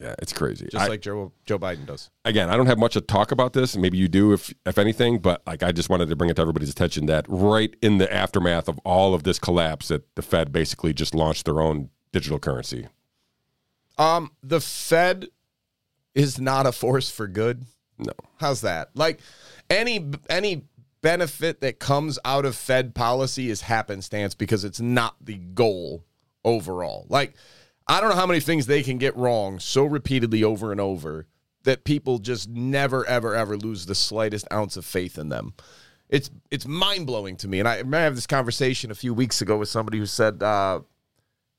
[0.00, 0.66] Yeah, it's crazy.
[0.68, 2.10] Just I- like Joe Joe Biden does.
[2.24, 3.76] again, I don't have much to talk about this.
[3.76, 5.20] Maybe you do, if if anything.
[5.20, 8.12] But like, I just wanted to bring it to everybody's attention that right in the
[8.12, 12.40] aftermath of all of this collapse, that the Fed basically just launched their own digital
[12.40, 12.88] currency.
[13.96, 15.28] Um, the Fed
[16.16, 17.66] is not a force for good.
[17.98, 18.90] No, How's that?
[18.94, 19.20] Like
[19.70, 20.64] any any
[21.02, 26.04] benefit that comes out of Fed policy is happenstance because it's not the goal
[26.44, 27.06] overall.
[27.08, 27.34] Like
[27.86, 31.26] I don't know how many things they can get wrong so repeatedly over and over
[31.62, 35.54] that people just never ever ever lose the slightest ounce of faith in them.
[36.08, 37.58] It's it's mind blowing to me.
[37.58, 40.42] And I remember I had this conversation a few weeks ago with somebody who said,
[40.42, 40.80] uh,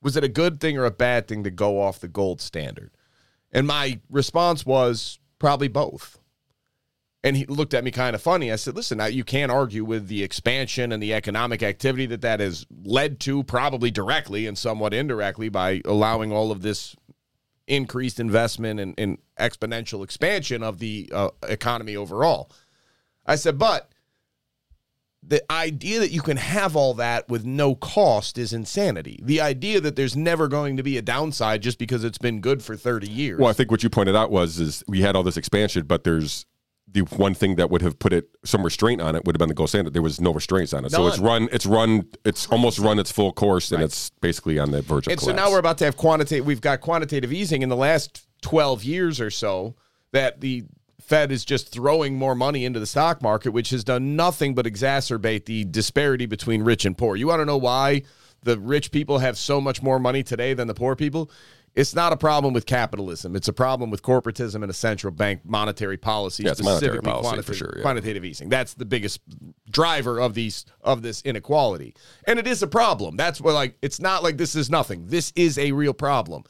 [0.02, 2.92] "Was it a good thing or a bad thing to go off the gold standard?"
[3.52, 6.20] And my response was probably both.
[7.24, 8.52] And he looked at me kind of funny.
[8.52, 12.40] I said, listen, you can't argue with the expansion and the economic activity that that
[12.40, 16.96] has led to, probably directly and somewhat indirectly, by allowing all of this
[17.68, 22.50] increased investment and, and exponential expansion of the uh, economy overall.
[23.26, 23.92] I said, but
[25.24, 29.20] the idea that you can have all that with no cost is insanity.
[29.24, 32.64] The idea that there's never going to be a downside just because it's been good
[32.64, 33.40] for 30 years.
[33.40, 36.04] well, I think what you pointed out was is we had all this expansion, but
[36.04, 36.46] there's
[36.90, 39.50] the one thing that would have put it some restraint on it would have been
[39.50, 39.94] the gold standard.
[39.94, 43.12] There was no restraints on it, so it's run, it's run, it's almost run its
[43.12, 45.86] full course, and it's basically on the verge of And so now we're about to
[45.86, 46.46] have quantitative.
[46.46, 49.76] We've got quantitative easing in the last twelve years or so.
[50.14, 50.64] That the
[51.08, 54.66] Fed is just throwing more money into the stock market, which has done nothing but
[54.66, 57.16] exacerbate the disparity between rich and poor.
[57.16, 58.04] You want to know why
[58.44, 61.32] the rich people have so much more money today than the poor people?
[61.76, 63.38] It's not a problem with capitalism.
[63.38, 67.12] It's a problem with corporatism and a central bank monetary policy, Yeah, it's monetary specifically
[67.12, 67.82] policy for quantitative- sure, yeah.
[67.84, 68.50] quantitative easing.
[68.50, 69.22] That's the biggest
[69.70, 71.94] driver of these of this inequality,
[72.26, 73.16] and it is a problem.
[73.16, 75.08] That's what like it's not like this is nothing.
[75.08, 76.44] This is a real problem,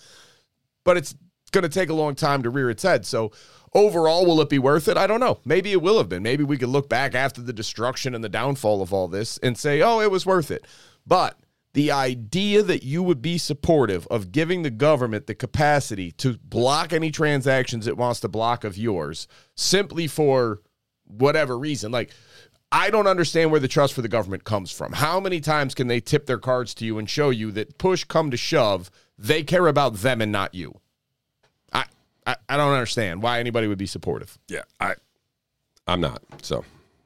[0.83, 1.13] but it's
[1.51, 3.05] going to take a long time to rear its head.
[3.05, 3.31] So
[3.77, 4.97] overall, will it be worth it?
[4.97, 5.39] I don't know.
[5.45, 6.23] Maybe it will have been.
[6.23, 9.57] Maybe we could look back after the destruction and the downfall of all this and
[9.57, 10.65] say, oh, it was worth it.
[11.05, 11.39] But
[11.73, 16.91] the idea that you would be supportive of giving the government the capacity to block
[16.91, 20.61] any transactions it wants to block of yours simply for
[21.05, 22.09] whatever reason, like
[22.71, 24.93] I don't understand where the trust for the government comes from.
[24.93, 28.03] How many times can they tip their cards to you and show you that push
[28.03, 30.81] come to shove, they care about them and not you?
[32.27, 34.37] I I, don't understand why anybody would be supportive.
[34.47, 34.95] Yeah, I,
[35.87, 36.21] I'm not.
[36.43, 36.63] So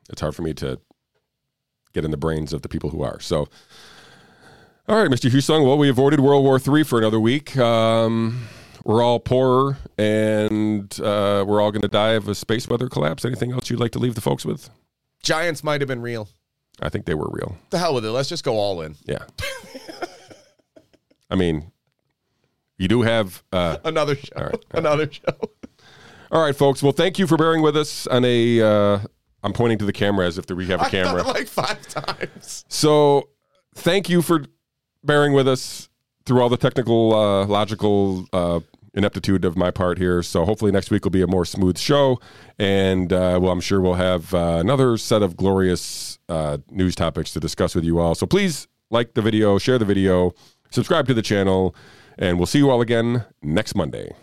[0.09, 0.79] it's hard for me to
[1.93, 3.19] get in the brains of the people who are.
[3.19, 3.47] So,
[4.87, 5.29] all right, Mr.
[5.29, 5.65] Husung.
[5.65, 7.55] Well, we avoided World War III for another week.
[7.55, 8.47] Um,
[8.83, 13.23] we're all poorer, and uh, we're all going to die of a space weather collapse.
[13.23, 14.69] Anything else you'd like to leave the folks with?
[15.21, 16.27] Giants might have been real.
[16.81, 17.57] I think they were real.
[17.69, 18.11] The hell with it.
[18.11, 18.95] Let's just go all in.
[19.05, 19.19] Yeah.
[21.29, 21.71] I mean,
[22.81, 23.43] you do have.
[23.51, 24.33] Uh, Another show.
[24.35, 24.65] All right.
[24.71, 25.35] Another show.
[26.31, 26.81] all right, folks.
[26.81, 28.59] Well, thank you for bearing with us on a.
[28.61, 28.99] Uh,
[29.43, 31.23] I'm pointing to the camera as if we have a camera.
[31.23, 32.65] like five times.
[32.67, 33.29] So,
[33.75, 34.45] thank you for
[35.03, 35.89] bearing with us
[36.25, 38.59] through all the technical, uh, logical uh,
[38.93, 40.23] ineptitude of my part here.
[40.23, 42.19] So, hopefully, next week will be a more smooth show,
[42.57, 47.31] and uh, well, I'm sure we'll have uh, another set of glorious uh, news topics
[47.33, 48.15] to discuss with you all.
[48.15, 50.33] So, please like the video, share the video,
[50.71, 51.75] subscribe to the channel,
[52.21, 54.13] and we'll see you all again next Monday.